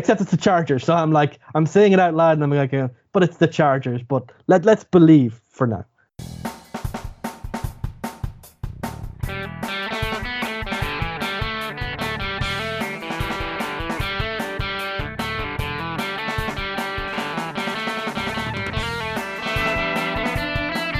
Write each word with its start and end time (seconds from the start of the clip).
except 0.00 0.20
it's 0.22 0.30
the 0.30 0.36
Chargers. 0.36 0.82
So 0.84 0.94
I'm 0.94 1.12
like, 1.12 1.38
I'm 1.54 1.66
saying 1.66 1.92
it 1.92 2.00
out 2.00 2.14
loud, 2.14 2.32
and 2.32 2.42
I'm 2.42 2.50
like, 2.50 2.72
uh, 2.72 2.88
but 3.12 3.22
it's 3.22 3.36
the 3.36 3.46
Chargers. 3.46 4.02
But 4.02 4.32
let 4.46 4.64
let's 4.64 4.82
believe 4.82 5.40
for 5.48 5.66
now. 5.66 5.84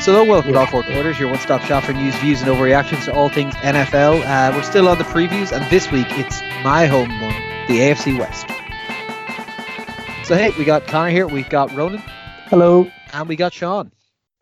So, 0.00 0.12
hello, 0.12 0.24
welcome 0.24 0.52
to 0.52 0.58
All 0.58 0.66
Four 0.66 0.82
Quarters, 0.82 1.18
your 1.18 1.28
one 1.28 1.38
stop 1.40 1.60
shop 1.62 1.84
for 1.84 1.92
news, 1.92 2.14
views, 2.16 2.40
and 2.40 2.50
overreactions 2.50 3.04
to 3.04 3.14
all 3.14 3.28
things 3.28 3.54
NFL. 3.56 4.22
Uh, 4.24 4.54
we're 4.54 4.62
still 4.62 4.88
on 4.88 4.98
the 4.98 5.04
previews, 5.04 5.52
and 5.52 5.70
this 5.70 5.90
week 5.90 6.06
it's 6.10 6.40
my 6.64 6.86
home 6.86 7.10
one, 7.20 7.34
the 7.68 7.80
AFC 7.80 8.18
West. 8.18 8.49
So, 10.30 10.36
hey, 10.36 10.52
we 10.56 10.64
got 10.64 10.86
Connor 10.86 11.10
here, 11.10 11.26
we've 11.26 11.48
got 11.48 11.74
Ronan, 11.74 12.00
Hello. 12.46 12.88
and 13.12 13.28
we 13.28 13.34
got 13.34 13.52
Sean. 13.52 13.90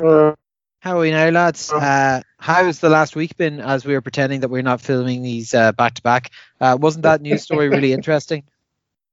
Uh, 0.05 0.35
How 0.81 0.99
are 0.99 1.01
we 1.01 1.11
now, 1.11 1.31
lads? 1.31 1.73
Uh, 1.73 2.21
how's 2.37 2.81
the 2.81 2.91
last 2.91 3.17
week 3.17 3.39
been 3.39 3.59
as 3.59 3.87
we 3.87 3.95
were 3.95 4.03
pretending 4.03 4.41
that 4.41 4.49
we're 4.51 4.61
not 4.61 4.83
filming 4.83 5.23
these 5.23 5.53
back 5.53 5.95
to 5.95 6.03
back? 6.03 6.31
Wasn't 6.61 7.05
that 7.05 7.23
news 7.23 7.43
story 7.43 7.71
really 7.71 7.93
interesting? 7.95 8.43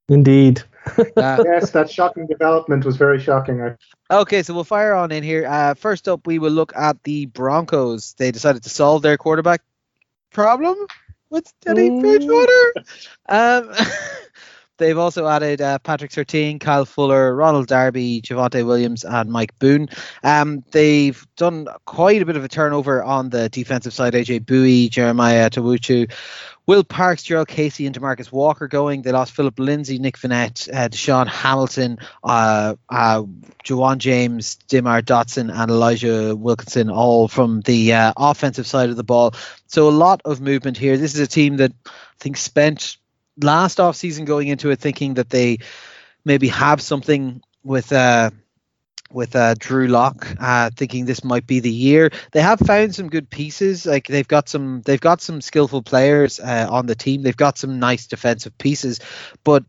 Indeed. 0.09 0.63
Uh, 0.97 1.03
yes, 1.45 1.71
that 1.71 1.89
shocking 1.89 2.27
development 2.27 2.83
was 2.83 2.97
very 2.97 3.21
shocking. 3.21 3.73
Okay, 4.11 4.43
so 4.43 4.53
we'll 4.53 4.65
fire 4.65 4.93
on 4.95 5.13
in 5.13 5.23
here. 5.23 5.47
Uh, 5.47 5.75
first 5.75 6.09
up, 6.09 6.27
we 6.27 6.39
will 6.39 6.51
look 6.51 6.75
at 6.75 7.01
the 7.03 7.27
Broncos. 7.27 8.15
They 8.15 8.31
decided 8.31 8.63
to 8.63 8.69
solve 8.69 9.01
their 9.01 9.15
quarterback 9.15 9.61
problem 10.29 10.75
with 11.29 11.49
Teddy 11.61 11.89
Mm. 11.89 12.01
Bridgewater. 12.01 12.73
Um, 13.29 13.71
they've 14.77 14.97
also 14.97 15.27
added 15.27 15.61
uh, 15.61 15.79
Patrick 15.79 16.11
Surtain, 16.11 16.59
Kyle 16.59 16.85
Fuller, 16.85 17.35
Ronald 17.35 17.67
Darby, 17.67 18.21
Javonte 18.21 18.65
Williams, 18.65 19.03
and 19.03 19.31
Mike 19.31 19.57
Boone. 19.59 19.89
Um, 20.23 20.63
they've 20.71 21.25
done 21.35 21.67
quite 21.85 22.21
a 22.21 22.25
bit 22.25 22.37
of 22.37 22.43
a 22.43 22.49
turnover 22.49 23.03
on 23.03 23.29
the 23.29 23.49
defensive 23.49 23.93
side. 23.93 24.13
AJ 24.13 24.45
Bouye, 24.45 24.89
Jeremiah 24.89 25.49
Tawuchu, 25.49 26.11
Will 26.67 26.83
Parks, 26.83 27.23
Jurrell 27.23 27.47
Casey, 27.47 27.85
and 27.85 27.95
Demarcus 27.95 28.31
Walker 28.31 28.67
going. 28.67 29.03
They 29.03 29.11
lost 29.11 29.33
Philip 29.33 29.59
Lindsay, 29.59 29.99
Nick 29.99 30.17
Vannett, 30.17 30.67
uh, 30.73 30.89
Deshaun 30.89 31.27
Hamilton, 31.27 31.99
uh, 32.23 32.75
uh, 32.89 33.23
James, 33.97 34.55
Demar 34.67 35.01
Dotson, 35.01 35.53
and 35.53 35.71
Elijah 35.71 36.35
Wilkinson, 36.35 36.89
all 36.89 37.27
from 37.27 37.61
the 37.61 37.93
uh, 37.93 38.13
offensive 38.17 38.65
side 38.65 38.89
of 38.89 38.95
the 38.95 39.03
ball. 39.03 39.35
So 39.67 39.87
a 39.87 39.91
lot 39.91 40.21
of 40.25 40.41
movement 40.41 40.77
here. 40.77 40.97
This 40.97 41.13
is 41.13 41.19
a 41.19 41.27
team 41.27 41.57
that 41.57 41.71
I 41.85 41.89
think 42.19 42.37
spent 42.37 42.97
last 43.41 43.79
off 43.79 43.95
season 43.95 44.25
going 44.25 44.47
into 44.47 44.69
it 44.69 44.79
thinking 44.79 45.15
that 45.15 45.29
they 45.29 45.59
maybe 46.23 46.47
have 46.47 46.81
something 46.81 47.41
with 47.63 47.91
uh, 47.91 48.31
with 49.11 49.35
uh, 49.35 49.55
Drew 49.57 49.87
Lock, 49.87 50.27
uh, 50.39 50.69
thinking 50.75 51.05
this 51.05 51.23
might 51.23 51.47
be 51.47 51.59
the 51.59 51.71
year. 51.71 52.11
They 52.31 52.41
have 52.41 52.59
found 52.59 52.95
some 52.95 53.09
good 53.09 53.29
pieces. 53.29 53.85
Like 53.85 54.07
they've 54.07 54.27
got 54.27 54.49
some, 54.49 54.81
they've 54.81 54.99
got 54.99 55.21
some 55.21 55.41
skillful 55.41 55.83
players 55.83 56.39
uh, 56.39 56.67
on 56.69 56.85
the 56.85 56.95
team. 56.95 57.21
They've 57.21 57.35
got 57.35 57.57
some 57.57 57.79
nice 57.79 58.07
defensive 58.07 58.57
pieces, 58.57 58.99
but 59.43 59.63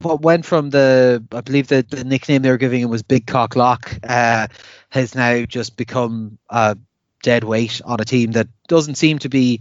what 0.00 0.22
went 0.22 0.44
from 0.44 0.70
the, 0.70 1.24
I 1.32 1.40
believe 1.40 1.68
the, 1.68 1.86
the 1.88 2.04
nickname 2.04 2.42
they 2.42 2.50
were 2.50 2.56
giving 2.58 2.82
him 2.82 2.90
was 2.90 3.02
Big 3.02 3.26
Cock 3.26 3.56
Lock, 3.56 3.98
uh, 4.06 4.48
has 4.90 5.14
now 5.14 5.44
just 5.44 5.76
become 5.76 6.38
a 6.50 6.76
dead 7.22 7.44
weight 7.44 7.80
on 7.84 8.00
a 8.00 8.04
team 8.04 8.32
that 8.32 8.48
doesn't 8.68 8.96
seem 8.96 9.18
to 9.20 9.28
be 9.28 9.60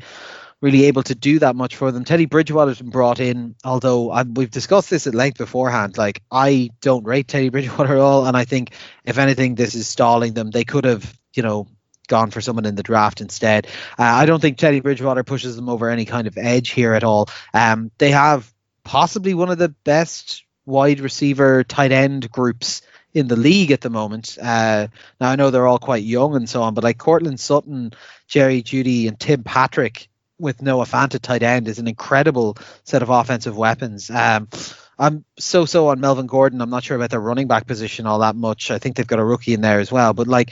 really 0.65 0.85
able 0.85 1.03
to 1.03 1.13
do 1.13 1.37
that 1.37 1.55
much 1.55 1.75
for 1.75 1.91
them. 1.91 2.03
Teddy 2.03 2.25
Bridgewater's 2.25 2.79
been 2.79 2.89
brought 2.89 3.19
in, 3.19 3.55
although 3.63 4.09
i 4.09 4.23
we've 4.23 4.49
discussed 4.49 4.89
this 4.89 5.05
at 5.05 5.13
length 5.13 5.37
beforehand. 5.37 5.95
Like 5.95 6.23
I 6.31 6.71
don't 6.81 7.05
rate 7.05 7.27
Teddy 7.27 7.49
Bridgewater 7.55 7.93
at 7.93 7.99
all, 7.99 8.25
and 8.25 8.35
I 8.35 8.45
think 8.45 8.71
if 9.03 9.19
anything, 9.19 9.53
this 9.53 9.75
is 9.75 9.87
stalling 9.87 10.33
them. 10.33 10.49
They 10.49 10.63
could 10.63 10.85
have, 10.85 11.17
you 11.35 11.43
know, 11.43 11.67
gone 12.07 12.31
for 12.31 12.41
someone 12.41 12.65
in 12.65 12.73
the 12.73 12.81
draft 12.81 13.21
instead. 13.21 13.67
Uh, 13.99 14.03
I 14.03 14.25
don't 14.25 14.41
think 14.41 14.57
Teddy 14.57 14.79
Bridgewater 14.79 15.23
pushes 15.23 15.55
them 15.55 15.69
over 15.69 15.87
any 15.87 16.05
kind 16.05 16.25
of 16.25 16.35
edge 16.35 16.71
here 16.71 16.95
at 16.95 17.03
all. 17.03 17.29
Um, 17.53 17.91
they 17.99 18.09
have 18.09 18.51
possibly 18.83 19.35
one 19.35 19.51
of 19.51 19.59
the 19.59 19.69
best 19.69 20.45
wide 20.65 20.99
receiver 20.99 21.63
tight 21.63 21.91
end 21.91 22.31
groups 22.31 22.81
in 23.13 23.27
the 23.27 23.35
league 23.35 23.69
at 23.69 23.81
the 23.81 23.91
moment. 23.91 24.35
Uh, 24.41 24.87
now 25.21 25.29
I 25.29 25.35
know 25.35 25.51
they're 25.51 25.67
all 25.67 25.77
quite 25.77 26.03
young 26.03 26.35
and 26.35 26.49
so 26.49 26.63
on, 26.63 26.73
but 26.73 26.83
like 26.83 26.97
Courtland 26.97 27.39
Sutton, 27.39 27.93
Jerry 28.27 28.63
Jeudy, 28.63 29.07
and 29.07 29.19
Tim 29.19 29.43
Patrick 29.43 30.09
with 30.39 30.61
Noah 30.61 30.85
Fant 30.85 31.15
at 31.15 31.23
tight 31.23 31.43
end 31.43 31.67
is 31.67 31.79
an 31.79 31.87
incredible 31.87 32.57
set 32.83 33.01
of 33.01 33.09
offensive 33.09 33.57
weapons. 33.57 34.09
Um, 34.09 34.49
I'm 34.97 35.25
so 35.37 35.65
so 35.65 35.87
on 35.87 35.99
Melvin 35.99 36.27
Gordon. 36.27 36.61
I'm 36.61 36.69
not 36.69 36.83
sure 36.83 36.95
about 36.95 37.09
their 37.09 37.19
running 37.19 37.47
back 37.47 37.67
position 37.67 38.05
all 38.05 38.19
that 38.19 38.35
much. 38.35 38.71
I 38.71 38.79
think 38.79 38.95
they've 38.95 39.07
got 39.07 39.19
a 39.19 39.25
rookie 39.25 39.53
in 39.53 39.61
there 39.61 39.79
as 39.79 39.91
well. 39.91 40.13
But 40.13 40.27
like 40.27 40.51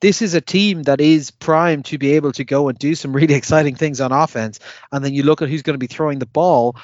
this 0.00 0.22
is 0.22 0.34
a 0.34 0.40
team 0.40 0.82
that 0.84 1.00
is 1.00 1.30
primed 1.30 1.86
to 1.86 1.98
be 1.98 2.12
able 2.12 2.32
to 2.32 2.44
go 2.44 2.68
and 2.68 2.78
do 2.78 2.94
some 2.94 3.12
really 3.12 3.34
exciting 3.40 3.74
things 3.74 4.00
on 4.00 4.12
offense. 4.12 4.60
And 4.92 5.04
then 5.04 5.14
you 5.14 5.22
look 5.22 5.42
at 5.42 5.48
who's 5.48 5.62
going 5.62 5.74
to 5.74 5.78
be 5.78 5.86
throwing 5.86 6.18
the 6.18 6.26
ball, 6.26 6.76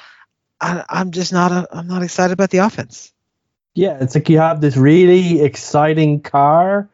and 0.59 0.83
I'm 0.89 1.11
just 1.11 1.31
not 1.31 1.51
a, 1.51 1.67
I'm 1.71 1.87
not 1.87 2.03
excited 2.03 2.33
about 2.33 2.49
the 2.49 2.59
offense. 2.59 3.13
Yeah, 3.73 3.97
it's 4.01 4.15
like 4.15 4.29
you 4.29 4.39
have 4.39 4.59
this 4.59 4.75
really 4.75 5.41
exciting 5.41 6.21
car, 6.21 6.89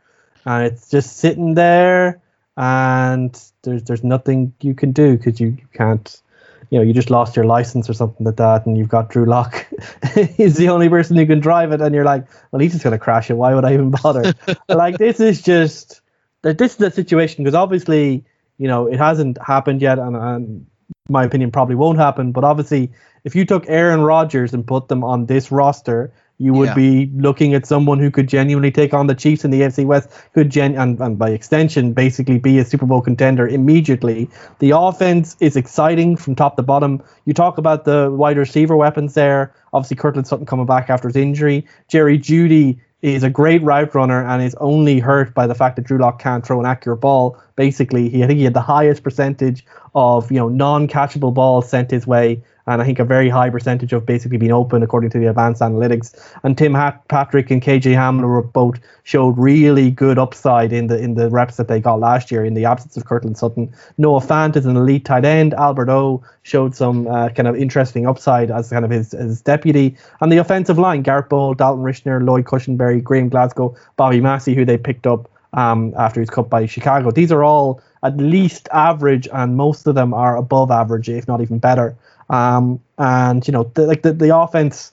and 0.45 0.65
it's 0.65 0.89
just 0.89 1.17
sitting 1.17 1.55
there, 1.55 2.21
and 2.55 3.35
there's 3.67 3.83
there's 3.83 4.03
nothing 4.03 4.53
you 4.61 4.73
can 4.73 4.91
do 4.91 5.17
because 5.17 5.39
you, 5.39 5.49
you 5.49 5.67
can't, 5.73 6.21
you 6.69 6.79
know, 6.79 6.83
you 6.83 6.93
just 6.93 7.09
lost 7.09 7.35
your 7.35 7.45
license 7.45 7.89
or 7.89 7.93
something 7.93 8.25
like 8.25 8.37
that, 8.37 8.65
and 8.65 8.77
you've 8.77 8.89
got 8.89 9.09
Drew 9.09 9.25
Lock. 9.25 9.67
He's 10.35 10.55
the 10.55 10.69
only 10.69 10.89
person 10.89 11.17
who 11.17 11.25
can 11.25 11.39
drive 11.39 11.71
it, 11.71 11.81
and 11.81 11.93
you're 11.93 12.05
like, 12.05 12.25
well, 12.51 12.59
he's 12.61 12.71
just 12.71 12.83
gonna 12.83 12.97
crash 12.97 13.29
it. 13.29 13.35
Why 13.35 13.53
would 13.53 13.65
I 13.65 13.73
even 13.73 13.91
bother? 13.91 14.33
like 14.69 14.97
this 14.97 15.19
is 15.19 15.41
just 15.41 16.01
that 16.41 16.57
this 16.57 16.71
is 16.71 16.77
the 16.77 16.91
situation 16.91 17.43
because 17.43 17.55
obviously, 17.55 18.23
you 18.57 18.67
know, 18.67 18.87
it 18.87 18.97
hasn't 18.97 19.37
happened 19.45 19.81
yet, 19.81 19.99
and, 19.99 20.15
and 20.15 20.65
my 21.09 21.23
opinion 21.25 21.51
probably 21.51 21.75
won't 21.75 21.99
happen. 21.99 22.31
But 22.31 22.43
obviously, 22.43 22.91
if 23.23 23.35
you 23.35 23.45
took 23.45 23.65
Aaron 23.67 24.01
Rodgers 24.01 24.53
and 24.53 24.65
put 24.65 24.87
them 24.87 25.03
on 25.03 25.25
this 25.25 25.51
roster, 25.51 26.11
you 26.39 26.53
would 26.53 26.69
Yeah. 26.69 26.75
be 26.75 27.11
looking 27.15 27.53
at 27.53 27.65
someone 27.65 27.99
who 27.99 28.11
could 28.11 28.27
genuinely 28.27 28.71
take 28.71 28.93
on 28.93 29.07
the 29.07 29.15
Chiefs 29.15 29.43
in 29.43 29.51
the 29.51 29.61
AFC 29.63 29.85
West, 29.85 30.09
could 30.33 30.49
gen 30.49 30.75
and, 30.75 30.99
and 30.99 31.17
by 31.17 31.29
extension 31.29 31.93
basically 31.93 32.37
be 32.37 32.59
a 32.59 32.65
Super 32.65 32.85
Bowl 32.85 33.01
contender 33.01 33.47
immediately. 33.47 34.29
The 34.59 34.71
offense 34.71 35.35
is 35.39 35.55
exciting 35.55 36.15
from 36.15 36.35
top 36.35 36.55
to 36.57 36.63
bottom. 36.63 37.01
You 37.25 37.33
talk 37.33 37.57
about 37.57 37.85
the 37.85 38.11
wide 38.11 38.37
receiver 38.37 38.75
weapons 38.75 39.15
there. 39.15 39.51
Obviously, 39.73 39.97
Courtland 39.97 40.27
Sutton 40.27 40.45
coming 40.45 40.65
back 40.65 40.89
after 40.89 41.07
his 41.07 41.15
injury. 41.15 41.65
Jerry 41.87 42.19
Jeudy 42.19 42.77
is 43.01 43.23
a 43.23 43.29
great 43.29 43.61
route 43.61 43.93
runner 43.93 44.25
and 44.25 44.41
is 44.41 44.55
only 44.55 44.99
hurt 44.99 45.33
by 45.33 45.45
the 45.45 45.53
fact 45.53 45.75
that 45.75 45.85
Drew 45.85 45.99
Lock 45.99 46.19
can't 46.19 46.45
throw 46.45 46.59
an 46.59 46.65
accurate 46.65 46.99
ball. 46.99 47.37
Basically, 47.55 48.09
he 48.09 48.23
I 48.23 48.27
think 48.27 48.37
he 48.37 48.43
had 48.43 48.55
the 48.55 48.61
highest 48.61 49.03
percentage 49.03 49.65
of 49.93 50.31
you 50.31 50.37
know 50.37 50.49
non-catchable 50.49 51.33
balls 51.33 51.69
sent 51.69 51.91
his 51.91 52.07
way, 52.07 52.41
and 52.67 52.81
I 52.81 52.85
think 52.85 52.99
a 52.99 53.05
very 53.05 53.29
high 53.29 53.49
percentage 53.49 53.93
of 53.93 54.05
basically 54.05 54.37
being 54.37 54.51
open 54.51 54.83
according 54.83 55.09
to 55.11 55.19
the 55.19 55.27
advanced 55.27 55.61
analytics. 55.61 56.13
And 56.43 56.57
Tim 56.57 56.73
Hat- 56.73 57.07
Patrick 57.07 57.49
and 57.49 57.61
KJ 57.61 57.93
Hamler 57.93 58.27
were 58.27 58.41
both 58.41 58.79
showed 59.03 59.37
really 59.37 59.89
good 59.89 60.19
upside 60.19 60.73
in 60.73 60.87
the 60.87 60.99
in 60.99 61.15
the 61.15 61.29
reps 61.29 61.55
that 61.57 61.69
they 61.69 61.79
got 61.79 61.99
last 61.99 62.29
year 62.29 62.43
in 62.43 62.53
the 62.53 62.65
absence 62.65 62.97
of 62.97 63.05
Courtland 63.05 63.37
Sutton. 63.37 63.73
Noah 63.97 64.19
Fant 64.19 64.55
is 64.55 64.65
an 64.65 64.75
elite 64.75 65.05
tight 65.05 65.25
end. 65.25 65.53
Albert 65.53 65.89
O 65.89 66.21
showed 66.43 66.75
some 66.75 67.07
uh, 67.07 67.29
kind 67.29 67.47
of 67.47 67.55
interesting 67.55 68.05
upside 68.05 68.51
as 68.51 68.69
kind 68.69 68.83
of 68.83 68.91
his, 68.91 69.11
his 69.11 69.41
deputy. 69.41 69.95
And 70.21 70.31
the 70.31 70.37
offensive 70.37 70.77
line, 70.77 71.01
Garett 71.01 71.29
Bolles, 71.29 71.57
Dalton 71.57 71.83
Risner, 71.83 72.25
Lloyd 72.25 72.45
Cushenberry, 72.45 73.01
Graham 73.01 73.29
Glasgow, 73.29 73.75
Bobby 73.95 74.21
Massie, 74.21 74.55
who 74.55 74.65
they 74.65 74.77
picked 74.77 75.07
up 75.07 75.29
um, 75.53 75.93
after 75.97 76.19
he 76.19 76.21
was 76.21 76.29
cut 76.29 76.49
by 76.49 76.65
Chicago. 76.65 77.11
These 77.11 77.31
are 77.31 77.43
all 77.43 77.81
at 78.03 78.17
least 78.17 78.69
average, 78.71 79.27
and 79.33 79.55
most 79.55 79.87
of 79.87 79.95
them 79.95 80.13
are 80.13 80.37
above 80.37 80.71
average, 80.71 81.09
if 81.09 81.27
not 81.27 81.41
even 81.41 81.59
better. 81.59 81.95
Um, 82.29 82.79
and 82.97 83.45
you 83.47 83.51
know, 83.51 83.71
the, 83.73 83.85
like 83.85 84.01
the, 84.01 84.13
the 84.13 84.35
offense, 84.35 84.91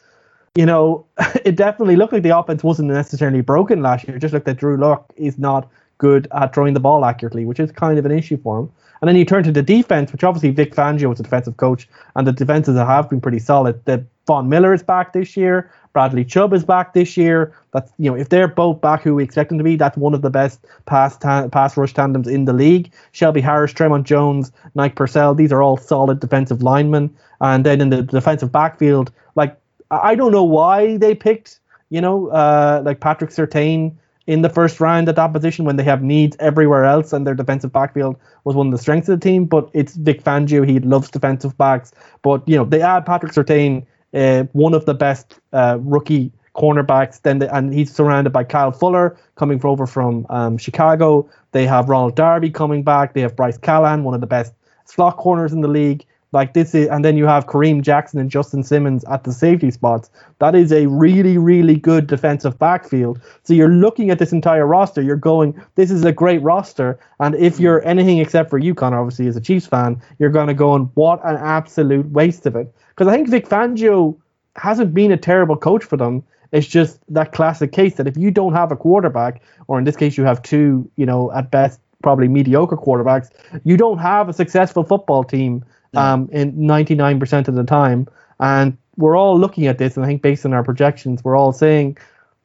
you 0.55 0.67
know, 0.67 1.07
it 1.45 1.57
definitely 1.57 1.97
looked 1.97 2.13
like 2.13 2.23
the 2.23 2.37
offense 2.37 2.63
wasn't 2.63 2.89
necessarily 2.89 3.41
broken 3.41 3.83
last 3.83 4.07
year. 4.07 4.19
Just 4.19 4.35
looked 4.35 4.47
that 4.47 4.57
Drew 4.57 4.77
Luck 4.77 5.13
is 5.17 5.39
not 5.39 5.69
good 5.99 6.29
at 6.33 6.55
throwing 6.55 6.75
the 6.75 6.81
ball 6.81 7.05
accurately, 7.05 7.45
which 7.45 7.61
is 7.61 7.71
kind 7.73 7.99
of 7.99 8.05
an 8.05 8.13
issue 8.13 8.37
for 8.43 8.61
him. 8.61 8.73
And 9.01 9.09
then 9.09 9.17
you 9.17 9.25
turn 9.25 9.45
to 9.45 9.53
the 9.53 9.63
defense, 9.63 10.13
which 10.13 10.25
obviously 10.25 10.51
Vic 10.51 10.75
Fangio 10.75 11.11
was 11.11 11.21
a 11.21 11.23
defensive 11.23 11.57
coach, 11.59 11.89
and 12.17 12.27
the 12.27 12.33
defenses 12.33 12.77
have 12.77 13.11
been 13.11 13.21
pretty 13.21 13.39
solid. 13.39 13.85
The 13.85 14.05
Von 14.27 14.49
Miller 14.49 14.73
is 14.73 14.83
back 14.83 15.13
this 15.13 15.37
year. 15.37 15.71
Bradley 15.95 16.25
Chubb 16.25 16.53
is 16.53 16.65
back 16.65 16.93
this 16.93 17.17
year. 17.17 17.55
That's 17.73 17.91
you 17.99 18.11
know 18.11 18.17
if 18.17 18.29
they're 18.29 18.49
both 18.49 18.81
back 18.81 19.03
who 19.03 19.15
we 19.15 19.23
expect 19.25 19.49
them 19.49 19.59
to 19.59 19.65
be, 19.65 19.77
that's 19.77 19.97
one 19.97 20.13
of 20.13 20.23
the 20.23 20.29
best 20.29 20.61
pass 20.87 21.17
ta- 21.17 21.49
pass 21.49 21.77
rush 21.77 21.95
tandems 21.95 22.29
in 22.29 22.45
the 22.45 22.53
league. 22.53 22.93
Shelby 23.13 23.41
Harris, 23.41 23.73
Dre'Mont 23.73 24.03
Jones, 24.03 24.53
Mike 24.75 24.97
Purcell, 24.97 25.35
these 25.35 25.53
are 25.53 25.63
all 25.63 25.77
solid 25.77 26.21
defensive 26.21 26.63
linemen. 26.63 27.17
And 27.41 27.65
then 27.65 27.81
in 27.81 27.91
the 27.91 28.03
defensive 28.03 28.51
backfield, 28.53 29.13
like 29.37 29.57
I 29.91 30.17
don't 30.17 30.33
know 30.33 30.45
why 30.45 30.97
they 30.99 31.15
picked 31.15 31.61
you 31.91 32.01
know 32.01 32.27
uh, 32.29 32.83
like 32.85 33.01
Patrick 33.01 33.31
Surtain 33.31 33.95
in 34.27 34.43
the 34.43 34.49
first 34.49 34.81
round 34.81 35.09
at 35.09 35.17
that 35.17 35.33
position 35.33 35.65
when 35.65 35.77
they 35.77 35.85
have 35.85 36.03
needs 36.03 36.37
everywhere 36.41 36.85
else 36.85 37.13
and 37.13 37.27
their 37.27 37.35
defensive 37.35 37.73
backfield 37.73 38.17
was 38.45 38.57
one 38.57 38.67
of 38.67 38.73
the 38.73 38.79
strengths 38.79 39.09
of 39.09 39.21
the 39.21 39.25
team. 39.25 39.45
But 39.45 39.71
it's 39.75 39.95
Vic 39.95 40.25
Fangio; 40.25 40.69
he 40.69 40.81
loves 40.81 41.09
defensive 41.11 41.57
backs. 41.57 41.93
But 42.23 42.43
you 42.49 42.57
know 42.57 42.65
they 42.65 42.83
add 42.83 43.07
Patrick 43.07 43.33
Surtain 43.33 43.87
uh, 44.15 44.45
one 44.53 44.75
of 44.75 44.85
the 44.87 44.95
best 44.95 45.41
uh, 45.53 45.79
rookie 45.81 46.33
cornerbacks. 46.55 47.21
Then 47.23 47.41
the, 47.41 47.55
and 47.55 47.75
he's 47.75 47.93
surrounded 47.93 48.31
by 48.31 48.45
Kyle 48.45 48.73
Fuller 48.73 49.17
coming 49.35 49.61
over 49.65 49.87
from 49.87 50.27
um, 50.31 50.57
Chicago. 50.57 51.29
They 51.53 51.67
have 51.67 51.89
Ronald 51.89 52.17
Darby 52.17 52.51
coming 52.51 52.83
back. 52.83 53.15
They 53.15 53.21
have 53.21 53.37
Bryce 53.37 53.59
Callahan, 53.59 54.05
one 54.05 54.15
of 54.15 54.21
the 54.21 54.27
best 54.27 54.55
slot 54.85 55.17
corners 55.17 55.53
in 55.53 55.61
the 55.61 55.69
league. 55.69 56.05
Like 56.35 56.53
this 56.53 56.75
is, 56.75 56.89
and 56.89 57.05
then 57.05 57.17
you 57.17 57.27
have 57.27 57.47
Kareem 57.47 57.81
Jackson 57.81 58.19
and 58.19 58.29
Justin 58.29 58.65
Simmons 58.65 59.05
at 59.05 59.23
the 59.23 59.33
safety 59.33 59.71
spots. 59.71 60.11
That 60.41 60.57
is 60.57 60.73
a 60.73 60.87
really, 60.87 61.39
really 61.39 61.77
good 61.77 62.09
defensive 62.09 62.59
backfield. 62.59 63.21
So 63.45 63.55
you're 63.55 63.69
looking 63.69 64.11
at 64.11 64.19
this 64.19 64.33
entire 64.33 64.67
roster. 64.67 65.01
You're 65.01 65.15
going, 65.15 65.63
this 65.77 65.93
is 65.93 66.05
a 66.05 66.11
great 66.11 66.43
roster. 66.43 66.99
And 67.21 67.37
if 67.37 67.61
you're 67.61 67.87
anything 67.87 68.19
except 68.19 68.51
for 68.51 68.59
you, 68.59 68.75
Connor, 68.75 68.99
obviously 68.99 69.29
as 69.29 69.37
a 69.37 69.41
Chiefs 69.41 69.67
fan, 69.67 70.03
you're 70.19 70.29
going 70.29 70.49
to 70.49 70.55
go 70.55 70.75
and 70.75 70.91
what 70.95 71.21
an 71.25 71.37
absolute 71.37 72.11
waste 72.11 72.47
of 72.47 72.57
it. 72.57 72.75
Because 72.89 73.07
I 73.07 73.15
think 73.15 73.29
Vic 73.31 73.49
Fangio 73.49 74.17
hasn't 74.57 74.93
been 74.93 75.13
a 75.13 75.17
terrible 75.17 75.57
coach 75.57 75.85
for 75.85 75.97
them. 75.97 76.25
It's 76.51 76.67
just 76.67 76.99
that 77.09 77.33
classic 77.33 77.71
case 77.71 77.95
that 77.95 78.09
if 78.09 78.17
you 78.17 78.33
don't 78.33 78.55
have 78.55 78.73
a 78.73 78.77
quarterback, 78.77 79.41
or 79.69 79.79
in 79.79 79.85
this 79.85 79.97
case 79.97 80.19
you 80.19 80.25
have 80.25 80.43
two, 80.43 80.91
you 80.97 81.07
know, 81.07 81.31
at 81.33 81.53
best 81.53 81.79
probably 82.03 82.27
mediocre 82.27 82.77
quarterbacks, 82.77 83.31
you 83.63 83.77
don't 83.77 83.99
have 83.99 84.29
a 84.29 84.33
successful 84.33 84.83
football 84.83 85.23
team 85.23 85.65
um, 85.97 86.29
in 86.33 86.53
99% 86.55 87.49
of 87.49 87.55
the 87.55 87.65
time. 87.65 88.07
And 88.41 88.77
we're 88.97 89.17
all 89.17 89.39
looking 89.39 89.67
at 89.67 89.79
this, 89.79 89.97
and 89.97 90.05
I 90.05 90.09
think 90.09 90.23
based 90.23 90.45
on 90.45 90.53
our 90.53 90.63
projections, 90.63 91.25
we're 91.25 91.37
all 91.37 91.53
saying 91.53 91.99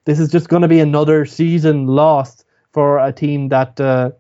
this 0.06 0.20
is 0.20 0.32
just 0.32 0.50
going 0.50 0.62
to 0.62 0.68
be 0.68 0.80
another 0.80 1.26
season 1.26 1.88
lost 1.88 2.46
for 2.72 3.00
a 3.00 3.12
team 3.12 3.50
that 3.50 3.80
uh, 3.80 4.12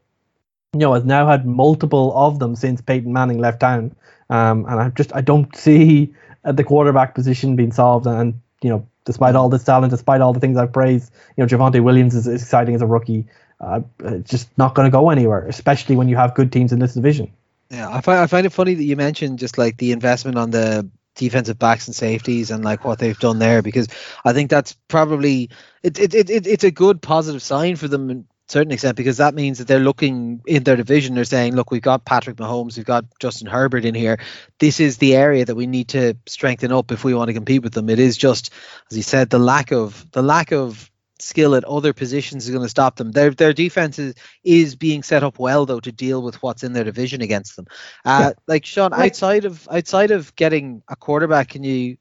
you 0.73 0.79
know 0.79 0.93
has 0.93 1.05
now 1.05 1.27
had 1.27 1.45
multiple 1.45 2.13
of 2.15 2.39
them 2.39 2.55
since 2.55 2.81
Peyton 2.81 3.13
Manning 3.13 3.39
left 3.39 3.59
town. 3.59 3.95
Um, 4.29 4.65
and 4.65 4.79
I 4.79 4.89
just 4.89 5.15
I 5.15 5.21
don't 5.21 5.55
see 5.55 6.13
uh, 6.43 6.51
the 6.51 6.63
quarterback 6.63 7.15
position 7.15 7.55
being 7.55 7.71
solved. 7.71 8.05
And 8.05 8.41
you 8.61 8.69
know, 8.69 8.87
despite 9.05 9.35
all 9.35 9.49
this 9.49 9.63
talent, 9.63 9.91
despite 9.91 10.21
all 10.21 10.33
the 10.33 10.39
things 10.39 10.57
I've 10.57 10.73
praised, 10.73 11.11
you 11.35 11.43
know, 11.43 11.47
Javonte 11.47 11.81
Williams 11.83 12.15
is 12.15 12.27
exciting 12.27 12.75
as 12.75 12.81
a 12.81 12.87
rookie. 12.87 13.25
Uh, 13.59 13.81
it's 14.03 14.29
just 14.29 14.55
not 14.57 14.73
going 14.73 14.85
to 14.85 14.91
go 14.91 15.09
anywhere, 15.09 15.45
especially 15.47 15.95
when 15.95 16.07
you 16.07 16.15
have 16.15 16.33
good 16.33 16.51
teams 16.51 16.71
in 16.71 16.79
this 16.79 16.93
division. 16.93 17.33
Yeah, 17.71 17.89
I 17.89 18.01
find 18.01 18.19
I 18.19 18.27
find 18.27 18.45
it 18.47 18.53
funny 18.53 18.73
that 18.73 18.83
you 18.83 18.95
mentioned 18.95 19.39
just 19.39 19.57
like 19.57 19.77
the 19.77 19.91
investment 19.91 20.37
on 20.37 20.49
the 20.49 20.89
defensive 21.15 21.59
backs 21.59 21.87
and 21.87 21.95
safeties 21.95 22.49
and 22.49 22.63
like 22.63 22.83
what 22.83 22.97
they've 22.97 23.19
done 23.19 23.39
there 23.39 23.61
because 23.61 23.89
I 24.23 24.33
think 24.33 24.49
that's 24.49 24.73
probably 24.87 25.49
it, 25.83 25.99
it, 25.99 26.13
it, 26.15 26.47
it's 26.47 26.63
a 26.63 26.71
good 26.71 27.01
positive 27.01 27.41
sign 27.41 27.75
for 27.75 27.87
them 27.87 28.09
in 28.09 28.25
certain 28.47 28.71
extent 28.71 28.95
because 28.95 29.17
that 29.17 29.35
means 29.35 29.57
that 29.57 29.67
they're 29.67 29.79
looking 29.79 30.41
in 30.47 30.63
their 30.63 30.77
division 30.77 31.13
they're 31.13 31.25
saying 31.25 31.55
look 31.55 31.69
we've 31.69 31.81
got 31.81 32.05
Patrick 32.05 32.37
Mahomes 32.37 32.77
we've 32.77 32.85
got 32.85 33.05
Justin 33.19 33.47
Herbert 33.47 33.85
in 33.85 33.93
here. 33.93 34.17
This 34.59 34.79
is 34.79 34.97
the 34.97 35.15
area 35.15 35.45
that 35.45 35.55
we 35.55 35.67
need 35.67 35.89
to 35.89 36.15
strengthen 36.25 36.71
up 36.71 36.91
if 36.91 37.03
we 37.03 37.13
want 37.13 37.27
to 37.27 37.33
compete 37.33 37.61
with 37.61 37.73
them. 37.73 37.89
It 37.89 37.99
is 37.99 38.17
just 38.17 38.51
as 38.89 38.97
you 38.97 39.03
said 39.03 39.29
the 39.29 39.39
lack 39.39 39.71
of 39.71 40.09
the 40.11 40.23
lack 40.23 40.51
of 40.51 40.88
skill 41.21 41.55
at 41.55 41.63
other 41.65 41.93
positions 41.93 42.45
is 42.45 42.51
going 42.51 42.63
to 42.63 42.69
stop 42.69 42.95
them. 42.95 43.11
Their 43.11 43.31
their 43.31 43.53
defense 43.53 43.99
is, 43.99 44.15
is 44.43 44.75
being 44.75 45.03
set 45.03 45.23
up 45.23 45.39
well 45.39 45.65
though 45.65 45.79
to 45.79 45.91
deal 45.91 46.21
with 46.21 46.41
what's 46.41 46.63
in 46.63 46.73
their 46.73 46.83
division 46.83 47.21
against 47.21 47.55
them. 47.55 47.67
Uh, 48.05 48.31
yeah. 48.31 48.31
Like 48.47 48.65
Sean, 48.65 48.93
outside 48.93 49.45
of 49.45 49.67
outside 49.69 50.11
of 50.11 50.35
getting 50.35 50.81
a 50.87 50.95
quarterback, 50.95 51.49
can 51.49 51.63
you 51.63 51.97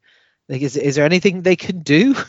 like 0.48 0.62
is 0.62 0.76
is 0.76 0.96
there 0.96 1.04
anything 1.04 1.42
they 1.42 1.56
can 1.56 1.80
do? 1.80 2.14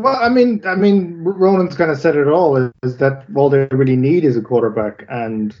Well, 0.00 0.14
I 0.14 0.28
mean, 0.28 0.62
I 0.64 0.76
mean, 0.76 1.24
Ronan's 1.24 1.76
kind 1.76 1.90
of 1.90 1.98
said 1.98 2.14
it 2.14 2.28
all. 2.28 2.56
Is, 2.56 2.70
is 2.84 2.98
that 2.98 3.24
all 3.34 3.50
they 3.50 3.66
really 3.72 3.96
need 3.96 4.24
is 4.24 4.36
a 4.36 4.40
quarterback, 4.40 5.04
and 5.10 5.52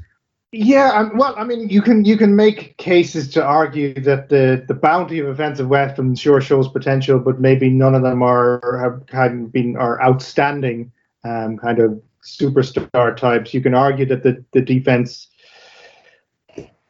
yeah, 0.52 0.92
um, 0.92 1.16
well, 1.18 1.34
I 1.36 1.44
mean, 1.44 1.68
you 1.68 1.82
can 1.82 2.04
you 2.04 2.16
can 2.16 2.34
make 2.34 2.76
cases 2.78 3.28
to 3.34 3.44
argue 3.44 3.92
that 4.00 4.30
the, 4.30 4.64
the 4.66 4.74
bounty 4.74 5.18
of 5.18 5.28
offensive 5.28 5.68
weapons 5.68 6.20
sure 6.20 6.40
shows 6.40 6.68
potential, 6.68 7.18
but 7.18 7.38
maybe 7.38 7.68
none 7.68 7.94
of 7.94 8.02
them 8.02 8.22
are 8.22 8.78
have 8.82 9.06
kind 9.06 9.46
of 9.46 9.52
been 9.52 9.76
are 9.76 10.00
outstanding 10.02 10.90
um, 11.24 11.58
kind 11.58 11.78
of 11.80 12.00
superstar 12.22 13.14
types. 13.14 13.52
You 13.52 13.60
can 13.60 13.74
argue 13.74 14.06
that 14.06 14.22
the 14.22 14.42
the 14.52 14.62
defense 14.62 15.28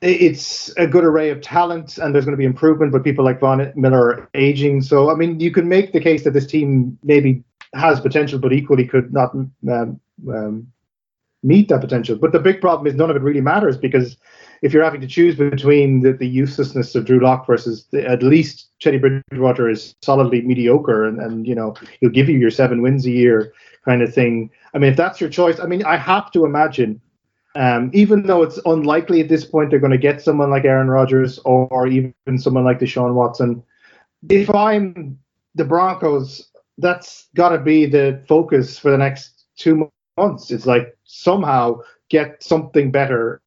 it's 0.00 0.68
a 0.76 0.86
good 0.86 1.02
array 1.02 1.30
of 1.30 1.40
talent 1.40 1.98
and 1.98 2.14
there's 2.14 2.24
going 2.24 2.36
to 2.36 2.38
be 2.38 2.44
improvement, 2.44 2.92
but 2.92 3.02
people 3.02 3.24
like 3.24 3.40
Von 3.40 3.72
Miller 3.74 3.98
are 3.98 4.30
aging. 4.34 4.82
So 4.82 5.10
I 5.10 5.14
mean, 5.14 5.40
you 5.40 5.50
can 5.50 5.68
make 5.68 5.92
the 5.92 6.00
case 6.00 6.22
that 6.24 6.32
this 6.32 6.46
team 6.46 6.96
maybe 7.02 7.42
has 7.74 7.98
potential, 7.98 8.38
but 8.38 8.52
equally 8.52 8.86
could 8.86 9.12
not 9.12 9.34
um, 9.34 10.00
um, 10.32 10.72
meet 11.42 11.68
that 11.68 11.80
potential. 11.80 12.16
But 12.16 12.32
the 12.32 12.38
big 12.38 12.60
problem 12.60 12.86
is 12.86 12.94
none 12.94 13.10
of 13.10 13.16
it 13.16 13.22
really 13.22 13.40
matters 13.40 13.76
because 13.76 14.16
if 14.62 14.72
you're 14.72 14.84
having 14.84 15.00
to 15.00 15.06
choose 15.06 15.36
between 15.36 16.02
the, 16.02 16.12
the 16.12 16.26
uselessness 16.26 16.94
of 16.94 17.04
Drew 17.04 17.20
Lock 17.20 17.46
versus 17.46 17.86
the, 17.92 18.06
at 18.06 18.22
least 18.22 18.68
Teddy 18.80 18.98
Bridgewater 18.98 19.70
is 19.70 19.94
solidly 20.02 20.42
mediocre 20.42 21.06
and, 21.06 21.20
and 21.20 21.46
you 21.46 21.54
know 21.54 21.74
he'll 22.00 22.10
give 22.10 22.28
you 22.28 22.38
your 22.38 22.50
seven 22.50 22.82
wins 22.82 23.06
a 23.06 23.10
year 23.10 23.52
kind 23.84 24.02
of 24.02 24.12
thing. 24.12 24.50
I 24.74 24.78
mean, 24.78 24.90
if 24.90 24.96
that's 24.96 25.20
your 25.20 25.30
choice, 25.30 25.60
I 25.60 25.66
mean, 25.66 25.84
I 25.84 25.96
have 25.96 26.30
to 26.32 26.44
imagine, 26.44 27.00
um, 27.54 27.90
even 27.94 28.24
though 28.24 28.42
it's 28.42 28.58
unlikely 28.66 29.20
at 29.20 29.28
this 29.28 29.44
point 29.44 29.70
they're 29.70 29.78
going 29.78 29.92
to 29.92 29.98
get 29.98 30.20
someone 30.20 30.50
like 30.50 30.64
Aaron 30.64 30.88
Rodgers 30.88 31.38
or, 31.40 31.66
or 31.68 31.86
even 31.86 32.14
someone 32.36 32.64
like 32.64 32.80
Deshaun 32.80 33.14
Watson. 33.14 33.62
If 34.28 34.52
I'm 34.52 35.18
the 35.54 35.64
Broncos, 35.64 36.50
that's 36.78 37.28
got 37.34 37.50
to 37.50 37.58
be 37.58 37.86
the 37.86 38.24
focus 38.28 38.78
for 38.78 38.90
the 38.90 38.98
next 38.98 39.44
two 39.56 39.90
months. 40.18 40.50
It's 40.50 40.66
like 40.66 40.96
somehow 41.04 41.80
get 42.08 42.42
something 42.42 42.90
better. 42.90 43.40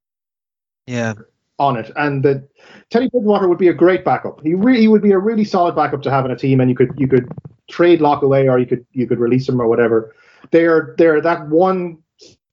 Yeah. 0.88 1.14
On 1.60 1.78
it, 1.78 1.92
and 1.96 2.24
that 2.24 2.50
Teddy 2.90 3.08
Bridgewater 3.10 3.48
would 3.48 3.60
be 3.60 3.68
a 3.68 3.74
great 3.74 4.04
backup. 4.04 4.42
He 4.42 4.56
really 4.56 4.88
would 4.88 5.04
be 5.04 5.12
a 5.12 5.20
really 5.20 5.44
solid 5.44 5.76
backup 5.76 6.02
to 6.02 6.10
have 6.10 6.26
in 6.26 6.32
a 6.32 6.36
team, 6.36 6.60
and 6.60 6.72
you 6.72 6.76
could 6.76 6.92
you 6.98 7.08
could 7.08 7.32
trade 7.70 8.02
Lock 8.02 8.24
away, 8.24 8.50
or 8.50 8.58
you 8.58 8.66
could 8.66 8.84
you 8.94 9.06
could 9.06 9.20
release 9.20 9.48
him 9.48 9.62
or 9.62 9.68
whatever. 9.68 10.16
They're 10.50 10.96
they're 10.98 11.22
that 11.22 11.48
one 11.50 12.00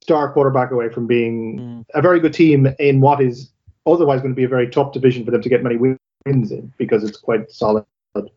star 0.02 0.30
quarterback 0.32 0.72
away 0.72 0.90
from 0.90 1.06
being 1.06 1.58
mm. 1.58 1.84
a 1.94 2.02
very 2.02 2.20
good 2.20 2.34
team 2.34 2.68
in 2.78 3.00
what 3.00 3.22
is 3.22 3.50
otherwise 3.86 4.20
going 4.20 4.32
to 4.32 4.36
be 4.36 4.44
a 4.44 4.48
very 4.48 4.68
tough 4.68 4.92
division 4.92 5.24
for 5.24 5.30
them 5.30 5.40
to 5.40 5.48
get 5.48 5.62
many 5.62 5.76
wins 5.76 6.50
in 6.50 6.72
because 6.76 7.02
it's 7.04 7.16
quite 7.16 7.50
solid 7.50 7.84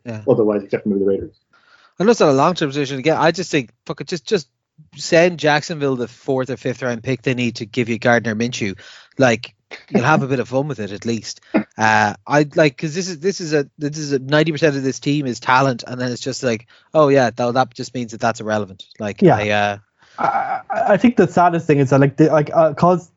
yeah. 0.06 0.24
otherwise, 0.28 0.64
except 0.64 0.84
for 0.84 0.90
maybe 0.90 1.02
the 1.02 1.06
Raiders. 1.06 1.40
I 2.00 2.04
know 2.04 2.12
it's 2.12 2.20
not 2.20 2.30
a 2.30 2.34
long 2.34 2.56
term 2.56 2.70
position 2.70 3.00
again. 3.00 3.18
I 3.18 3.32
just 3.32 3.52
think 3.52 3.72
fuck 3.86 4.02
it, 4.02 4.08
just 4.08 4.26
just 4.26 4.48
send 4.96 5.40
Jacksonville 5.40 5.96
the 5.96 6.08
fourth 6.08 6.50
or 6.50 6.58
fifth 6.58 6.82
round 6.82 7.04
pick 7.04 7.22
they 7.22 7.34
need 7.34 7.58
to 7.58 7.66
give 7.66 7.90
you 7.90 8.00
Gardner 8.00 8.36
Minshew. 8.36 8.78
Like 9.18 9.56
you'll 9.90 10.04
have 10.04 10.24
a 10.24 10.28
bit 10.28 10.40
of 10.40 10.50
fun 10.50 10.68
with 10.68 10.80
it 10.80 10.92
at 10.92 11.06
least. 11.06 11.42
Uh, 11.54 12.14
I 12.28 12.48
like 12.56 12.76
because 12.76 12.96
this 12.96 13.10
is 13.10 13.20
this 13.20 13.42
is 13.42 13.54
a 13.54 13.70
this 13.78 13.98
is 13.98 14.12
a 14.12 14.20
ninety 14.20 14.52
percent 14.52 14.76
of 14.76 14.84
this 14.84 15.00
team 15.00 15.26
is 15.26 15.40
talent, 15.40 15.84
and 15.88 16.00
then 16.00 16.12
it's 16.12 16.22
just 16.22 16.44
like, 16.44 16.68
oh 16.94 17.08
yeah, 17.08 17.30
that 17.30 17.54
that 17.54 17.74
just 17.74 17.94
means 17.94 18.12
that 18.12 18.22
that's 18.22 18.42
irrelevant. 18.42 18.86
Like 19.00 19.22
yeah, 19.22 19.38
I, 19.38 19.50
uh, 19.50 19.78
I, 20.20 20.94
I 20.94 20.98
think 20.98 21.18
the 21.18 21.28
saddest 21.28 21.68
thing 21.68 21.80
is 21.80 21.90
that 21.92 22.00
like 22.00 22.18
the, 22.18 22.30
like 22.30 22.48
because 22.48 23.10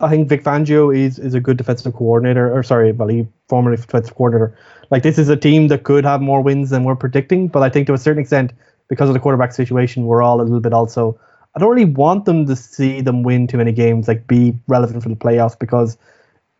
uh, 0.00 0.06
I 0.06 0.10
think 0.10 0.28
Vic 0.28 0.42
Fangio 0.42 0.94
is 0.94 1.18
is 1.18 1.34
a 1.34 1.40
good 1.40 1.56
defensive 1.56 1.94
coordinator, 1.94 2.52
or 2.52 2.62
sorry, 2.62 2.92
well 2.92 3.08
he 3.08 3.26
formerly 3.48 3.76
defensive 3.76 4.14
coordinator. 4.14 4.58
Like 4.90 5.02
this 5.02 5.18
is 5.18 5.28
a 5.28 5.36
team 5.36 5.68
that 5.68 5.84
could 5.84 6.04
have 6.04 6.20
more 6.20 6.42
wins 6.42 6.70
than 6.70 6.84
we're 6.84 6.96
predicting, 6.96 7.48
but 7.48 7.62
I 7.62 7.70
think 7.70 7.86
to 7.86 7.94
a 7.94 7.98
certain 7.98 8.20
extent 8.20 8.52
because 8.88 9.08
of 9.08 9.14
the 9.14 9.20
quarterback 9.20 9.52
situation, 9.52 10.06
we're 10.06 10.22
all 10.22 10.40
a 10.40 10.42
little 10.42 10.60
bit 10.60 10.72
also. 10.72 11.18
I 11.54 11.60
don't 11.60 11.70
really 11.70 11.84
want 11.84 12.24
them 12.24 12.46
to 12.46 12.56
see 12.56 13.00
them 13.00 13.22
win 13.22 13.46
too 13.46 13.58
many 13.58 13.72
games, 13.72 14.08
like 14.08 14.26
be 14.26 14.54
relevant 14.66 15.02
for 15.02 15.08
the 15.08 15.16
playoffs, 15.16 15.58
because 15.58 15.96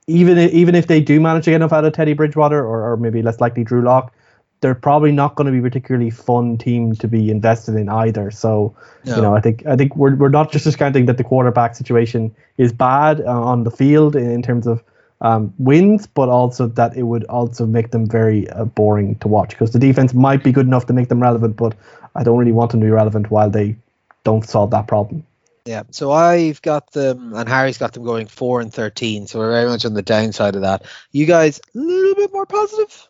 even 0.06 0.38
if, 0.38 0.52
even 0.52 0.74
if 0.74 0.86
they 0.86 1.00
do 1.00 1.20
manage 1.20 1.44
to 1.44 1.50
get 1.50 1.56
enough 1.56 1.72
out 1.72 1.84
of 1.84 1.92
Teddy 1.92 2.12
Bridgewater 2.12 2.58
or, 2.64 2.92
or 2.92 2.96
maybe 2.96 3.22
less 3.22 3.40
likely 3.40 3.64
Drew 3.64 3.82
Lock, 3.82 4.12
they're 4.60 4.74
probably 4.74 5.12
not 5.12 5.34
going 5.34 5.46
to 5.46 5.52
be 5.52 5.58
a 5.58 5.62
particularly 5.62 6.10
fun 6.10 6.56
team 6.56 6.94
to 6.94 7.08
be 7.08 7.30
invested 7.30 7.74
in 7.74 7.88
either. 7.88 8.30
So, 8.30 8.74
no. 9.04 9.16
you 9.16 9.22
know, 9.22 9.34
I 9.34 9.40
think 9.40 9.66
I 9.66 9.76
think 9.76 9.96
we're 9.96 10.14
we're 10.14 10.30
not 10.30 10.52
just 10.52 10.64
discounting 10.64 11.06
that 11.06 11.18
the 11.18 11.24
quarterback 11.24 11.74
situation 11.74 12.34
is 12.56 12.72
bad 12.72 13.20
uh, 13.20 13.42
on 13.42 13.64
the 13.64 13.70
field 13.70 14.16
in, 14.16 14.30
in 14.30 14.42
terms 14.42 14.66
of 14.66 14.82
um, 15.20 15.52
wins, 15.58 16.06
but 16.06 16.28
also 16.28 16.66
that 16.66 16.96
it 16.96 17.02
would 17.02 17.24
also 17.24 17.66
make 17.66 17.90
them 17.90 18.06
very 18.06 18.48
uh, 18.50 18.64
boring 18.64 19.16
to 19.16 19.28
watch 19.28 19.50
because 19.50 19.72
the 19.72 19.78
defense 19.78 20.14
might 20.14 20.42
be 20.42 20.52
good 20.52 20.66
enough 20.66 20.86
to 20.86 20.92
make 20.92 21.08
them 21.08 21.20
relevant, 21.20 21.56
but 21.56 21.74
I 22.14 22.22
don't 22.22 22.38
really 22.38 22.52
want 22.52 22.70
them 22.70 22.80
to 22.80 22.86
be 22.86 22.90
relevant 22.90 23.30
while 23.30 23.50
they 23.50 23.76
don't 24.24 24.44
solve 24.44 24.70
that 24.70 24.86
problem. 24.86 25.24
Yeah, 25.66 25.84
so 25.90 26.12
I've 26.12 26.60
got 26.60 26.92
them, 26.92 27.32
and 27.34 27.48
Harry's 27.48 27.78
got 27.78 27.94
them 27.94 28.04
going 28.04 28.26
four 28.26 28.60
and 28.60 28.72
thirteen. 28.72 29.26
So 29.26 29.38
we're 29.38 29.50
very 29.50 29.68
much 29.68 29.86
on 29.86 29.94
the 29.94 30.02
downside 30.02 30.56
of 30.56 30.62
that. 30.62 30.84
You 31.10 31.24
guys, 31.24 31.60
a 31.74 31.78
little 31.78 32.14
bit 32.14 32.32
more 32.32 32.44
positive. 32.44 33.08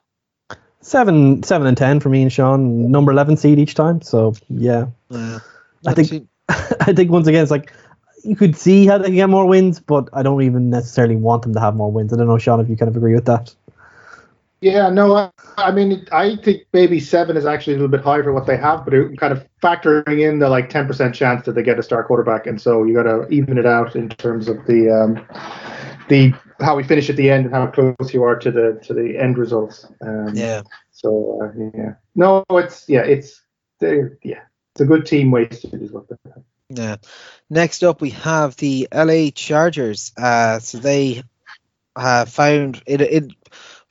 Seven, 0.80 1.42
seven 1.42 1.66
and 1.66 1.76
ten 1.76 1.98
for 1.98 2.10
me 2.10 2.22
and 2.22 2.32
Sean. 2.32 2.92
Number 2.92 3.10
eleven 3.10 3.36
seed 3.36 3.58
each 3.58 3.74
time. 3.74 4.02
So 4.02 4.34
yeah, 4.48 4.86
yeah 5.10 5.40
I 5.84 5.94
think 5.94 6.28
I 6.48 6.92
think 6.92 7.10
once 7.10 7.26
again 7.26 7.42
it's 7.42 7.50
like 7.50 7.72
you 8.22 8.36
could 8.36 8.56
see 8.56 8.86
how 8.86 8.98
they 8.98 9.06
can 9.06 9.16
get 9.16 9.28
more 9.28 9.46
wins, 9.46 9.80
but 9.80 10.08
I 10.12 10.22
don't 10.22 10.42
even 10.42 10.70
necessarily 10.70 11.16
want 11.16 11.42
them 11.42 11.54
to 11.54 11.60
have 11.60 11.74
more 11.74 11.90
wins. 11.90 12.12
I 12.12 12.16
don't 12.16 12.28
know, 12.28 12.38
Sean, 12.38 12.60
if 12.60 12.68
you 12.68 12.76
kind 12.76 12.88
of 12.88 12.96
agree 12.96 13.14
with 13.14 13.26
that. 13.26 13.54
Yeah, 14.64 14.88
no, 14.88 15.14
I, 15.14 15.30
I, 15.58 15.70
mean, 15.72 16.08
I 16.10 16.36
think 16.36 16.62
maybe 16.72 16.98
seven 16.98 17.36
is 17.36 17.44
actually 17.44 17.74
a 17.74 17.76
little 17.76 17.90
bit 17.90 18.00
high 18.00 18.22
for 18.22 18.32
what 18.32 18.46
they 18.46 18.56
have, 18.56 18.86
but 18.86 18.94
it, 18.94 19.18
kind 19.18 19.30
of 19.30 19.46
factoring 19.62 20.26
in 20.26 20.38
the 20.38 20.48
like 20.48 20.70
10% 20.70 21.12
chance 21.12 21.44
that 21.44 21.52
they 21.52 21.62
get 21.62 21.78
a 21.78 21.82
star 21.82 22.02
quarterback. 22.02 22.46
And 22.46 22.58
so 22.58 22.82
you 22.82 22.94
got 22.94 23.02
to 23.02 23.28
even 23.28 23.58
it 23.58 23.66
out 23.66 23.94
in 23.94 24.08
terms 24.08 24.48
of 24.48 24.64
the, 24.64 24.90
um, 24.90 25.26
the 26.08 26.32
how 26.60 26.76
we 26.76 26.82
finish 26.82 27.10
at 27.10 27.16
the 27.16 27.30
end 27.30 27.44
and 27.44 27.54
how 27.54 27.66
close 27.66 28.14
you 28.14 28.22
are 28.22 28.36
to 28.36 28.50
the 28.50 28.80
to 28.84 28.94
the 28.94 29.18
end 29.18 29.36
results. 29.36 29.86
Um, 30.00 30.30
Yeah. 30.34 30.62
So 30.92 31.40
uh, 31.42 31.68
yeah, 31.74 31.94
no, 32.14 32.42
it's 32.52 32.88
yeah, 32.88 33.02
it's 33.02 33.42
yeah, 33.82 34.06
it's 34.22 34.80
a 34.80 34.86
good 34.86 35.04
team 35.04 35.30
wasted 35.30 35.82
is 35.82 35.92
what. 35.92 36.08
they're- 36.08 36.42
Yeah. 36.70 36.96
Next 37.50 37.84
up, 37.84 38.00
we 38.00 38.10
have 38.10 38.56
the 38.56 38.88
LA 38.90 39.28
Chargers. 39.34 40.12
Uh, 40.16 40.58
so 40.60 40.78
they 40.78 41.22
uh, 41.96 42.24
found 42.24 42.82
it, 42.86 43.00
it 43.00 43.32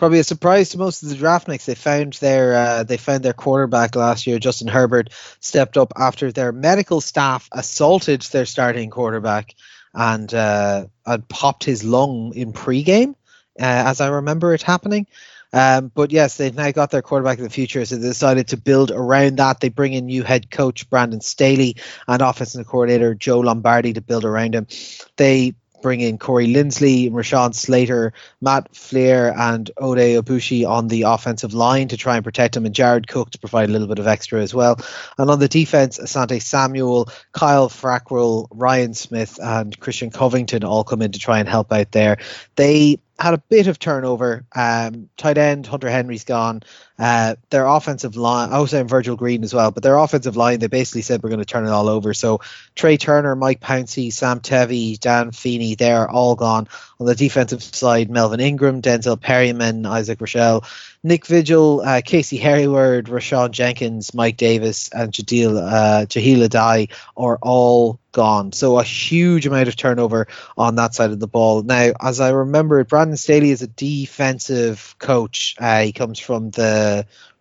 probably 0.04 0.20
a 0.20 0.24
surprise 0.26 0.68
to 0.68 0.78
most 0.78 1.02
of 1.02 1.08
the 1.08 1.16
draftniks. 1.16 1.64
They 1.64 1.76
found 1.76 2.12
their 2.16 2.54
uh, 2.54 2.84
they 2.84 2.98
found 2.98 3.24
their 3.24 3.32
quarterback 3.32 3.96
last 3.96 4.28
year, 4.28 4.38
Justin 4.38 4.68
Herbert, 4.68 5.12
stepped 5.40 5.78
up 5.78 5.94
after 5.96 6.30
their 6.30 6.52
medical 6.52 7.00
staff 7.00 7.48
assaulted 7.54 8.22
their 8.24 8.46
starting 8.46 8.90
quarterback 8.90 9.56
and 9.94 10.34
uh, 10.34 10.88
and 11.06 11.30
popped 11.30 11.64
his 11.64 11.86
lung 11.86 12.34
in 12.36 12.52
pregame, 12.52 13.12
uh, 13.58 13.88
as 13.88 14.02
I 14.02 14.10
remember 14.10 14.54
it 14.54 14.62
happening. 14.62 15.08
Um, 15.54 15.90
but 15.96 16.12
yes, 16.12 16.36
they've 16.36 16.54
now 16.54 16.72
got 16.72 16.92
their 16.92 17.02
quarterback 17.02 17.38
of 17.38 17.46
the 17.46 17.50
future, 17.50 17.86
so 17.86 17.96
they 17.96 18.06
decided 18.06 18.50
to 18.50 18.58
build 18.58 18.92
around 18.92 19.38
that. 19.38 19.62
They 19.62 19.70
bring 19.70 19.94
in 19.94 20.08
new 20.08 20.24
head 20.24 20.52
coach 20.52 20.90
Brandon 20.90 21.22
Staley 21.22 21.78
and 22.10 22.22
offensive 22.22 22.68
coordinator 22.68 23.16
Joe 23.16 23.40
Lombardi 23.40 23.94
to 23.94 24.02
build 24.02 24.26
around 24.26 24.54
him. 24.54 24.68
They 25.16 25.54
bring 25.84 26.02
in 26.02 26.18
Corey 26.18 26.48
Linsley, 26.48 27.12
Rashawn 27.12 27.54
Slater, 27.54 28.14
Matt 28.42 28.72
Feiler, 28.74 29.38
and 29.38 29.70
Oday 29.78 30.20
Aboushi 30.20 30.68
on 30.68 30.88
the 30.88 31.04
offensive 31.04 31.54
line 31.54 31.90
to 31.90 31.98
try 31.98 32.16
and 32.16 32.24
protect 32.24 32.58
him, 32.58 32.66
and 32.66 32.74
Jared 32.74 33.08
Cook 33.08 33.30
to 33.32 33.38
provide 33.38 33.70
a 33.70 33.72
little 33.72 33.88
bit 33.88 34.00
of 34.00 34.08
extra 34.08 34.42
as 34.42 34.56
well. 34.56 34.80
And 35.20 35.30
on 35.30 35.40
the 35.40 35.48
defense, 35.48 36.00
Asante 36.00 36.42
Samuel, 36.42 37.10
Kyle 37.34 37.70
Fackrell, 37.70 38.48
Ryan 38.50 38.96
Smith, 38.96 39.38
and 39.40 39.80
Christian 39.80 40.10
Covington 40.10 40.64
all 40.64 40.84
come 40.84 41.04
in 41.04 41.12
to 41.12 41.20
try 41.20 41.38
and 41.38 41.48
help 41.48 41.72
out 41.72 41.92
there. 41.92 42.18
They 42.56 43.00
had 43.20 43.34
a 43.34 43.38
bit 43.38 43.68
of 43.68 43.78
turnover. 43.78 44.46
Um, 44.56 45.10
tight 45.18 45.38
end 45.38 45.68
Hunter 45.68 45.90
Henry's 45.90 46.24
gone. 46.24 46.64
Uh, 47.00 47.36
their 47.50 47.66
offensive 47.66 48.16
line, 48.16 48.52
I 48.52 48.60
was 48.60 48.72
saying 48.72 48.88
Virgil 48.88 49.16
Green 49.16 49.44
as 49.44 49.54
well, 49.54 49.72
but 49.72 49.82
their 49.82 49.98
offensive 49.98 50.38
line, 50.38 50.60
they 50.60 50.68
basically 50.68 51.02
said 51.02 51.24
we're 51.24 51.30
going 51.30 51.40
to 51.40 51.46
turn 51.46 51.66
it 51.66 51.72
all 51.72 51.90
over. 51.90 52.14
So 52.14 52.40
Trai 52.76 53.00
Turner, 53.00 53.36
Mike 53.36 53.62
Pouncey, 53.62 54.14
Sam 54.14 54.40
Tevi, 54.40 55.00
Dan 55.00 55.32
Feeney, 55.32 55.76
they're 55.76 56.10
all 56.10 56.36
gone. 56.36 56.68
On 57.00 57.08
the 57.08 57.16
defensive 57.16 57.64
side, 57.64 58.12
Melvin 58.12 58.40
Ingram, 58.40 58.82
Denzel 58.82 59.20
Perryman, 59.20 59.86
Isaac 59.86 60.20
Rochell, 60.20 60.64
Nick 61.04 61.26
Vigil, 61.26 61.82
uh, 61.82 62.02
Casey 62.06 62.38
Hayward, 62.38 63.08
Rayshawn 63.08 63.52
Jenkins, 63.52 64.14
Mike 64.14 64.38
Davis, 64.38 64.90
and 64.90 65.12
Jadil, 65.12 65.58
uh, 65.58 66.06
Jahila 66.06 66.50
Dai 66.50 66.88
are 67.18 67.38
all 67.42 68.00
gone. 68.14 68.54
So 68.54 68.80
a 68.80 68.84
huge 68.84 69.46
amount 69.46 69.68
of 69.68 69.76
turnover 69.76 70.28
on 70.56 70.76
that 70.76 70.96
side 70.96 71.12
of 71.12 71.20
the 71.20 71.28
ball. 71.28 71.64
Now, 71.64 71.92
as 72.00 72.22
I 72.22 72.30
remember, 72.30 72.82
Brandon 72.86 73.18
Staley 73.18 73.52
is 73.52 73.62
a 73.62 73.68
defensive 73.68 74.96
coach. 75.00 75.56
Uh, 75.60 75.82
he 75.82 75.92
comes 75.92 76.20
from 76.20 76.52
the 76.52 76.83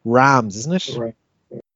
Rams, 0.05 0.57
isn't 0.57 0.75
it? 0.75 0.97
Right. 0.97 1.15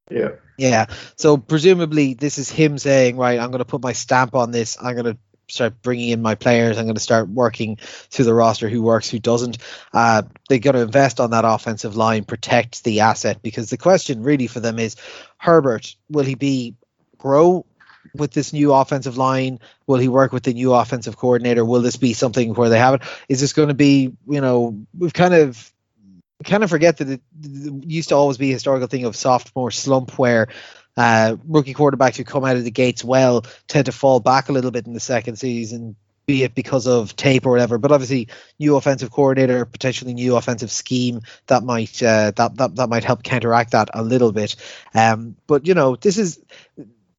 Yeah. 0.09 0.29
Yeah. 0.57 0.85
So 1.15 1.37
presumably, 1.37 2.13
this 2.13 2.37
is 2.37 2.49
him 2.49 2.77
saying, 2.77 3.17
right, 3.17 3.39
I'm 3.39 3.51
going 3.51 3.59
to 3.59 3.65
put 3.65 3.81
my 3.81 3.93
stamp 3.93 4.35
on 4.35 4.51
this. 4.51 4.77
I'm 4.81 4.95
going 4.95 5.13
to 5.13 5.17
start 5.49 5.81
bringing 5.81 6.09
in 6.09 6.21
my 6.21 6.35
players. 6.35 6.77
I'm 6.77 6.85
going 6.85 6.95
to 6.95 7.01
start 7.01 7.29
working 7.29 7.77
through 7.77 8.25
the 8.25 8.33
roster 8.33 8.67
who 8.67 8.81
works, 8.81 9.09
who 9.09 9.19
doesn't. 9.19 9.57
Uh, 9.93 10.23
they 10.49 10.59
got 10.59 10.73
to 10.73 10.81
invest 10.81 11.19
on 11.19 11.31
that 11.31 11.45
offensive 11.45 11.95
line, 11.95 12.25
protect 12.25 12.83
the 12.83 13.01
asset, 13.01 13.41
because 13.41 13.69
the 13.69 13.77
question 13.77 14.23
really 14.23 14.47
for 14.47 14.59
them 14.59 14.79
is 14.79 14.95
Herbert, 15.37 15.95
will 16.09 16.25
he 16.25 16.35
be 16.35 16.75
grow 17.17 17.65
with 18.13 18.31
this 18.31 18.51
new 18.51 18.73
offensive 18.73 19.17
line? 19.17 19.59
Will 19.85 19.99
he 19.99 20.07
work 20.07 20.31
with 20.33 20.43
the 20.43 20.53
new 20.53 20.73
offensive 20.73 21.17
coordinator? 21.17 21.63
Will 21.63 21.81
this 21.81 21.97
be 21.97 22.13
something 22.13 22.53
where 22.53 22.69
they 22.69 22.79
have 22.79 22.95
it? 22.95 23.01
Is 23.29 23.39
this 23.39 23.53
going 23.53 23.69
to 23.69 23.73
be, 23.73 24.13
you 24.27 24.41
know, 24.41 24.85
we've 24.97 25.13
kind 25.13 25.33
of 25.33 25.71
kind 26.43 26.63
of 26.63 26.69
forget 26.69 26.97
that 26.97 27.09
it, 27.09 27.21
used 27.41 28.09
to 28.09 28.15
always 28.15 28.37
be 28.37 28.49
a 28.49 28.53
historical 28.53 28.87
thing 28.87 29.05
of 29.05 29.15
sophomore 29.15 29.71
slump 29.71 30.17
where 30.17 30.47
uh, 30.95 31.35
rookie 31.47 31.73
quarterbacks 31.73 32.15
who 32.17 32.23
come 32.23 32.43
out 32.43 32.57
of 32.57 32.63
the 32.63 32.71
gates 32.71 33.03
well 33.03 33.45
tend 33.67 33.85
to 33.85 33.91
fall 33.91 34.19
back 34.19 34.49
a 34.49 34.51
little 34.51 34.71
bit 34.71 34.87
in 34.87 34.93
the 34.93 34.99
second 34.99 35.35
season, 35.37 35.95
be 36.25 36.43
it 36.43 36.55
because 36.55 36.87
of 36.87 37.15
tape 37.15 37.45
or 37.45 37.51
whatever. 37.51 37.77
But 37.77 37.91
obviously, 37.91 38.29
new 38.59 38.75
offensive 38.75 39.11
coordinator, 39.11 39.65
potentially 39.65 40.13
new 40.13 40.35
offensive 40.35 40.71
scheme 40.71 41.21
that 41.47 41.63
might 41.63 42.01
uh, 42.01 42.31
that, 42.35 42.55
that 42.55 42.75
that 42.75 42.89
might 42.89 43.03
help 43.03 43.23
counteract 43.23 43.71
that 43.71 43.89
a 43.93 44.03
little 44.03 44.31
bit. 44.31 44.55
Um, 44.93 45.35
but 45.45 45.67
you 45.67 45.73
know, 45.73 45.95
this 45.95 46.17
is 46.17 46.39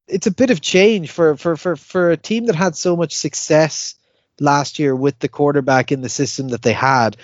it's 0.08 0.26
a 0.26 0.32
bit 0.32 0.50
of 0.50 0.60
change 0.60 1.10
for 1.10 1.36
for 1.36 1.56
for 1.56 1.76
for 1.76 2.10
a 2.10 2.16
team 2.16 2.46
that 2.46 2.56
had 2.56 2.76
so 2.76 2.96
much 2.96 3.14
success 3.14 3.94
last 4.40 4.78
year 4.78 4.94
with 4.94 5.18
the 5.18 5.28
quarterback 5.28 5.92
in 5.92 6.00
the 6.00 6.08
system 6.08 6.48
that 6.48 6.62
they 6.62 6.72
had 6.72 7.16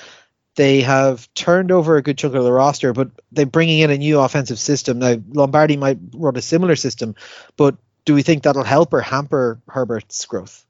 they 0.56 0.80
have 0.82 1.32
turned 1.34 1.70
over 1.73 1.96
a 1.96 2.02
good 2.02 2.18
chunk 2.18 2.34
of 2.34 2.44
the 2.44 2.52
roster, 2.52 2.92
but 2.92 3.11
they're 3.32 3.46
bringing 3.46 3.80
in 3.80 3.90
a 3.90 3.99
new 3.99 4.20
offensive 4.20 4.58
system. 4.58 4.99
Now, 4.99 5.16
Lombardi 5.32 5.76
might 5.76 5.99
run 6.14 6.37
a 6.37 6.42
similar 6.42 6.76
system, 6.76 7.14
but 7.56 7.76
do 8.04 8.14
we 8.14 8.23
think 8.23 8.42
that'll 8.42 8.62
help 8.64 8.92
or 8.92 9.00
hamper 9.00 9.61
Herbert's 9.68 10.25
growth? 10.26 10.64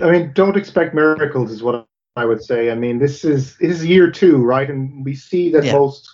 I 0.00 0.10
mean, 0.10 0.32
don't 0.34 0.56
expect 0.56 0.94
miracles, 0.94 1.50
is 1.50 1.62
what 1.62 1.86
I 2.16 2.24
would 2.24 2.42
say. 2.42 2.70
I 2.70 2.74
mean, 2.74 2.98
this 2.98 3.24
is 3.24 3.56
this 3.58 3.78
is 3.78 3.84
year 3.86 4.10
two, 4.10 4.38
right? 4.42 4.68
And 4.68 5.04
we 5.04 5.14
see 5.14 5.50
that 5.52 5.64
Yeah. 5.64 5.72
most 5.72 6.08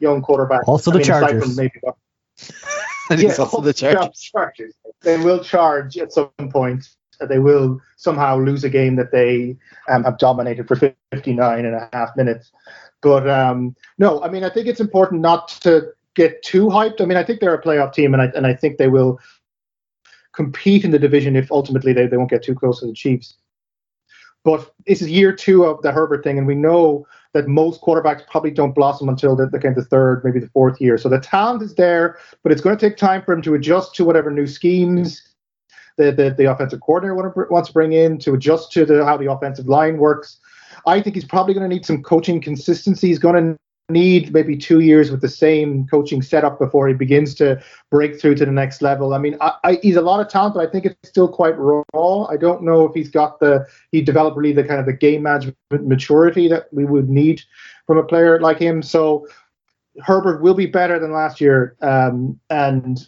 young 0.00 0.22
quarterbacks, 0.22 0.64
Also 0.66 0.90
I 0.90 0.94
the 0.94 0.98
mean, 0.98 1.06
Chargers. 1.06 1.44
from 1.44 1.56
maybe 1.56 1.80
I 3.10 3.16
think 3.16 3.30
it's 3.30 3.38
also 3.38 3.60
the 3.60 3.72
Chargers. 3.74 4.18
Chargers. 4.20 4.74
They 5.02 5.16
will 5.18 5.42
charge 5.44 5.96
at 5.98 6.12
some 6.12 6.30
point. 6.50 6.86
They 7.20 7.38
will 7.38 7.80
somehow 7.96 8.38
lose 8.38 8.64
a 8.64 8.70
game 8.70 8.96
that 8.96 9.12
they 9.12 9.56
um, 9.88 10.04
have 10.04 10.18
dominated 10.18 10.68
for 10.68 10.76
59 10.76 11.64
and 11.64 11.74
a 11.74 11.88
half 11.92 12.10
minutes. 12.16 12.52
But 13.02 13.28
um, 13.28 13.76
no, 13.98 14.22
I 14.22 14.30
mean, 14.30 14.44
I 14.44 14.50
think 14.50 14.66
it's 14.66 14.80
important 14.80 15.20
not 15.20 15.48
to 15.60 15.92
get 16.14 16.42
too 16.42 16.66
hyped. 16.66 17.00
I 17.00 17.04
mean, 17.04 17.18
I 17.18 17.24
think 17.24 17.40
they're 17.40 17.54
a 17.54 17.62
playoff 17.62 17.92
team, 17.92 18.14
and 18.14 18.22
I, 18.22 18.26
and 18.36 18.46
I 18.46 18.54
think 18.54 18.78
they 18.78 18.88
will 18.88 19.20
compete 20.32 20.84
in 20.84 20.90
the 20.90 20.98
division 20.98 21.36
if 21.36 21.50
ultimately 21.52 21.92
they, 21.92 22.06
they 22.06 22.16
won't 22.16 22.30
get 22.30 22.42
too 22.42 22.54
close 22.54 22.80
to 22.80 22.86
the 22.86 22.92
Chiefs. 22.92 23.36
But 24.42 24.72
this 24.86 25.00
is 25.00 25.10
year 25.10 25.32
two 25.32 25.64
of 25.64 25.80
the 25.82 25.92
Herbert 25.92 26.22
thing, 26.22 26.38
and 26.38 26.46
we 26.46 26.54
know 26.54 27.06
that 27.32 27.48
most 27.48 27.80
quarterbacks 27.80 28.26
probably 28.28 28.50
don't 28.50 28.74
blossom 28.74 29.08
until 29.08 29.34
the, 29.34 29.46
the 29.46 29.58
kind 29.58 29.76
of 29.76 29.88
third, 29.88 30.22
maybe 30.24 30.38
the 30.38 30.48
fourth 30.48 30.80
year. 30.80 30.96
So 30.98 31.08
the 31.08 31.18
talent 31.18 31.62
is 31.62 31.74
there, 31.74 32.18
but 32.42 32.52
it's 32.52 32.60
going 32.60 32.76
to 32.76 32.88
take 32.88 32.96
time 32.96 33.22
for 33.22 33.32
him 33.32 33.42
to 33.42 33.54
adjust 33.54 33.94
to 33.96 34.04
whatever 34.04 34.30
new 34.30 34.46
schemes 34.46 35.33
the, 35.96 36.12
the, 36.12 36.34
the 36.36 36.50
offensive 36.50 36.80
coordinator 36.80 37.14
want 37.14 37.50
wants 37.50 37.68
to 37.68 37.72
bring 37.72 37.92
in, 37.92 38.18
to 38.18 38.34
adjust 38.34 38.72
to 38.72 38.84
the, 38.84 39.04
how 39.04 39.16
the 39.16 39.30
offensive 39.30 39.68
line 39.68 39.98
works. 39.98 40.38
I 40.86 41.00
think 41.00 41.14
he's 41.14 41.24
probably 41.24 41.54
going 41.54 41.68
to 41.68 41.74
need 41.74 41.86
some 41.86 42.02
coaching 42.02 42.40
consistency. 42.40 43.08
He's 43.08 43.18
going 43.18 43.42
to 43.42 43.58
need 43.90 44.32
maybe 44.32 44.56
two 44.56 44.80
years 44.80 45.10
with 45.10 45.20
the 45.20 45.28
same 45.28 45.86
coaching 45.88 46.22
setup 46.22 46.58
before 46.58 46.88
he 46.88 46.94
begins 46.94 47.34
to 47.34 47.62
break 47.90 48.18
through 48.18 48.34
to 48.34 48.46
the 48.46 48.52
next 48.52 48.80
level. 48.80 49.12
I 49.12 49.18
mean, 49.18 49.36
I, 49.40 49.52
I, 49.62 49.78
he's 49.82 49.96
a 49.96 50.00
lot 50.00 50.20
of 50.20 50.28
talent, 50.28 50.54
but 50.54 50.66
I 50.66 50.70
think 50.70 50.86
it's 50.86 51.08
still 51.08 51.28
quite 51.28 51.54
raw. 51.58 52.24
I 52.24 52.36
don't 52.36 52.62
know 52.62 52.86
if 52.86 52.94
he's 52.94 53.10
got 53.10 53.40
the 53.40 53.66
he 53.92 54.00
developed 54.00 54.36
really 54.36 54.54
the 54.54 54.64
kind 54.64 54.80
of 54.80 54.86
the 54.86 54.92
game 54.92 55.22
management 55.22 55.56
maturity 55.70 56.48
that 56.48 56.72
we 56.72 56.84
would 56.84 57.10
need 57.10 57.42
from 57.86 57.98
a 57.98 58.02
player 58.02 58.40
like 58.40 58.58
him. 58.58 58.82
So 58.82 59.28
Herbert 60.02 60.40
will 60.40 60.54
be 60.54 60.66
better 60.66 60.98
than 60.98 61.12
last 61.12 61.40
year, 61.40 61.76
um, 61.82 62.40
and 62.50 63.06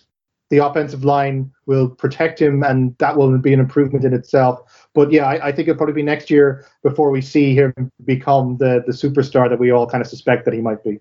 the 0.50 0.59
offensive 0.59 1.05
line 1.05 1.53
will 1.67 1.88
protect 1.88 2.41
him, 2.41 2.62
and 2.62 2.97
that 2.99 3.17
will 3.17 3.37
be 3.38 3.53
an 3.53 3.61
improvement 3.61 4.05
in 4.05 4.15
itself. 4.15 4.88
But 4.95 5.11
yeah, 5.11 5.25
I, 5.25 5.49
I 5.49 5.53
think 5.53 5.69
it'll 5.69 5.76
probably 5.76 5.95
be 5.95 6.03
next 6.03 6.31
year 6.31 6.67
before 6.83 7.11
we 7.11 7.21
see 7.21 7.55
him 7.55 7.75
become 8.05 8.57
the 8.59 8.83
the 8.87 8.93
superstar 8.93 9.49
that 9.49 9.59
we 9.59 9.71
all 9.71 9.88
kind 9.88 10.03
of 10.03 10.09
suspect 10.09 10.45
that 10.45 10.55
he 10.55 10.61
might 10.61 10.85
be. 10.85 11.00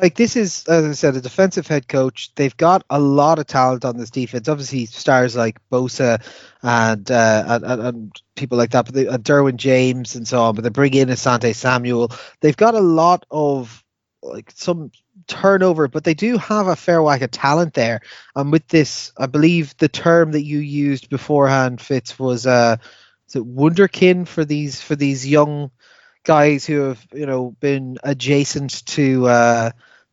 Like 0.00 0.14
this 0.14 0.34
is, 0.34 0.66
as 0.66 0.84
I 0.84 0.92
said, 0.92 1.16
a 1.16 1.20
defensive 1.20 1.66
head 1.66 1.86
coach. 1.86 2.34
They've 2.34 2.56
got 2.56 2.84
a 2.88 2.98
lot 2.98 3.38
of 3.38 3.46
talent 3.46 3.84
on 3.84 3.98
this 3.98 4.10
defense. 4.10 4.48
Obviously, 4.48 4.86
stars 4.86 5.36
like 5.36 5.58
Bosa 5.70 6.22
and 6.62 7.10
uh, 7.10 7.60
and, 7.62 7.82
and, 7.82 8.22
people 8.34 8.56
like 8.56 8.70
that, 8.70 8.86
but 8.86 8.94
they, 8.94 9.06
uh, 9.06 9.18
Derwin 9.18 9.56
James 9.56 10.16
and 10.16 10.26
so 10.26 10.40
on. 10.40 10.54
But 10.54 10.64
they 10.64 10.70
bring 10.70 10.94
in 10.94 11.10
Asante 11.10 11.54
Samuel. 11.54 12.10
They've 12.40 12.56
got 12.56 12.74
a 12.74 12.80
lot 12.80 13.26
of 13.30 13.84
like 14.22 14.50
some 14.54 14.90
turnover, 15.30 15.88
but 15.88 16.04
they 16.04 16.14
do 16.14 16.36
have 16.38 16.66
a 16.66 16.76
fair 16.76 17.02
whack 17.02 17.22
of 17.22 17.30
talent 17.30 17.72
there. 17.74 18.00
And 18.36 18.52
with 18.52 18.66
this, 18.68 19.12
I 19.16 19.26
believe 19.26 19.76
the 19.78 19.88
term 19.88 20.32
that 20.32 20.42
you 20.44 20.58
used 20.58 21.08
beforehand, 21.08 21.80
Fitz, 21.80 22.18
was 22.18 22.46
uh, 22.46 22.76
is 23.28 23.36
it 23.36 23.44
wonderkin 23.44 24.26
for 24.26 24.44
these 24.44 24.80
for 24.80 24.96
these 24.96 25.26
young 25.26 25.70
guys 26.24 26.66
who 26.66 26.80
have 26.80 27.06
you 27.14 27.26
know 27.26 27.52
been 27.60 27.96
adjacent 28.02 28.84
to 28.86 29.26
uh, 29.28 29.70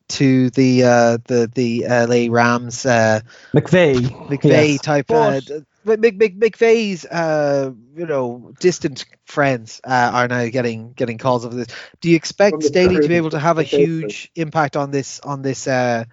to 0.09 0.49
the 0.51 0.83
uh, 0.83 1.17
the 1.25 1.51
the 1.53 1.85
LA 1.87 2.31
Rams 2.33 2.85
uh, 2.85 3.21
McVay. 3.53 3.95
McVay 4.29 4.73
Yes. 4.73 4.81
type. 4.81 5.11
Uh, 5.11 5.41
But- 5.41 5.45
but 5.47 5.63
Mc, 5.87 6.15
Mc, 6.15 6.39
McVay's 6.39 7.05
uh, 7.05 7.71
you 7.95 8.05
know 8.05 8.53
distant 8.59 9.05
friends 9.25 9.81
uh, 9.83 10.11
are 10.13 10.27
now 10.27 10.47
getting 10.47 10.93
getting 10.93 11.17
calls 11.17 11.45
of 11.45 11.53
this. 11.53 11.67
Do 12.01 12.09
you 12.09 12.15
expect 12.15 12.63
Staley 12.63 12.99
to 13.01 13.07
be 13.07 13.15
able 13.15 13.31
to 13.31 13.39
have 13.39 13.57
a 13.57 13.63
huge 13.63 14.31
impact 14.35 14.75
on 14.75 14.91
this 14.91 15.19
on 15.21 15.41
this 15.41 15.67
uh, 15.67 16.05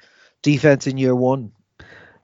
defense 0.43 0.87
in 0.87 0.97
year 0.99 1.15
one? 1.15 1.53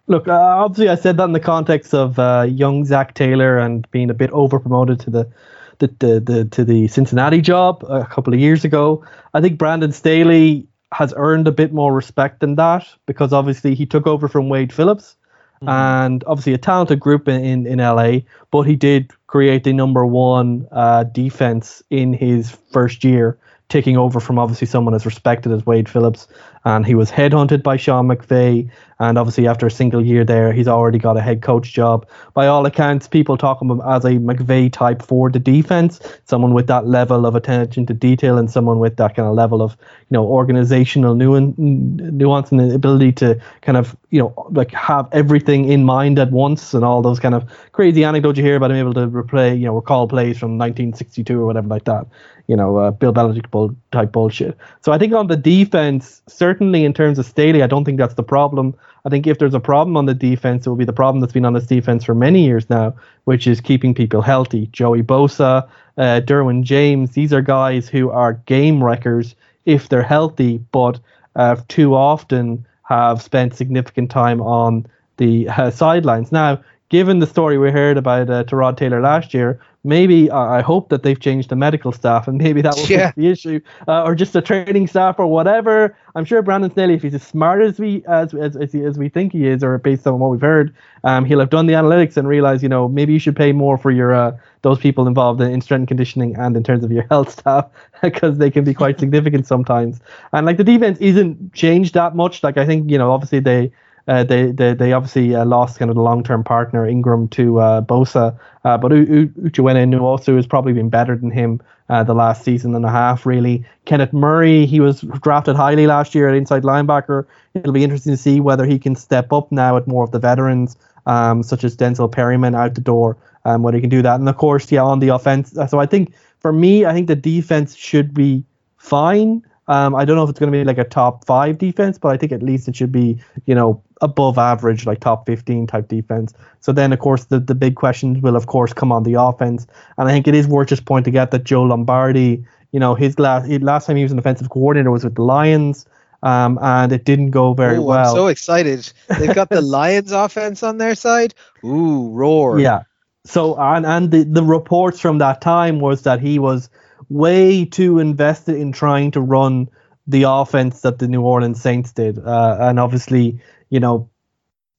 Look, 0.07 0.27
uh, 0.27 0.33
obviously, 0.33 0.89
I 0.89 0.97
said 0.97 1.17
that 1.19 1.25
in 1.25 1.33
the 1.33 1.41
context 1.41 1.95
of 1.95 2.19
uh, 2.19 2.47
young 2.49 2.85
Zac 2.85 3.15
Taylor 3.15 3.59
and 3.59 3.89
being 3.91 4.11
a 4.11 4.15
bit 4.15 4.31
over 4.31 4.59
promoted 4.59 5.01
to 5.01 5.11
the 5.11 5.31
the, 5.79 5.87
the, 5.99 6.21
the 6.21 6.45
to 6.47 6.65
the 6.65 6.89
Cincinnati 6.89 7.41
job 7.41 7.85
a 7.89 8.05
couple 8.05 8.35
of 8.35 8.41
years 8.41 8.65
ago. 8.65 9.05
I 9.35 9.41
think 9.41 9.59
Brandon 9.59 9.93
Staley 9.93 10.67
has 10.93 11.15
earned 11.17 11.47
a 11.47 11.53
bit 11.53 11.73
more 11.73 11.95
respect 11.95 12.41
than 12.41 12.57
that 12.57 12.87
because 13.07 13.33
obviously 13.33 13.75
he 13.75 13.87
took 13.87 14.07
over 14.07 14.29
from 14.29 14.49
Wade 14.49 14.73
Phillips. 14.73 15.17
Mm-hmm. 15.63 15.69
And 15.69 16.25
obviously 16.27 16.55
a 16.55 16.59
talented 16.59 17.01
group 17.01 17.29
in, 17.29 17.45
in, 17.45 17.67
in 17.67 17.79
LA, 17.79 18.21
but 18.51 18.63
he 18.63 18.77
did 18.77 19.11
create 19.27 19.65
the 19.65 19.73
number 19.75 20.07
one 20.07 20.67
uh, 20.73 21.05
defense 21.05 21.83
in 21.91 22.15
his 22.15 22.51
first 22.73 23.05
year 23.05 23.39
taking 23.69 23.97
over 23.97 24.21
from 24.21 24.39
obviously 24.39 24.67
someone 24.67 24.95
as 24.95 25.07
respected 25.07 25.53
as 25.53 25.65
Wade 25.65 25.89
Phillips. 25.89 26.27
And 26.65 26.85
he 26.85 26.95
was 26.95 27.11
headhunted 27.11 27.63
by 27.63 27.77
Sean 27.77 28.09
McVay. 28.09 28.71
And 28.99 29.17
obviously, 29.17 29.49
after 29.49 29.67
a 29.67 29.71
single 29.71 30.05
year 30.05 30.25
there, 30.25 30.53
he's 30.53 30.69
already 30.69 30.99
got 30.99 31.17
a 31.17 31.23
head 31.23 31.41
coach 31.41 31.73
job. 31.73 32.07
By 32.35 32.47
all 32.47 32.67
accounts, 32.67 33.09
people 33.09 33.39
talk 33.39 33.63
him 33.63 33.71
as 33.81 34.05
a 34.05 34.11
McVay 34.11 34.71
type 34.71 35.01
for 35.01 35.31
the 35.31 35.39
defense, 35.39 36.01
someone 36.27 36.53
with 36.53 36.67
that 36.67 36.87
level 36.87 37.25
of 37.25 37.35
attention 37.35 37.87
to 37.87 37.95
detail 37.95 38.37
and 38.37 38.51
someone 38.51 38.79
with 38.79 38.97
that 38.97 39.17
kind 39.17 39.27
of 39.27 39.35
level 39.35 39.63
of, 39.63 39.73
you 39.81 40.15
know, 40.15 40.27
organizational 40.27 41.15
nuance 41.15 41.57
and 41.57 42.61
the 42.61 42.75
ability 42.75 43.13
to 43.13 43.41
kind 43.63 43.79
of, 43.79 43.97
you 44.11 44.21
know, 44.21 44.47
like 44.51 44.71
have 44.73 45.09
everything 45.13 45.71
in 45.71 45.85
mind 45.85 46.19
at 46.19 46.31
once 46.31 46.75
and 46.75 46.85
all 46.85 47.01
those 47.01 47.19
kind 47.19 47.35
of 47.35 47.51
crazy 47.73 48.05
anecdotes 48.05 48.37
you 48.37 48.45
hear 48.45 48.57
about 48.57 48.71
him 48.71 48.77
able 48.77 48.93
to 48.93 49.07
replay, 49.07 49.59
you 49.59 49.65
know, 49.65 49.75
recall 49.75 50.07
plays 50.07 50.39
from 50.39 50.59
1962 50.59 51.41
or 51.41 51.47
whatever 51.47 51.69
like 51.69 51.85
that 51.85 52.07
you 52.51 52.57
know, 52.57 52.79
uh, 52.79 52.91
Bill 52.91 53.13
Belichick 53.13 53.77
type 53.93 54.11
bullshit. 54.11 54.59
So 54.81 54.91
I 54.91 54.99
think 54.99 55.13
on 55.13 55.29
the 55.29 55.37
defense, 55.37 56.21
certainly 56.27 56.85
in 56.85 56.93
terms 56.93 57.17
of 57.21 57.25
Staley, 57.25 57.63
I 57.63 57.69
don't 57.69 57.85
think 57.85 57.97
that's 57.97 58.15
the 58.15 58.25
problem. 58.25 58.75
I 59.05 59.09
think 59.09 59.29
if 59.29 59.39
there's 59.39 59.55
a 59.55 59.61
problem 59.61 59.97
on 59.97 60.07
the 60.07 60.15
defense, 60.15 60.67
it 60.67 60.69
will 60.69 60.77
be 60.77 60.85
the 60.85 60.93
problem 60.93 61.21
that's 61.21 61.33
been 61.33 61.45
on 61.45 61.53
this 61.53 61.69
defense 61.69 62.03
for 62.03 62.13
many 62.13 62.45
years 62.45 62.69
now, 62.69 62.93
which 63.23 63.47
is 63.47 63.61
keeping 63.61 63.95
people 63.95 64.21
healthy. 64.21 64.67
Joey 64.73 65.01
Bosa, 65.01 65.69
uh, 65.97 66.21
Derwin 66.25 66.65
James, 66.65 67.13
these 67.13 67.33
are 67.33 67.41
guys 67.41 67.89
who 67.89 68.11
are 68.11 68.33
game 68.47 68.83
wreckers 68.83 69.37
if 69.65 69.89
they're 69.89 70.03
healthy, 70.03 70.59
but 70.73 70.99
uh, 71.37 71.55
too 71.69 71.95
often 71.95 72.67
have 72.83 73.23
spent 73.23 73.55
significant 73.55 74.11
time 74.11 74.41
on 74.41 74.85
the 75.19 75.49
uh, 75.51 75.71
sidelines. 75.71 76.33
Now, 76.33 76.61
given 76.89 77.21
the 77.21 77.29
story 77.29 77.59
we 77.59 77.71
heard 77.71 77.97
about 77.97 78.29
uh, 78.29 78.43
Tyrod 78.43 78.77
Taylor 78.77 79.01
last 79.01 79.35
year, 79.35 79.61
maybe 79.85 80.31
uh, 80.31 80.39
I 80.39 80.61
hope 80.61 80.89
that 80.91 81.03
they've 81.03 81.19
changed 81.19 81.49
the 81.49 81.57
medical 81.57 81.93
staff 81.93 82.29
and 82.29 82.37
maybe 82.39 82.61
that 82.63 82.77
will 82.77 82.87
yeah. 82.87 83.07
fix 83.07 83.17
the 83.17 83.29
issue, 83.29 83.61
uh, 83.89 84.03
or 84.03 84.15
just 84.15 84.33
the 84.33 84.43
training 84.43 84.87
staff 84.87 85.19
or 85.19 85.27
whatever. 85.27 85.97
I'm 86.15 86.25
sure 86.25 86.43
Brandon 86.43 86.71
Staley, 86.71 86.95
if 86.95 87.03
he's 87.03 87.15
as 87.15 87.23
smart 87.23 87.63
as 87.63 87.79
we 87.79 88.05
as 88.07 88.35
as, 88.35 88.57
as, 88.57 88.75
as 88.75 88.99
we 88.99 89.09
think 89.09 89.33
he 89.33 89.47
is, 89.47 89.65
or 89.65 89.79
based 89.79 90.07
on 90.07 90.19
what 90.19 90.31
we've 90.31 90.41
heard, 90.41 90.75
um, 91.05 91.25
he'll 91.25 91.41
have 91.41 91.51
done 91.51 91.67
the 91.67 91.75
analytics 91.75 92.17
and 92.17 92.29
realize, 92.29 92.63
you 92.63 92.69
know, 92.69 92.89
maybe 92.89 93.13
you 93.13 93.19
should 93.19 93.37
pay 93.37 93.53
more 93.53 93.79
for 93.79 93.91
your 93.91 94.15
uh, 94.15 94.37
those 94.63 94.79
people 94.79 95.07
involved 95.07 95.41
in, 95.41 95.51
in 95.51 95.61
strength 95.61 95.83
and 95.83 95.89
conditioning 95.89 96.37
and 96.37 96.57
in 96.57 96.63
terms 96.63 96.85
of 96.85 96.93
your 96.93 97.07
health 97.11 97.31
staff 97.39 97.67
because 98.03 98.39
they 98.39 98.51
can 98.51 98.65
be 98.65 98.75
quite 98.75 98.99
significant 99.05 99.47
sometimes. 99.47 100.01
And 100.33 100.47
like 100.47 100.57
the 100.57 100.65
defense 100.65 100.99
isn't 100.99 101.55
changed 101.55 101.95
that 101.95 102.15
much. 102.15 102.43
Like 102.43 102.59
I 102.59 102.67
think 102.67 102.91
you 102.91 102.99
know, 102.99 103.11
obviously 103.13 103.41
they 103.41 103.73
uh, 104.09 104.25
they, 104.25 104.51
they 104.53 104.75
they 104.75 104.93
obviously 104.93 105.35
uh, 105.35 105.45
lost 105.45 105.79
kind 105.79 105.91
of 105.91 105.95
the 105.95 106.03
long 106.03 106.23
term 106.23 106.43
partner 106.43 106.87
Ingram 106.87 107.29
to 107.29 107.61
uh, 107.61 107.81
Bosa, 107.83 108.39
uh, 108.65 108.79
but 108.79 108.93
U- 108.93 108.99
U- 108.99 109.51
Uchenna 109.51 109.87
Nwosu 109.87 110.37
has 110.37 110.47
probably 110.47 110.73
been 110.73 110.89
better 110.89 111.17
than 111.17 111.31
him 111.31 111.61
uh, 111.89 112.03
the 112.03 112.15
last 112.15 112.45
season 112.45 112.75
and 112.75 112.85
a 112.85 112.91
half. 112.91 113.27
Really, 113.27 113.65
Kenneth 113.85 114.13
Murray 114.13 114.67
he 114.67 114.81
was 114.81 115.01
drafted 115.23 115.57
highly 115.57 115.87
last 115.87 116.15
year 116.15 116.29
at 116.29 116.35
inside 116.35 116.63
linebacker. 116.63 117.27
It'll 117.55 117.73
be 117.73 117.85
interesting 117.85 118.13
to 118.13 118.17
see 118.17 118.41
whether 118.41 118.65
he 118.65 118.79
can 118.79 118.95
step 118.97 119.33
up 119.33 119.51
now 119.53 119.77
at 119.77 119.87
more 119.87 120.05
of 120.05 120.11
the 120.11 120.19
veterans, 120.19 120.77
um, 121.07 121.43
such 121.43 121.65
as 121.65 121.77
Denzel 121.77 122.11
Perryman 122.11 122.55
out 122.55 122.75
the 122.75 122.81
door, 122.81 123.17
um, 123.45 123.63
whether 123.63 123.77
he 123.77 123.81
can 123.81 123.91
do 123.91 124.03
that. 124.03 124.19
And 124.21 124.29
of 124.29 124.37
course, 124.37 124.71
yeah, 124.71 124.83
on 124.83 125.01
the 125.01 125.09
offense. 125.09 125.53
So 125.69 125.79
I 125.79 125.87
think 125.87 126.15
for 126.41 126.53
me, 126.53 126.85
I 126.85 126.93
think 126.93 127.07
the 127.07 127.17
defense 127.17 127.77
should 127.77 128.15
be 128.15 128.45
fine. 128.77 129.45
Um, 129.69 129.95
I 129.95 130.05
don't 130.05 130.17
know 130.17 130.25
if 130.25 130.31
it's 130.31 130.39
going 130.39 130.51
to 130.53 130.59
be 130.59 130.65
like 130.65 130.79
a 130.79 130.85
top 130.85 131.25
five 131.27 131.59
defense, 131.59 131.99
but 131.99 132.09
I 132.09 132.17
think 132.17 132.33
at 132.33 132.43
least 132.43 132.67
it 132.67 132.75
should 132.75 132.91
be, 132.91 133.21
you 133.47 133.55
know, 133.55 133.83
above 134.01 134.37
average, 134.39 134.87
like 134.87 135.01
top 135.01 135.27
15 135.27 135.67
type 135.67 135.87
defense. 135.87 136.35
So 136.61 136.73
then, 136.73 136.93
of 136.93 136.99
course, 136.99 137.27
the, 137.27 137.39
the 137.39 137.55
big 137.55 137.77
questions 137.77 138.21
will, 138.21 138.37
of 138.37 138.47
course, 138.47 138.73
come 138.73 138.91
on 138.91 139.05
the 139.05 139.15
offense. 139.15 139.67
And 139.97 140.09
I 140.09 140.13
think 140.13 140.27
it 140.27 140.35
is 140.35 140.49
worth 140.49 140.69
just 140.69 140.87
pointing 140.87 141.17
out 141.17 141.31
that 141.31 141.45
Joe 141.45 141.63
Lombardi, 141.63 142.45
you 142.73 142.81
know, 142.81 142.95
his 142.95 143.19
last, 143.19 143.49
last 143.63 143.87
time 143.87 143.97
he 143.97 144.03
was 144.03 144.13
an 144.13 144.19
offensive 144.19 144.51
coordinator 144.51 144.91
was 144.91 145.05
with 145.05 145.15
the 145.15 145.23
Lions. 145.23 145.87
Um, 146.23 146.59
and 146.61 146.93
it 146.93 147.05
didn't 147.05 147.31
go 147.31 147.55
very 147.55 147.77
Ooh, 147.77 147.83
well. 147.83 148.11
I'm 148.11 148.15
so 148.15 148.27
excited. 148.27 148.93
They've 149.19 149.35
got 149.35 149.49
the 149.49 149.61
Lions 149.63 150.13
offense 150.13 150.63
on 150.63 150.79
their 150.79 150.95
side. 150.95 151.35
Ooh, 151.65 152.11
roar. 152.11 152.59
Yeah. 152.59 152.83
So, 153.25 153.57
and, 153.59 153.87
and 153.87 154.11
the, 154.11 154.25
the 154.25 154.43
reports 154.43 155.01
from 155.01 155.19
that 155.19 155.41
time 155.41 155.81
was 155.81 156.03
that 156.03 156.21
he 156.21 156.39
was 156.39 156.69
way 157.11 157.65
too 157.67 157.99
invested 157.99 158.57
in 158.57 158.73
trying 158.73 159.11
to 159.11 159.21
run 159.21 159.69
the 160.07 160.23
offense 160.23 160.81
that 160.81 160.99
the 160.99 161.09
New 161.09 161.23
Orleans 161.23 161.61
Saints 161.61 161.93
did. 161.93 162.19
Uh, 162.19 162.57
and 162.61 162.81
obviously, 162.81 163.39
you 163.69 163.81
know, 163.81 164.09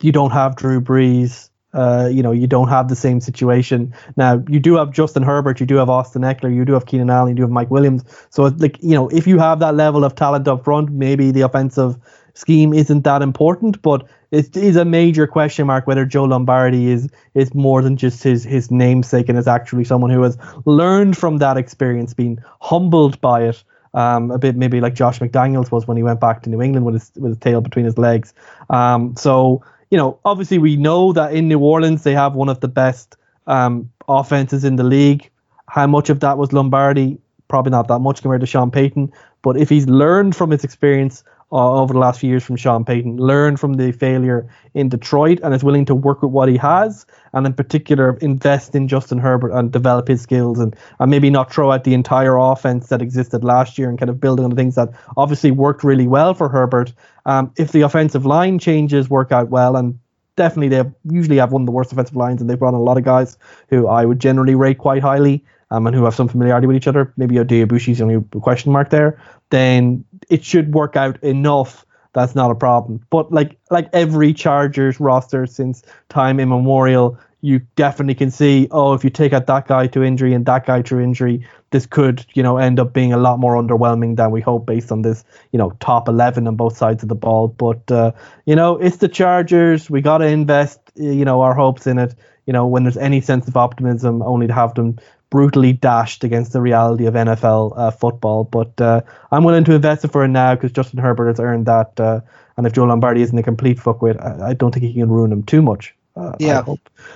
you 0.02 0.12
don't 0.12 0.32
have 0.32 0.56
Drew 0.56 0.82
Brees. 0.82 1.50
Uh, 1.74 2.10
you 2.12 2.22
know, 2.22 2.34
you 2.34 2.48
don't 2.48 2.68
have 2.68 2.90
the 2.90 2.98
same 2.98 3.22
situation. 3.22 3.94
Now, 4.18 4.44
you 4.50 4.60
do 4.60 4.76
have 4.76 4.92
Justin 4.92 5.24
Herbert, 5.24 5.62
you 5.62 5.66
do 5.66 5.76
have 5.78 5.90
Austin 5.90 6.22
Ekeler, 6.22 6.54
you 6.54 6.66
do 6.66 6.74
have 6.74 6.86
Keenan 6.86 7.10
Allen, 7.10 7.30
you 7.30 7.36
do 7.36 7.44
have 7.44 7.52
Mike 7.52 7.72
Williams. 7.72 8.04
So, 8.30 8.44
like, 8.58 8.78
you 8.84 8.94
know, 8.94 9.08
if 9.08 9.26
you 9.26 9.40
have 9.40 9.60
that 9.60 9.76
level 9.76 10.04
of 10.04 10.14
talent 10.14 10.50
up 10.50 10.66
front, 10.66 10.92
maybe 10.92 11.32
the 11.32 11.42
offensive 11.42 11.98
scheme 12.34 12.74
isn't 12.74 13.04
that 13.04 13.22
important, 13.22 13.82
but 13.82 14.08
it 14.32 14.56
is 14.56 14.76
a 14.76 14.86
major 14.86 15.28
question 15.28 15.68
mark 15.68 15.88
whether 15.88 16.06
Joe 16.06 16.24
Lombardi 16.24 16.90
is 16.90 17.10
is 17.34 17.54
more 17.54 17.82
than 17.82 17.98
just 17.98 18.24
his 18.24 18.44
his 18.44 18.72
namesake 18.72 19.30
and 19.30 19.38
is 19.38 19.48
actually 19.48 19.84
someone 19.84 20.10
who 20.10 20.22
has 20.22 20.38
learned 20.66 21.18
from 21.18 21.38
that 21.38 21.58
experience, 21.58 22.14
been 22.14 22.44
humbled 22.62 23.20
by 23.22 23.44
it. 23.44 23.64
Um, 23.94 24.32
a 24.32 24.40
bit 24.40 24.56
maybe 24.56 24.80
like 24.80 24.94
Josh 24.94 25.20
McDaniels 25.20 25.70
was 25.70 25.86
when 25.86 25.98
he 25.98 26.04
went 26.04 26.22
back 26.22 26.44
to 26.44 26.50
New 26.50 26.62
England 26.62 26.86
with 26.86 26.96
his 26.96 27.12
with 27.16 27.32
his 27.32 27.38
tail 27.40 27.60
between 27.60 27.84
his 27.84 27.98
legs. 27.98 28.34
Um, 28.70 29.16
so 29.18 29.64
you 29.90 29.98
know, 29.98 30.18
obviously 30.24 30.58
we 30.58 30.78
know 30.78 31.12
that 31.12 31.34
in 31.34 31.50
New 31.50 31.60
Orleans 31.60 32.04
they 32.04 32.14
have 32.14 32.34
one 32.34 32.48
of 32.48 32.62
the 32.62 32.70
best 32.70 33.18
um, 33.48 33.92
offenses 34.08 34.64
in 34.64 34.78
the 34.78 34.84
league. 34.84 35.30
How 35.68 35.88
much 35.88 36.10
of 36.10 36.22
that 36.22 36.38
was 36.38 36.54
Lombardi? 36.54 37.18
Probably 37.50 37.72
not 37.72 37.90
that 37.90 38.00
much 38.00 38.22
compared 38.22 38.42
to 38.42 38.48
Sean 38.48 38.72
Payton. 38.72 39.12
But 39.42 39.58
if 39.58 39.68
he's 39.68 39.88
learned 39.88 40.36
from 40.36 40.52
his 40.52 40.64
experience 40.64 41.24
uh, 41.52 41.74
over 41.74 41.94
the 41.94 42.00
last 42.00 42.20
few 42.20 42.30
years 42.30 42.44
from 42.44 42.56
Sean 42.56 42.86
Payton, 42.86 43.18
learned 43.18 43.60
from 43.60 43.74
the 43.74 43.92
failure 43.92 44.48
in 44.74 44.90
Detroit, 44.90 45.40
and 45.44 45.54
is 45.54 45.64
willing 45.64 45.86
to 45.86 45.96
work 45.96 46.22
with 46.22 46.32
what 46.32 46.48
he 46.48 46.58
has, 46.58 47.06
and 47.34 47.46
in 47.46 47.54
particular 47.54 48.18
invest 48.22 48.74
in 48.74 48.88
Justin 48.88 49.18
Herbert 49.18 49.52
and 49.52 49.72
develop 49.72 50.08
his 50.08 50.22
skills, 50.22 50.60
and, 50.60 50.76
and 51.00 51.12
maybe 51.12 51.30
not 51.30 51.52
throw 51.52 51.72
out 51.72 51.84
the 51.84 51.94
entire 51.94 52.38
offense 52.38 52.88
that 52.88 53.02
existed 53.02 53.44
last 53.44 53.78
year 53.78 53.90
and 53.90 54.00
kind 54.00 54.10
of 54.10 54.20
build 54.20 54.40
on 54.40 54.50
the 54.50 54.56
things 54.56 54.76
that 54.76 54.90
obviously 55.18 55.52
worked 55.52 55.84
really 55.84 56.08
well 56.08 56.34
for 56.34 56.48
Herbert. 56.48 56.94
Um, 57.26 57.52
if 57.58 57.72
the 57.72 57.82
offensive 57.82 58.26
line 58.26 58.58
changes 58.58 59.10
work 59.10 59.32
out 59.32 59.50
well, 59.50 59.76
and 59.76 60.00
definitely 60.38 60.70
they 60.70 60.90
usually 61.10 61.38
have 61.38 61.52
one 61.52 61.64
of 61.64 61.66
the 61.66 61.72
worst 61.74 61.92
offensive 61.92 62.16
lines, 62.16 62.40
and 62.40 62.50
they've 62.50 62.58
brought 62.58 62.70
in 62.70 62.76
a 62.76 62.84
lot 62.84 62.98
of 62.98 63.04
guys 63.04 63.38
who 63.70 63.88
I 63.88 64.06
would 64.06 64.20
generally 64.20 64.56
rate 64.56 64.78
quite 64.78 65.02
highly. 65.02 65.44
Um, 65.74 65.88
and 65.88 65.96
who 65.96 66.04
have 66.04 66.14
some 66.14 66.28
familiarity 66.28 66.68
with 66.68 66.76
each 66.76 66.86
other, 66.86 67.14
maybe 67.16 67.36
Aboushi 67.36 67.94
is 67.94 68.00
the 68.00 68.04
only 68.04 68.22
question 68.42 68.74
mark 68.74 68.90
there, 68.90 69.18
then 69.52 70.04
it 70.32 70.44
should 70.44 70.74
work 70.74 70.96
out 70.96 71.22
enough 71.24 71.86
that's 72.14 72.36
not 72.36 72.52
a 72.52 72.56
problem. 72.56 73.02
But 73.10 73.32
like 73.32 73.58
like 73.70 73.90
every 73.94 74.34
Chargers 74.34 75.00
roster 75.00 75.46
since 75.46 75.84
time 76.10 76.40
immemorial, 76.40 77.18
you 77.42 77.60
definitely 77.76 78.16
can 78.16 78.30
see, 78.30 78.68
oh, 78.72 78.94
if 78.94 79.04
you 79.04 79.10
take 79.10 79.34
out 79.34 79.48
that 79.48 79.68
guy 79.68 79.88
to 79.88 80.04
injury 80.04 80.34
and 80.34 80.46
that 80.46 80.66
guy 80.66 80.82
to 80.84 81.00
injury, 81.00 81.46
this 81.72 81.86
could, 81.86 82.26
you 82.34 82.44
know, 82.44 82.58
end 82.58 82.80
up 82.80 82.94
being 82.94 83.14
a 83.14 83.18
lot 83.18 83.40
more 83.40 83.56
underwhelming 83.56 84.16
than 84.16 84.32
we 84.32 84.42
hope 84.42 84.66
based 84.66 84.92
on 84.92 85.02
this, 85.02 85.24
you 85.52 85.58
know, 85.58 85.72
top 85.80 86.08
11 86.08 86.48
on 86.48 86.56
both 86.56 86.78
sides 86.78 87.02
of 87.02 87.10
the 87.10 87.16
ball. 87.16 87.48
But, 87.48 87.90
uh, 87.90 88.12
you 88.46 88.56
know, 88.56 88.78
it's 88.78 88.98
the 88.98 89.08
Chargers. 89.08 89.90
We 89.90 90.02
got 90.02 90.20
to 90.20 90.28
invest, 90.28 90.80
you 90.96 91.26
know, 91.26 91.42
our 91.42 91.56
hopes 91.56 91.88
in 91.88 91.98
it. 91.98 92.14
You 92.46 92.54
know, 92.54 92.68
when 92.68 92.84
there's 92.84 92.98
any 92.98 93.22
sense 93.22 93.48
of 93.48 93.56
optimism, 93.56 94.22
only 94.22 94.48
to 94.48 94.54
have 94.54 94.74
them 94.76 94.98
brutally 95.32 95.74
dashed 95.74 96.24
against 96.24 96.54
the 96.54 96.62
reality 96.62 97.08
of 97.08 97.16
NFL 97.16 97.74
uh, 97.76 97.90
football. 97.90 98.44
But 98.44 98.80
uh, 98.80 99.02
I'm 99.32 99.44
willing 99.44 99.64
to 99.64 99.74
invest 99.74 100.06
it 100.06 100.12
for 100.12 100.24
it 100.24 100.28
now 100.28 100.54
because 100.54 100.72
Justin 100.72 101.00
Herbert 101.00 101.30
has 101.30 101.40
earned 101.40 101.66
that. 101.66 102.00
Uh, 102.00 102.22
and 102.58 102.68
if 102.68 102.74
Joe 102.74 102.84
Lombardi 102.84 103.24
isn't 103.24 103.38
a 103.38 103.42
complete 103.42 103.80
fuckwit, 103.80 104.24
I, 104.24 104.50
I 104.50 104.54
don't 104.54 104.72
think 104.72 104.86
he 104.86 104.94
can 104.94 105.10
ruin 105.10 105.32
him 105.32 105.42
too 105.42 105.64
much. 105.64 105.96
Uh, 106.16 106.34
yeah. 106.40 106.64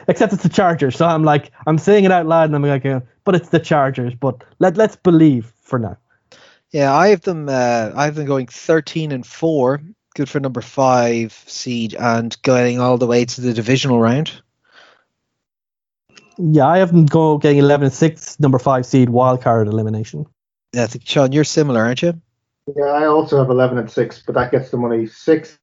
Except 0.08 0.34
it's 0.34 0.44
the 0.44 0.50
Chargers, 0.50 0.96
so 0.96 1.06
I'm 1.06 1.24
like, 1.24 1.52
I'm 1.68 1.78
saying 1.78 2.06
it 2.06 2.12
out 2.12 2.26
loud, 2.26 2.46
and 2.46 2.56
I'm 2.56 2.64
like, 2.64 2.86
uh, 2.86 3.02
but 3.26 3.36
it's 3.36 3.50
the 3.50 3.60
Chargers. 3.60 4.16
But 4.16 4.44
let 4.60 4.78
let's 4.78 4.96
believe 4.96 5.54
for 5.62 5.78
now. 5.78 5.98
Yeah, 6.72 6.94
I 6.94 7.10
have 7.10 7.22
them. 7.22 7.50
Uh, 7.50 7.92
I 7.94 8.06
have 8.06 8.16
them 8.16 8.26
going 8.26 8.48
13 8.48 9.12
and 9.12 9.26
four, 9.26 9.82
good 10.16 10.30
for 10.30 10.40
number 10.40 10.62
five 10.62 11.34
seed, 11.46 11.94
and 11.94 12.36
going 12.42 12.80
all 12.80 12.98
the 12.98 13.08
way 13.08 13.26
to 13.26 13.42
the 13.42 13.54
divisional 13.54 14.00
round. 14.00 14.42
Yeah, 16.38 16.68
I 16.68 16.80
have 16.80 16.92
them 16.92 17.06
go 17.06 17.38
getting 17.38 17.60
11 17.60 17.86
and 17.86 17.94
6, 17.94 18.40
number 18.40 18.60
5 18.60 18.86
seed, 18.86 19.10
wild 19.10 19.42
card 19.42 19.68
elimination. 19.68 20.26
Yeah, 20.74 20.84
I 20.84 20.88
think, 20.88 21.08
Sean, 21.08 21.32
you're 21.32 21.44
similar, 21.44 21.82
aren't 21.82 22.02
you? 22.02 22.20
Yeah, 22.76 22.86
I 22.86 23.06
also 23.06 23.38
have 23.38 23.50
11 23.50 23.78
and 23.78 23.90
6, 23.90 24.24
but 24.26 24.36
that 24.36 24.52
gets 24.52 24.72
the 24.72 24.78
money 24.78 25.04
6th 25.04 25.58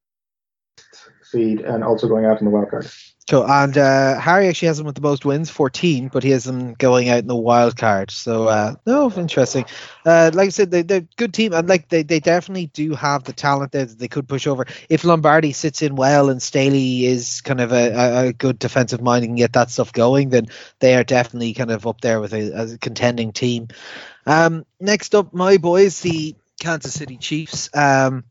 seed 1.23 1.61
and 1.61 1.83
also 1.83 2.09
going 2.09 2.25
out 2.25 2.41
in 2.41 2.45
the 2.45 2.51
wild 2.51 2.71
card. 2.71 2.87
Cool. 3.31 3.47
And 3.49 3.79
uh, 3.79 4.19
Harry 4.19 4.49
actually 4.49 4.67
has 4.67 4.79
them 4.79 4.87
with 4.87 4.97
the 4.97 5.01
most 5.01 5.25
wins, 5.25 5.49
14, 5.49 6.09
but 6.09 6.25
he 6.25 6.31
has 6.31 6.43
them 6.43 6.75
going 6.75 7.09
out 7.09 7.21
in 7.21 7.29
the 7.29 7.37
wild 7.37 7.77
card. 7.77 8.11
So, 8.11 8.49
uh, 8.49 8.75
no, 8.85 9.11
interesting. 9.13 9.65
Uh, 10.05 10.33
like 10.35 10.49
I 10.49 10.51
said, 10.51 10.73
they, 10.73 10.83
they're 10.83 11.07
good 11.17 11.33
team, 11.33 11.53
and 11.53 11.69
like 11.69 11.89
they, 11.89 12.03
they 12.03 12.19
definitely 12.19 12.67
do 12.67 12.95
have 12.95 13.23
the 13.23 13.33
talent 13.33 13.71
there 13.71 13.85
that 13.85 13.99
they 13.99 14.09
could 14.09 14.29
push 14.29 14.49
over. 14.49 14.67
If 14.89 15.05
Lombardi 15.05 15.53
sits 15.53 15.83
in 15.83 15.95
well 15.95 16.31
and 16.31 16.43
Staley 16.43 17.07
is 17.07 17.41
kind 17.43 17.61
of 17.61 17.71
a, 17.73 17.93
a, 17.93 18.27
a 18.27 18.33
good 18.33 18.59
defensive 18.59 19.01
mind 19.01 19.25
and 19.25 19.37
get 19.37 19.53
that 19.53 19.71
stuff 19.71 19.93
going, 19.93 20.31
then 20.31 20.49
they 20.81 20.97
are 20.97 21.05
definitely 21.05 21.55
kind 21.55 21.71
of 21.71 21.87
up 21.87 22.01
there 22.01 22.21
with 22.21 22.35
a, 22.35 22.75
a 22.75 22.79
contending 22.79 23.31
team. 23.31 23.69
Um, 24.27 24.67
next 24.81 25.15
up, 25.15 25.33
my 25.33 25.59
boys, 25.59 26.01
the 26.01 26.35
Kansas 26.61 26.95
City 26.95 27.19
Chiefs. 27.19 27.71
Um, 27.73 28.25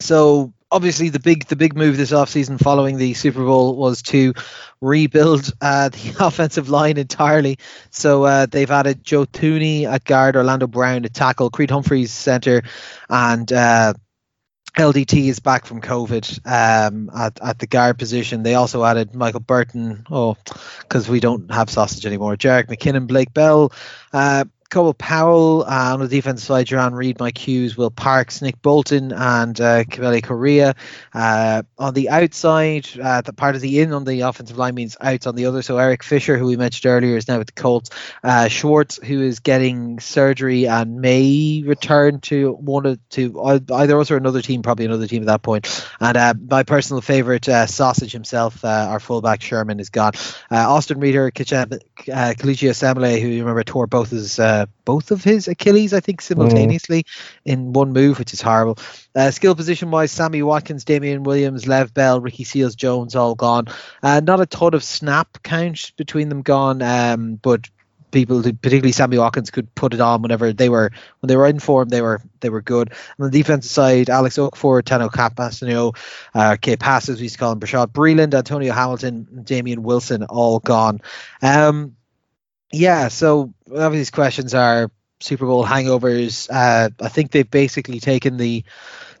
so 0.00 0.52
obviously 0.70 1.08
the 1.08 1.20
big 1.20 1.46
the 1.46 1.56
big 1.56 1.76
move 1.76 1.96
this 1.96 2.12
offseason 2.12 2.60
following 2.60 2.98
the 2.98 3.14
Super 3.14 3.44
Bowl 3.44 3.76
was 3.76 4.02
to 4.02 4.34
rebuild 4.80 5.52
uh, 5.60 5.88
the 5.90 6.16
offensive 6.20 6.68
line 6.68 6.98
entirely. 6.98 7.58
So 7.90 8.24
uh, 8.24 8.46
they've 8.46 8.70
added 8.70 9.04
Joe 9.04 9.24
Thuney 9.24 9.84
at 9.84 10.04
guard, 10.04 10.36
Orlando 10.36 10.66
Brown 10.66 11.04
at 11.04 11.14
tackle, 11.14 11.50
Creed 11.50 11.70
Humphreys 11.70 12.10
center, 12.10 12.62
and 13.08 13.52
uh, 13.52 13.94
LDT 14.76 15.28
is 15.28 15.40
back 15.40 15.66
from 15.66 15.80
COVID 15.80 16.46
um, 16.46 17.10
at, 17.14 17.40
at 17.42 17.58
the 17.58 17.66
guard 17.66 17.98
position. 17.98 18.42
They 18.42 18.54
also 18.54 18.84
added 18.84 19.14
Michael 19.14 19.40
Burton, 19.40 20.06
oh, 20.10 20.36
because 20.82 21.08
we 21.08 21.18
don't 21.18 21.50
have 21.52 21.68
sausage 21.68 22.06
anymore. 22.06 22.36
Jerick 22.36 22.68
McKinnon, 22.68 23.08
Blake 23.08 23.34
Bell, 23.34 23.72
uh, 24.12 24.44
Cobo 24.70 24.92
Powell 24.92 25.62
uh, 25.62 25.94
on 25.94 26.00
the 26.00 26.08
defense 26.08 26.44
side, 26.44 26.66
Jarran 26.66 26.92
Reed, 26.92 27.18
Mike 27.18 27.38
Hughes, 27.38 27.76
Will 27.76 27.90
Parks, 27.90 28.42
Nick 28.42 28.60
Bolton, 28.60 29.12
and 29.12 29.58
uh, 29.58 29.84
Correa. 29.84 30.74
Uh, 31.14 31.62
on 31.78 31.94
the 31.94 32.10
outside, 32.10 32.86
uh, 33.02 33.22
the 33.22 33.32
part 33.32 33.54
of 33.54 33.62
the 33.62 33.80
in 33.80 33.94
on 33.94 34.04
the 34.04 34.20
offensive 34.20 34.58
line 34.58 34.74
means 34.74 34.96
outs 35.00 35.26
on 35.26 35.36
the 35.36 35.46
other. 35.46 35.62
So 35.62 35.78
Eric 35.78 36.02
Fisher, 36.02 36.36
who 36.36 36.46
we 36.46 36.56
mentioned 36.56 36.90
earlier, 36.90 37.16
is 37.16 37.28
now 37.28 37.38
with 37.38 37.46
the 37.46 37.60
Colts. 37.60 37.88
Uh, 38.22 38.48
Schwartz, 38.48 38.98
who 39.02 39.22
is 39.22 39.40
getting 39.40 40.00
surgery 40.00 40.68
and 40.68 41.00
may 41.00 41.62
return 41.64 42.20
to 42.20 42.52
one 42.52 42.84
of 42.84 43.08
to 43.10 43.40
either 43.72 43.98
us 43.98 44.10
or 44.10 44.18
another 44.18 44.42
team, 44.42 44.60
probably 44.62 44.84
another 44.84 45.06
team 45.06 45.22
at 45.22 45.28
that 45.28 45.42
point. 45.42 45.86
And 45.98 46.16
uh, 46.16 46.34
my 46.46 46.62
personal 46.62 47.00
favorite, 47.00 47.48
uh, 47.48 47.66
Sausage 47.66 48.12
himself, 48.12 48.62
our 48.64 49.00
fullback 49.00 49.40
Sherman, 49.40 49.80
is 49.80 49.88
gone. 49.88 50.12
Austin 50.50 51.00
Reiter, 51.00 51.30
Kelechi 51.30 51.80
Osemele, 52.04 53.20
who 53.20 53.28
you 53.28 53.40
remember 53.40 53.64
tore 53.64 53.86
both 53.86 54.10
his 54.10 54.38
uh, 54.38 54.57
both 54.84 55.10
of 55.10 55.24
his 55.24 55.48
Achilles, 55.48 55.92
I 55.92 56.00
think, 56.00 56.20
simultaneously 56.20 57.02
mm. 57.02 57.26
in 57.44 57.72
one 57.72 57.92
move, 57.92 58.18
which 58.18 58.32
is 58.32 58.40
horrible. 58.40 58.78
Uh, 59.14 59.30
skill 59.30 59.54
position 59.54 59.90
wise, 59.90 60.12
Sammy 60.12 60.42
Watkins, 60.42 60.84
Damien 60.84 61.22
Williams, 61.22 61.66
Lev 61.66 61.94
Bell, 61.94 62.20
Ricky 62.20 62.44
Seals 62.44 62.74
Jones, 62.74 63.14
all 63.14 63.34
gone. 63.34 63.66
Uh, 64.02 64.20
not 64.20 64.40
a 64.40 64.46
ton 64.46 64.74
of 64.74 64.84
snap 64.84 65.38
count 65.42 65.92
between 65.96 66.28
them 66.28 66.42
gone, 66.42 66.82
um, 66.82 67.36
but 67.36 67.68
people, 68.10 68.42
particularly 68.42 68.92
Sammy 68.92 69.18
Watkins, 69.18 69.50
could 69.50 69.72
put 69.74 69.94
it 69.94 70.00
on 70.00 70.22
whenever 70.22 70.52
they 70.52 70.68
were 70.68 70.90
when 71.20 71.28
they 71.28 71.36
were 71.36 71.46
in 71.46 71.58
form. 71.58 71.88
They 71.88 72.02
were 72.02 72.20
they 72.40 72.50
were 72.50 72.62
good. 72.62 72.92
On 73.18 73.30
the 73.30 73.30
defensive 73.30 73.70
side, 73.70 74.10
Alex 74.10 74.36
Okafor, 74.36 74.82
Tanoh 74.82 75.10
Kpassagnon, 75.10 75.96
uh, 76.34 76.56
K 76.60 76.76
Passes, 76.76 77.18
we 77.18 77.24
used 77.24 77.34
to 77.34 77.38
call 77.38 77.52
him 77.52 77.60
Bashaud 77.60 77.88
Breeland, 77.88 78.34
Antonio 78.34 78.72
Hamilton, 78.72 79.42
Damien 79.44 79.82
Wilson, 79.82 80.24
all 80.24 80.60
gone. 80.60 81.00
Um, 81.42 81.96
yeah, 82.72 83.08
so 83.08 83.52
of 83.70 83.92
these 83.92 84.10
questions 84.10 84.54
are 84.54 84.90
Super 85.20 85.46
Bowl 85.46 85.64
hangovers. 85.64 86.48
Uh, 86.50 86.90
I 87.00 87.08
think 87.08 87.30
they've 87.30 87.50
basically 87.50 88.00
taken 88.00 88.36
the 88.36 88.64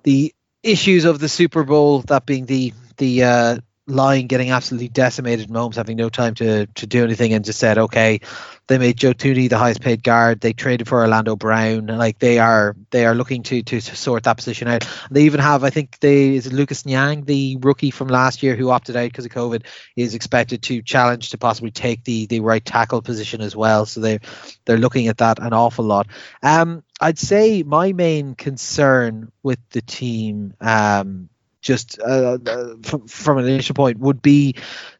the 0.02 0.34
issues 0.62 1.04
of 1.04 1.18
the 1.18 1.28
Super 1.28 1.64
Bowl, 1.64 2.00
that 2.02 2.26
being 2.26 2.46
the 2.46 2.72
the 2.96 3.24
uh, 3.24 3.58
line 3.88 4.26
getting 4.26 4.50
absolutely 4.50 4.88
decimated, 4.88 5.48
Mahomes 5.48 5.76
having 5.76 5.96
no 5.96 6.08
time 6.08 6.34
to 6.34 6.66
to 6.66 6.86
do 6.86 7.02
anything, 7.02 7.32
and 7.32 7.44
just 7.44 7.58
said, 7.58 7.78
okay, 7.78 8.20
they 8.68 8.78
made 8.78 8.98
Joe 8.98 9.14
Thuney 9.14 9.48
the 9.48 9.58
highest 9.58 9.80
paid 9.80 10.02
guard. 10.02 10.40
They 10.40 10.52
traded 10.52 10.86
for 10.86 11.00
Orlando 11.00 11.36
Brown. 11.36 11.86
Like 11.86 12.18
they 12.18 12.38
are 12.38 12.76
they 12.90 13.06
are 13.06 13.14
looking 13.14 13.42
to 13.44 13.62
to, 13.62 13.80
sort 13.80 14.24
that 14.24 14.36
position 14.36 14.68
out. 14.68 14.86
They 15.10 15.22
even 15.22 15.40
have 15.40 15.64
I 15.64 15.70
think 15.70 15.98
they 16.00 16.36
is 16.36 16.52
Lucas 16.52 16.84
Niang, 16.84 17.24
the 17.24 17.56
rookie 17.60 17.90
from 17.90 18.08
last 18.08 18.42
year 18.42 18.54
who 18.54 18.70
opted 18.70 18.94
out 18.94 19.08
because 19.08 19.24
of 19.24 19.32
COVID, 19.32 19.64
is 19.96 20.14
expected 20.14 20.62
to 20.64 20.82
challenge 20.82 21.30
to 21.30 21.38
possibly 21.38 21.70
take 21.70 22.04
the 22.04 22.26
the 22.26 22.40
right 22.40 22.64
tackle 22.64 23.02
position 23.02 23.40
as 23.40 23.56
well. 23.56 23.86
So 23.86 24.00
they 24.00 24.20
they're 24.66 24.78
looking 24.78 25.08
at 25.08 25.18
that 25.18 25.38
an 25.40 25.54
awful 25.54 25.86
lot. 25.86 26.06
Um, 26.42 26.84
I'd 27.00 27.18
say 27.18 27.62
my 27.62 27.92
main 27.92 28.34
concern 28.34 29.32
with 29.42 29.58
the 29.70 29.80
team 29.80 30.54
um 30.60 31.30
just 31.60 31.98
uh, 32.00 32.38
uh, 32.46 32.74
from, 32.82 33.06
from 33.08 33.38
an 33.38 33.46
initial 33.46 33.74
point 33.74 33.98
would 33.98 34.22
be 34.22 34.54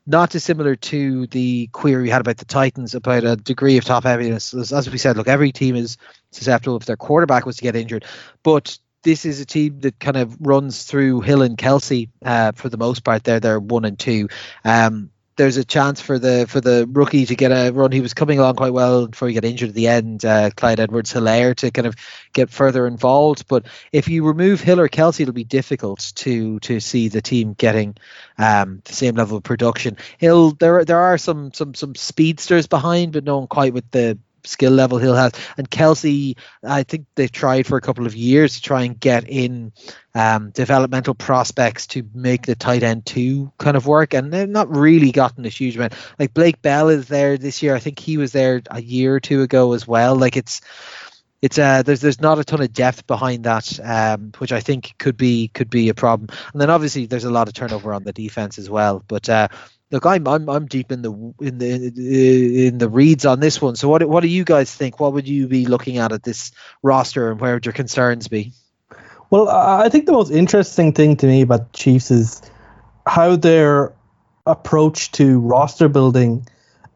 not 0.06 0.30
dissimilar 0.30 0.74
to 0.76 1.26
the 1.28 1.68
query 1.68 2.02
we 2.02 2.10
had 2.10 2.20
about 2.20 2.38
the 2.38 2.44
Titans 2.44 2.94
about 2.94 3.24
a 3.24 3.36
degree 3.36 3.76
of 3.76 3.84
top 3.84 4.04
heaviness. 4.04 4.54
As, 4.54 4.72
as 4.72 4.90
we 4.90 4.98
said, 4.98 5.16
look, 5.16 5.28
every 5.28 5.52
team 5.52 5.76
is 5.76 5.96
susceptible 6.32 6.76
if 6.76 6.86
their 6.86 6.96
quarterback 6.96 7.46
was 7.46 7.56
to 7.56 7.62
get 7.62 7.76
injured, 7.76 8.04
but 8.42 8.78
this 9.02 9.24
is 9.24 9.40
a 9.40 9.46
team 9.46 9.80
that 9.80 9.98
kind 10.00 10.16
of 10.16 10.36
runs 10.40 10.84
through 10.84 11.20
Hill 11.20 11.42
and 11.42 11.56
Kelce 11.56 12.08
uh, 12.24 12.52
for 12.52 12.68
the 12.68 12.76
most 12.76 13.04
part. 13.04 13.24
They're 13.24 13.40
they're 13.40 13.60
one 13.60 13.84
and 13.84 13.98
two. 13.98 14.28
Um, 14.64 15.10
there's 15.38 15.56
a 15.56 15.64
chance 15.64 16.00
for 16.00 16.18
the 16.18 16.46
for 16.48 16.60
the 16.60 16.86
rookie 16.90 17.24
to 17.24 17.36
get 17.36 17.52
a 17.52 17.70
run. 17.70 17.92
He 17.92 18.00
was 18.00 18.12
coming 18.12 18.40
along 18.40 18.56
quite 18.56 18.72
well 18.72 19.06
before 19.06 19.28
he 19.28 19.34
got 19.34 19.44
injured 19.44 19.70
at 19.70 19.74
the 19.74 19.86
end. 19.86 20.24
Uh, 20.24 20.50
Clyde 20.50 20.80
Edwards 20.80 21.12
Helaire 21.12 21.54
to 21.56 21.70
kind 21.70 21.86
of 21.86 21.94
get 22.32 22.50
further 22.50 22.86
involved. 22.86 23.46
But 23.48 23.66
if 23.92 24.08
you 24.08 24.26
remove 24.26 24.60
Hill 24.60 24.80
or 24.80 24.88
Kelce, 24.88 25.20
it'll 25.20 25.32
be 25.32 25.44
difficult 25.44 26.12
to 26.16 26.58
to 26.60 26.80
see 26.80 27.08
the 27.08 27.22
team 27.22 27.54
getting 27.54 27.96
um, 28.36 28.82
the 28.84 28.92
same 28.92 29.14
level 29.14 29.38
of 29.38 29.44
production. 29.44 29.96
Hill 30.18 30.50
there 30.50 30.84
there 30.84 31.00
are 31.00 31.16
some 31.16 31.52
some 31.54 31.72
some 31.72 31.94
speedsters 31.94 32.66
behind, 32.66 33.12
but 33.12 33.24
no 33.24 33.38
one 33.38 33.46
quite 33.46 33.72
with 33.72 33.88
the 33.92 34.18
skill 34.48 34.72
level 34.72 34.98
he'll 34.98 35.14
have. 35.14 35.34
And 35.56 35.70
Kelce, 35.70 36.36
I 36.64 36.82
think 36.82 37.06
they've 37.14 37.30
tried 37.30 37.66
for 37.66 37.76
a 37.76 37.80
couple 37.80 38.06
of 38.06 38.16
years 38.16 38.54
to 38.54 38.62
try 38.62 38.82
and 38.82 38.98
get 38.98 39.28
in 39.28 39.72
um, 40.14 40.50
developmental 40.50 41.14
prospects 41.14 41.86
to 41.88 42.08
make 42.14 42.46
the 42.46 42.54
tight 42.54 42.82
end 42.82 43.06
two 43.06 43.52
kind 43.58 43.76
of 43.76 43.86
work, 43.86 44.14
and 44.14 44.32
they've 44.32 44.48
not 44.48 44.74
really 44.74 45.12
gotten 45.12 45.44
a 45.44 45.50
huge 45.50 45.76
amount. 45.76 45.94
Like 46.18 46.34
Blake 46.34 46.60
Bell 46.62 46.88
is 46.88 47.06
there 47.08 47.38
this 47.38 47.62
year. 47.62 47.74
I 47.74 47.80
think 47.80 47.98
he 47.98 48.16
was 48.16 48.32
there 48.32 48.62
a 48.70 48.82
year 48.82 49.14
or 49.14 49.20
two 49.20 49.42
ago 49.42 49.72
as 49.72 49.86
well. 49.86 50.16
Like 50.16 50.36
it's 50.36 50.60
it's 51.40 51.58
uh 51.58 51.82
there's 51.82 52.00
there's 52.00 52.20
not 52.20 52.38
a 52.38 52.44
ton 52.44 52.60
of 52.60 52.72
depth 52.72 53.06
behind 53.06 53.44
that 53.44 53.78
um 53.84 54.32
which 54.38 54.52
i 54.52 54.60
think 54.60 54.94
could 54.98 55.16
be 55.16 55.48
could 55.48 55.70
be 55.70 55.88
a 55.88 55.94
problem 55.94 56.28
and 56.52 56.60
then 56.60 56.70
obviously 56.70 57.06
there's 57.06 57.24
a 57.24 57.30
lot 57.30 57.48
of 57.48 57.54
turnover 57.54 57.94
on 57.94 58.02
the 58.04 58.12
defense 58.12 58.58
as 58.58 58.68
well 58.68 59.04
but 59.06 59.28
uh 59.28 59.48
look, 59.90 60.06
I'm 60.06 60.26
I'm 60.26 60.48
I'm 60.48 60.66
deep 60.66 60.92
in 60.92 61.02
the 61.02 61.12
in 61.40 61.58
the 61.58 62.66
in 62.66 62.78
the 62.78 62.88
reads 62.88 63.24
on 63.26 63.40
this 63.40 63.60
one. 63.60 63.76
So 63.76 63.88
what 63.88 64.06
what 64.08 64.20
do 64.20 64.28
you 64.28 64.44
guys 64.44 64.74
think? 64.74 65.00
What 65.00 65.12
would 65.12 65.28
you 65.28 65.48
be 65.48 65.66
looking 65.66 65.98
at 65.98 66.12
at 66.12 66.22
this 66.22 66.52
roster, 66.82 67.30
and 67.30 67.40
where 67.40 67.54
would 67.54 67.66
your 67.66 67.72
concerns 67.72 68.28
be? 68.28 68.52
Well, 69.30 69.48
I 69.48 69.88
think 69.90 70.06
the 70.06 70.12
most 70.12 70.30
interesting 70.30 70.92
thing 70.92 71.16
to 71.18 71.26
me 71.26 71.42
about 71.42 71.72
Chiefs 71.74 72.10
is 72.10 72.40
how 73.06 73.36
their 73.36 73.92
approach 74.46 75.12
to 75.12 75.38
roster 75.40 75.88
building 75.88 76.46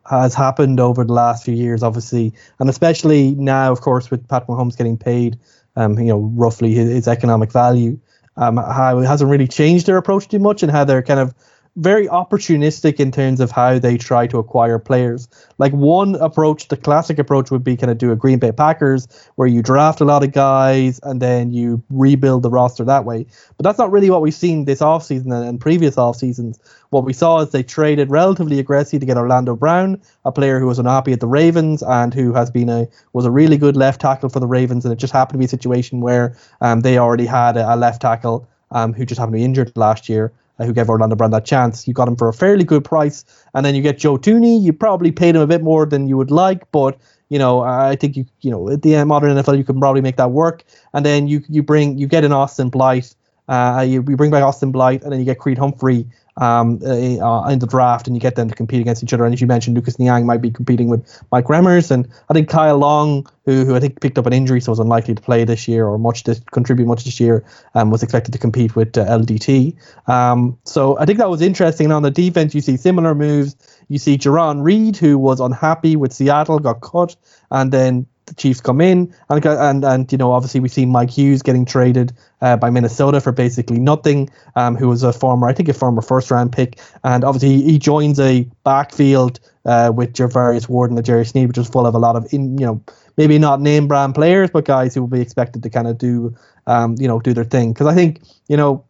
has 0.08 0.34
happened 0.34 0.80
over 0.80 1.04
the 1.04 1.12
last 1.12 1.44
few 1.44 1.54
years, 1.54 1.82
obviously, 1.82 2.32
and 2.58 2.70
especially 2.70 3.32
now, 3.32 3.70
of 3.70 3.82
course, 3.82 4.10
with 4.10 4.26
Pat 4.28 4.46
Mahomes 4.46 4.76
getting 4.76 4.96
paid, 4.96 5.38
um, 5.76 5.98
you 5.98 6.06
know, 6.06 6.18
roughly 6.34 6.72
his, 6.74 6.90
his 6.90 7.08
economic 7.08 7.52
value. 7.52 7.98
Um, 8.38 8.56
how 8.56 8.98
it 8.98 9.06
hasn't 9.06 9.30
really 9.30 9.46
changed 9.46 9.84
their 9.84 9.98
approach 9.98 10.26
too 10.26 10.38
much, 10.38 10.62
and 10.62 10.72
how 10.72 10.84
they're 10.84 11.02
kind 11.02 11.20
of 11.20 11.34
very 11.76 12.06
opportunistic 12.06 13.00
in 13.00 13.10
terms 13.10 13.40
of 13.40 13.50
how 13.50 13.78
they 13.78 13.96
try 13.96 14.26
to 14.26 14.38
acquire 14.38 14.78
players. 14.78 15.26
Like 15.56 15.72
one 15.72 16.16
approach, 16.16 16.68
the 16.68 16.76
classic 16.76 17.18
approach 17.18 17.50
would 17.50 17.64
be 17.64 17.76
kind 17.76 17.90
of 17.90 17.96
do 17.96 18.12
a 18.12 18.16
Green 18.16 18.38
Bay 18.38 18.52
Packers 18.52 19.08
where 19.36 19.48
you 19.48 19.62
draft 19.62 20.00
a 20.02 20.04
lot 20.04 20.22
of 20.22 20.32
guys 20.32 21.00
and 21.02 21.22
then 21.22 21.52
you 21.52 21.82
rebuild 21.88 22.42
the 22.42 22.50
roster 22.50 22.84
that 22.84 23.06
way. 23.06 23.26
But 23.56 23.64
that's 23.64 23.78
not 23.78 23.90
really 23.90 24.10
what 24.10 24.20
we've 24.20 24.34
seen 24.34 24.66
this 24.66 24.80
offseason 24.80 25.32
and, 25.34 25.46
and 25.46 25.60
previous 25.60 25.96
off 25.96 26.16
seasons. 26.16 26.58
What 26.90 27.04
we 27.04 27.14
saw 27.14 27.40
is 27.40 27.50
they 27.50 27.62
traded 27.62 28.10
relatively 28.10 28.58
aggressively 28.58 28.98
to 28.98 29.06
get 29.06 29.16
Orlando 29.16 29.56
Brown, 29.56 30.00
a 30.26 30.32
player 30.32 30.60
who 30.60 30.66
was 30.66 30.78
unhappy 30.78 31.12
at 31.14 31.20
the 31.20 31.26
Ravens 31.26 31.82
and 31.82 32.12
who 32.12 32.34
has 32.34 32.50
been 32.50 32.68
a 32.68 32.86
was 33.14 33.24
a 33.24 33.30
really 33.30 33.56
good 33.56 33.78
left 33.78 34.02
tackle 34.02 34.28
for 34.28 34.40
the 34.40 34.46
Ravens. 34.46 34.84
And 34.84 34.92
it 34.92 34.96
just 34.96 35.14
happened 35.14 35.34
to 35.34 35.38
be 35.38 35.46
a 35.46 35.48
situation 35.48 36.02
where 36.02 36.36
um, 36.60 36.80
they 36.80 36.98
already 36.98 37.24
had 37.24 37.56
a, 37.56 37.74
a 37.74 37.76
left 37.76 38.02
tackle 38.02 38.46
um, 38.72 38.92
who 38.92 39.06
just 39.06 39.18
happened 39.18 39.34
to 39.34 39.38
be 39.38 39.44
injured 39.44 39.72
last 39.74 40.10
year 40.10 40.32
who 40.58 40.72
gave 40.72 40.88
Orlando 40.88 41.16
Brown 41.16 41.30
that 41.30 41.44
chance. 41.44 41.86
You 41.88 41.94
got 41.94 42.08
him 42.08 42.16
for 42.16 42.28
a 42.28 42.32
fairly 42.32 42.64
good 42.64 42.84
price, 42.84 43.24
and 43.54 43.64
then 43.64 43.74
you 43.74 43.82
get 43.82 43.98
Joe 43.98 44.16
Thuney. 44.18 44.60
You 44.60 44.72
probably 44.72 45.12
paid 45.12 45.34
him 45.34 45.42
a 45.42 45.46
bit 45.46 45.62
more 45.62 45.86
than 45.86 46.08
you 46.08 46.16
would 46.16 46.30
like, 46.30 46.70
but 46.72 46.98
you 47.28 47.38
know 47.38 47.60
I 47.60 47.96
think 47.96 48.16
you 48.16 48.26
you 48.40 48.50
know 48.50 48.70
at 48.70 48.82
the 48.82 49.04
modern 49.04 49.36
NFL 49.36 49.56
you 49.56 49.64
can 49.64 49.80
probably 49.80 50.00
make 50.00 50.16
that 50.16 50.30
work. 50.30 50.64
And 50.92 51.04
then 51.04 51.28
you 51.28 51.42
you 51.48 51.62
bring 51.62 51.98
you 51.98 52.06
get 52.06 52.24
an 52.24 52.32
Austin 52.32 52.68
Blythe. 52.68 53.06
Uh, 53.48 53.84
you, 53.86 54.04
you 54.08 54.16
bring 54.16 54.30
back 54.30 54.42
Austin 54.42 54.70
Blythe, 54.70 55.02
and 55.02 55.12
then 55.12 55.18
you 55.18 55.26
get 55.26 55.38
Creed 55.38 55.58
Humphrey 55.58 56.06
um, 56.36 56.80
uh, 56.84 57.48
in 57.48 57.58
the 57.58 57.66
draft, 57.66 58.06
and 58.06 58.16
you 58.16 58.20
get 58.20 58.36
them 58.36 58.48
to 58.48 58.54
compete 58.54 58.80
against 58.80 59.02
each 59.02 59.12
other. 59.12 59.24
And 59.24 59.34
as 59.34 59.40
you 59.40 59.46
mentioned, 59.46 59.76
Lucas 59.76 59.98
Niang 59.98 60.26
might 60.26 60.40
be 60.40 60.50
competing 60.50 60.88
with 60.88 61.22
Mike 61.30 61.46
Remmers, 61.46 61.90
and 61.90 62.08
I 62.28 62.34
think 62.34 62.48
Kyle 62.48 62.78
Long, 62.78 63.26
who, 63.44 63.64
who 63.64 63.74
I 63.74 63.80
think 63.80 64.00
picked 64.00 64.18
up 64.18 64.26
an 64.26 64.32
injury, 64.32 64.60
so 64.60 64.72
was 64.72 64.78
unlikely 64.78 65.14
to 65.14 65.22
play 65.22 65.44
this 65.44 65.68
year 65.68 65.86
or 65.86 65.98
much 65.98 66.22
to 66.24 66.40
contribute 66.52 66.86
much 66.86 67.04
this 67.04 67.20
year, 67.20 67.44
um, 67.74 67.90
was 67.90 68.02
expected 68.02 68.32
to 68.32 68.38
compete 68.38 68.74
with 68.76 68.96
uh, 68.96 69.04
LDT. 69.04 69.76
Um, 70.08 70.58
so 70.64 70.98
I 70.98 71.04
think 71.04 71.18
that 71.18 71.28
was 71.28 71.42
interesting. 71.42 71.86
And 71.86 71.92
on 71.92 72.02
the 72.02 72.10
defense, 72.10 72.54
you 72.54 72.60
see 72.60 72.76
similar 72.76 73.14
moves. 73.14 73.56
You 73.88 73.98
see 73.98 74.16
Jarran 74.16 74.62
Reed, 74.62 74.96
who 74.96 75.18
was 75.18 75.40
unhappy 75.40 75.96
with 75.96 76.12
Seattle, 76.12 76.58
got 76.58 76.80
cut, 76.80 77.16
and 77.50 77.70
then 77.72 78.06
the 78.26 78.34
Chiefs 78.34 78.60
come 78.60 78.80
in, 78.80 79.14
and 79.28 79.44
and 79.44 79.84
and 79.84 80.12
you 80.12 80.18
know 80.18 80.32
obviously 80.32 80.60
we 80.60 80.68
see 80.68 80.86
Mike 80.86 81.10
Hughes 81.10 81.42
getting 81.42 81.64
traded 81.64 82.12
uh, 82.40 82.56
by 82.56 82.70
Minnesota 82.70 83.20
for 83.20 83.32
basically 83.32 83.78
nothing, 83.78 84.30
um, 84.56 84.76
who 84.76 84.88
was 84.88 85.02
a 85.02 85.12
former 85.12 85.48
I 85.48 85.52
think 85.52 85.68
a 85.68 85.74
former 85.74 86.02
first 86.02 86.30
round 86.30 86.52
pick, 86.52 86.78
and 87.04 87.24
obviously 87.24 87.62
he, 87.62 87.78
joins 87.78 88.20
a 88.20 88.46
backfield 88.64 89.40
uh, 89.64 89.92
with 89.94 90.12
Charvarius 90.12 90.68
Ward 90.68 90.90
and 90.90 90.98
the 90.98 91.02
Jerry 91.02 91.26
Sneed, 91.26 91.48
which 91.48 91.58
is 91.58 91.68
full 91.68 91.86
of 91.86 91.94
a 91.94 91.98
lot 91.98 92.16
of 92.16 92.32
in 92.32 92.56
you 92.58 92.66
know 92.66 92.82
maybe 93.16 93.38
not 93.38 93.60
name 93.60 93.88
brand 93.88 94.14
players, 94.14 94.50
but 94.50 94.64
guys 94.64 94.94
who 94.94 95.00
will 95.02 95.08
be 95.08 95.20
expected 95.20 95.62
to 95.62 95.70
kind 95.70 95.88
of 95.88 95.98
do 95.98 96.34
um, 96.66 96.94
you 96.98 97.08
know 97.08 97.20
do 97.20 97.34
their 97.34 97.44
thing. 97.44 97.72
Because 97.72 97.86
I 97.86 97.94
think 97.94 98.22
you 98.48 98.56
know 98.56 98.84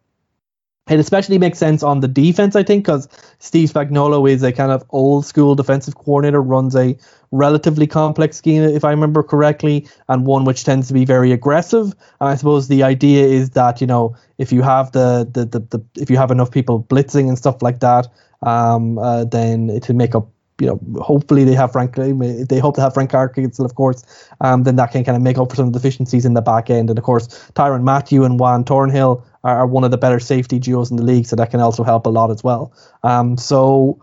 it 0.89 0.99
especially 0.99 1.37
makes 1.37 1.57
sense 1.57 1.81
on 1.81 2.01
the 2.01 2.09
defense, 2.09 2.55
I 2.55 2.63
think, 2.63 2.83
because 2.83 3.07
Steve 3.39 3.71
Spagnuolo 3.71 4.29
is 4.29 4.43
a 4.43 4.51
kind 4.51 4.71
of 4.71 4.83
old 4.89 5.25
school 5.25 5.55
defensive 5.55 5.95
coordinator, 5.95 6.41
runs 6.41 6.75
a 6.75 6.97
relatively 7.31 7.87
complex 7.87 8.37
scheme, 8.37 8.63
if 8.63 8.83
I 8.83 8.91
remember 8.91 9.23
correctly, 9.23 9.87
and 10.09 10.25
one 10.25 10.43
which 10.43 10.65
tends 10.65 10.89
to 10.89 10.93
be 10.93 11.05
very 11.05 11.31
aggressive. 11.31 11.93
And 12.19 12.29
I 12.29 12.35
suppose 12.35 12.67
the 12.67 12.83
idea 12.83 13.25
is 13.25 13.51
that 13.51 13.79
you 13.79 13.87
know 13.87 14.15
if 14.37 14.51
you 14.51 14.61
have 14.61 14.91
the 14.91 15.27
the, 15.31 15.45
the, 15.45 15.59
the 15.59 15.85
if 15.95 16.09
you 16.09 16.17
have 16.17 16.31
enough 16.31 16.51
people 16.51 16.83
blitzing 16.83 17.29
and 17.29 17.37
stuff 17.37 17.61
like 17.61 17.79
that, 17.79 18.07
um, 18.41 18.97
uh, 18.97 19.23
then 19.23 19.69
it 19.69 19.87
will 19.87 19.95
make 19.95 20.15
up 20.15 20.29
you 20.59 20.67
know, 20.67 20.79
hopefully 21.01 21.43
they 21.43 21.53
have 21.53 21.71
Frank. 21.71 21.95
They 21.95 22.59
hope 22.59 22.75
to 22.75 22.81
have 22.81 22.93
Frank 22.93 23.11
still, 23.11 23.65
of 23.65 23.75
course. 23.75 24.03
Um, 24.41 24.63
then 24.63 24.75
that 24.75 24.91
can 24.91 25.03
kind 25.03 25.15
of 25.15 25.21
make 25.21 25.37
up 25.37 25.49
for 25.49 25.55
some 25.55 25.71
deficiencies 25.71 26.25
in 26.25 26.33
the 26.33 26.41
back 26.41 26.69
end. 26.69 26.89
And 26.89 26.99
of 26.99 27.05
course, 27.05 27.27
Tyrann 27.55 27.83
Mathieu 27.83 28.23
and 28.23 28.39
Juan 28.39 28.63
Thornhill 28.63 29.25
are, 29.43 29.59
are, 29.59 29.67
one 29.67 29.83
of 29.83 29.91
the 29.91 29.97
better 29.97 30.19
safety 30.19 30.59
duos 30.59 30.91
in 30.91 30.97
the 30.97 31.03
league, 31.03 31.25
so 31.25 31.35
that 31.35 31.49
can 31.51 31.59
also 31.59 31.83
help 31.83 32.05
a 32.05 32.09
lot 32.09 32.29
as 32.29 32.43
well. 32.43 32.71
Um, 33.03 33.37
so 33.37 33.99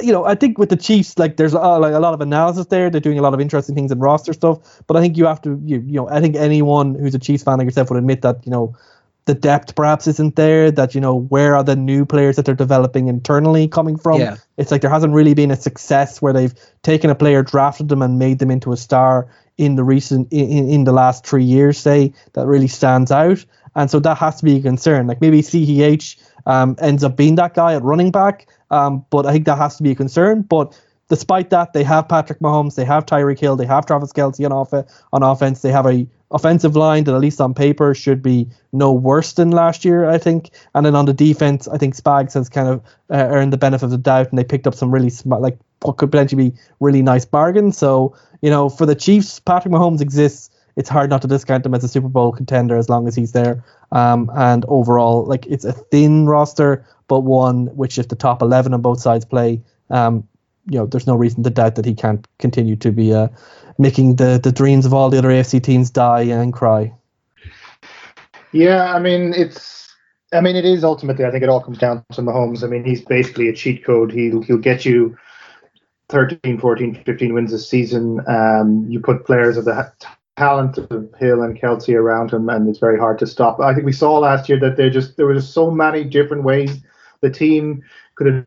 you 0.00 0.12
know, 0.12 0.24
I 0.24 0.34
think 0.34 0.58
with 0.58 0.70
the 0.70 0.76
Chiefs, 0.76 1.18
like 1.18 1.36
there's 1.36 1.52
a, 1.52 1.58
like 1.58 1.92
a 1.92 1.98
lot 1.98 2.14
of 2.14 2.20
analysis 2.20 2.66
there. 2.66 2.88
They're 2.88 3.00
doing 3.00 3.18
a 3.18 3.22
lot 3.22 3.34
of 3.34 3.40
interesting 3.40 3.74
things 3.74 3.92
in 3.92 3.98
roster 3.98 4.32
stuff. 4.32 4.82
But 4.86 4.96
I 4.96 5.00
think 5.00 5.18
you 5.18 5.26
have 5.26 5.42
to, 5.42 5.60
you, 5.64 5.80
you 5.80 5.94
know, 5.94 6.08
I 6.08 6.20
think 6.20 6.34
anyone 6.34 6.94
who's 6.94 7.14
a 7.14 7.18
Chiefs 7.18 7.44
fan 7.44 7.58
like 7.58 7.66
yourself 7.66 7.90
would 7.90 7.98
admit 7.98 8.22
that, 8.22 8.40
you 8.44 8.50
know, 8.50 8.74
the 9.24 9.34
depth 9.34 9.74
perhaps 9.74 10.06
isn't 10.06 10.36
there. 10.36 10.70
That 10.70 10.94
you 10.94 11.00
know, 11.00 11.14
where 11.14 11.54
are 11.54 11.64
the 11.64 11.76
new 11.76 12.04
players 12.04 12.36
that 12.36 12.44
they're 12.44 12.54
developing 12.54 13.08
internally 13.08 13.68
coming 13.68 13.96
from? 13.96 14.20
Yeah. 14.20 14.36
It's 14.56 14.70
like 14.70 14.80
there 14.80 14.90
hasn't 14.90 15.14
really 15.14 15.34
been 15.34 15.50
a 15.50 15.56
success 15.56 16.20
where 16.20 16.32
they've 16.32 16.54
taken 16.82 17.10
a 17.10 17.14
player, 17.14 17.42
drafted 17.42 17.88
them, 17.88 18.02
and 18.02 18.18
made 18.18 18.38
them 18.38 18.50
into 18.50 18.72
a 18.72 18.76
star 18.76 19.28
in 19.58 19.76
the 19.76 19.84
recent 19.84 20.32
in, 20.32 20.68
in 20.68 20.84
the 20.84 20.92
last 20.92 21.26
three 21.26 21.44
years. 21.44 21.78
Say 21.78 22.12
that 22.32 22.46
really 22.46 22.68
stands 22.68 23.10
out, 23.10 23.44
and 23.74 23.90
so 23.90 24.00
that 24.00 24.18
has 24.18 24.36
to 24.36 24.44
be 24.44 24.56
a 24.56 24.60
concern. 24.60 25.06
Like 25.06 25.20
maybe 25.20 25.40
CEH 25.42 26.16
um, 26.46 26.76
ends 26.80 27.04
up 27.04 27.16
being 27.16 27.36
that 27.36 27.54
guy 27.54 27.74
at 27.74 27.82
running 27.82 28.10
back, 28.10 28.48
um, 28.70 29.04
but 29.10 29.26
I 29.26 29.32
think 29.32 29.46
that 29.46 29.58
has 29.58 29.76
to 29.76 29.82
be 29.82 29.92
a 29.92 29.94
concern. 29.94 30.42
But 30.42 30.78
despite 31.12 31.50
that, 31.50 31.74
they 31.74 31.84
have 31.84 32.08
Patrick 32.08 32.38
Mahomes, 32.38 32.74
they 32.74 32.86
have 32.86 33.04
Tyreek 33.04 33.38
Hill, 33.38 33.54
they 33.54 33.66
have 33.66 33.84
Travis 33.84 34.14
Kelce 34.14 34.46
on, 34.46 34.52
off- 34.52 34.72
on 35.12 35.22
offense. 35.22 35.60
They 35.60 35.70
have 35.70 35.86
a 35.86 36.06
offensive 36.30 36.74
line 36.74 37.04
that 37.04 37.14
at 37.14 37.20
least 37.20 37.38
on 37.38 37.52
paper 37.52 37.94
should 37.94 38.22
be 38.22 38.48
no 38.72 38.94
worse 38.94 39.34
than 39.34 39.50
last 39.50 39.84
year, 39.84 40.08
I 40.08 40.16
think. 40.16 40.48
And 40.74 40.86
then 40.86 40.94
on 40.94 41.04
the 41.04 41.12
defense, 41.12 41.68
I 41.68 41.76
think 41.76 41.94
Spags 41.94 42.32
has 42.32 42.48
kind 42.48 42.66
of 42.66 42.80
uh, 43.10 43.28
earned 43.28 43.52
the 43.52 43.58
benefit 43.58 43.84
of 43.84 43.90
the 43.90 43.98
doubt, 43.98 44.30
and 44.30 44.38
they 44.38 44.44
picked 44.44 44.66
up 44.66 44.74
some 44.74 44.90
really 44.90 45.10
smart, 45.10 45.42
like 45.42 45.58
what 45.82 45.98
could 45.98 46.10
potentially 46.10 46.48
be 46.48 46.56
really 46.80 47.02
nice 47.02 47.26
bargains. 47.26 47.76
So 47.76 48.16
you 48.40 48.48
know, 48.48 48.70
for 48.70 48.86
the 48.86 48.94
Chiefs, 48.94 49.38
Patrick 49.38 49.74
Mahomes 49.74 50.00
exists. 50.00 50.48
It's 50.76 50.88
hard 50.88 51.10
not 51.10 51.20
to 51.20 51.28
discount 51.28 51.66
him 51.66 51.74
as 51.74 51.84
a 51.84 51.88
Super 51.88 52.08
Bowl 52.08 52.32
contender 52.32 52.78
as 52.78 52.88
long 52.88 53.06
as 53.06 53.14
he's 53.14 53.32
there. 53.32 53.62
Um, 53.92 54.30
and 54.34 54.64
overall, 54.68 55.26
like 55.26 55.44
it's 55.44 55.66
a 55.66 55.72
thin 55.72 56.24
roster, 56.24 56.86
but 57.06 57.20
one 57.20 57.66
which 57.76 57.98
if 57.98 58.08
the 58.08 58.16
top 58.16 58.40
eleven 58.40 58.72
on 58.72 58.80
both 58.80 58.98
sides 58.98 59.26
play, 59.26 59.60
um, 59.90 60.26
you 60.66 60.78
know, 60.78 60.86
there's 60.86 61.06
no 61.06 61.16
reason 61.16 61.42
to 61.42 61.50
doubt 61.50 61.74
that 61.76 61.84
he 61.84 61.94
can't 61.94 62.26
continue 62.38 62.76
to 62.76 62.92
be 62.92 63.12
uh, 63.12 63.28
making 63.78 64.16
the, 64.16 64.40
the 64.42 64.52
dreams 64.52 64.86
of 64.86 64.94
all 64.94 65.10
the 65.10 65.18
other 65.18 65.28
AFC 65.28 65.62
teams 65.62 65.90
die 65.90 66.22
and 66.22 66.52
cry. 66.52 66.92
Yeah, 68.52 68.94
I 68.94 68.98
mean, 68.98 69.32
it's. 69.34 69.80
I 70.34 70.40
mean, 70.40 70.56
it 70.56 70.64
is 70.64 70.84
ultimately. 70.84 71.24
I 71.24 71.30
think 71.30 71.42
it 71.42 71.48
all 71.48 71.60
comes 71.60 71.78
down 71.78 72.04
to 72.12 72.22
Mahomes. 72.22 72.62
I 72.62 72.66
mean, 72.66 72.84
he's 72.84 73.02
basically 73.02 73.48
a 73.48 73.52
cheat 73.52 73.84
code. 73.84 74.12
He'll 74.12 74.42
he'll 74.42 74.58
get 74.58 74.84
you 74.84 75.16
13, 76.08 76.58
14, 76.58 77.02
15 77.04 77.34
wins 77.34 77.52
a 77.52 77.58
season. 77.58 78.20
Um, 78.28 78.86
you 78.88 79.00
put 79.00 79.26
players 79.26 79.56
of 79.56 79.64
the 79.64 79.92
talent 80.36 80.78
of 80.78 81.10
Hill 81.18 81.42
and 81.42 81.58
Kelce 81.58 81.94
around 81.94 82.32
him, 82.32 82.48
and 82.48 82.68
it's 82.68 82.78
very 82.78 82.98
hard 82.98 83.18
to 83.18 83.26
stop. 83.26 83.60
I 83.60 83.74
think 83.74 83.86
we 83.86 83.92
saw 83.92 84.18
last 84.18 84.48
year 84.48 84.60
that 84.60 84.76
there 84.76 84.90
just 84.90 85.16
there 85.16 85.26
were 85.26 85.34
just 85.34 85.52
so 85.52 85.70
many 85.70 86.04
different 86.04 86.44
ways 86.44 86.78
the 87.20 87.30
team 87.30 87.82
could 88.16 88.44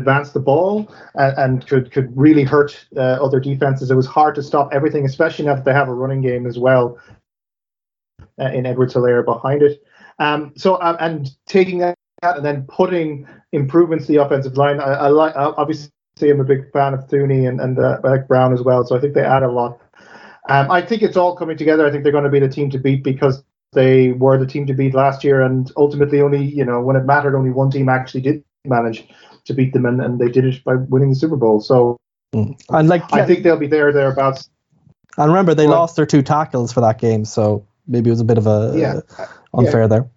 advance 0.00 0.30
the 0.32 0.40
ball 0.40 0.92
and, 1.14 1.38
and 1.38 1.66
could 1.66 1.92
could 1.92 2.08
really 2.16 2.44
hurt 2.44 2.86
uh, 2.96 3.18
other 3.24 3.40
defenses. 3.40 3.90
It 3.90 3.94
was 3.94 4.06
hard 4.06 4.34
to 4.36 4.42
stop 4.42 4.70
everything, 4.72 5.04
especially 5.04 5.46
now 5.46 5.54
that 5.54 5.64
they 5.64 5.72
have 5.72 5.88
a 5.88 5.94
running 5.94 6.22
game 6.22 6.46
as 6.46 6.58
well 6.58 6.98
uh, 8.40 8.50
in 8.52 8.66
Edwards 8.66 8.94
Helaire 8.94 9.24
behind 9.24 9.62
it. 9.62 9.82
Um, 10.18 10.52
so 10.56 10.74
uh, 10.76 10.96
and 11.00 11.30
taking 11.46 11.78
that 11.78 11.96
and 12.22 12.44
then 12.44 12.64
putting 12.64 13.26
improvements 13.52 14.06
to 14.06 14.12
the 14.12 14.22
offensive 14.22 14.56
line. 14.56 14.80
I, 14.80 14.92
I 14.92 15.08
like 15.08 15.34
obviously 15.36 15.90
I'm 16.22 16.40
a 16.40 16.44
big 16.44 16.70
fan 16.72 16.94
of 16.94 17.06
Thuney 17.08 17.48
and 17.48 17.60
and 17.60 17.78
uh, 17.78 17.98
Brown 18.28 18.52
as 18.52 18.62
well. 18.62 18.84
So 18.84 18.96
I 18.96 19.00
think 19.00 19.14
they 19.14 19.24
add 19.24 19.42
a 19.42 19.50
lot. 19.50 19.80
Um, 20.48 20.70
I 20.70 20.82
think 20.82 21.02
it's 21.02 21.16
all 21.16 21.36
coming 21.36 21.56
together. 21.56 21.86
I 21.86 21.90
think 21.90 22.02
they're 22.02 22.12
going 22.12 22.24
to 22.24 22.30
be 22.30 22.40
the 22.40 22.48
team 22.48 22.70
to 22.70 22.78
beat 22.78 23.04
because 23.04 23.42
they 23.72 24.12
were 24.12 24.38
the 24.38 24.46
team 24.46 24.66
to 24.66 24.74
beat 24.74 24.94
last 24.94 25.22
year, 25.22 25.42
and 25.42 25.70
ultimately 25.76 26.20
only 26.20 26.44
you 26.44 26.64
know 26.64 26.80
when 26.80 26.96
it 26.96 27.04
mattered, 27.04 27.36
only 27.36 27.50
one 27.50 27.70
team 27.70 27.88
actually 27.88 28.22
did 28.22 28.44
manage 28.64 29.08
to 29.44 29.54
beat 29.54 29.72
them, 29.72 29.86
and, 29.86 30.00
and 30.00 30.18
they 30.18 30.28
did 30.28 30.44
it 30.44 30.62
by 30.64 30.74
winning 30.74 31.10
the 31.10 31.16
Super 31.16 31.36
Bowl. 31.36 31.60
So, 31.60 31.96
mm. 32.34 32.60
and 32.70 32.88
like 32.88 33.02
I 33.12 33.26
think 33.26 33.42
they'll 33.42 33.58
be 33.58 33.66
there 33.66 33.92
thereabouts. 33.92 34.48
And 35.16 35.28
remember, 35.28 35.54
they 35.54 35.66
lost 35.66 35.96
their 35.96 36.06
two 36.06 36.22
tackles 36.22 36.72
for 36.72 36.80
that 36.80 36.98
game, 36.98 37.24
so 37.24 37.66
maybe 37.86 38.08
it 38.08 38.12
was 38.12 38.20
a 38.20 38.24
bit 38.24 38.38
of 38.38 38.46
a 38.46 38.72
yeah. 38.76 39.00
Uh, 39.18 39.26
unfair 39.54 39.82
yeah. 39.82 39.86
there. 39.86 40.10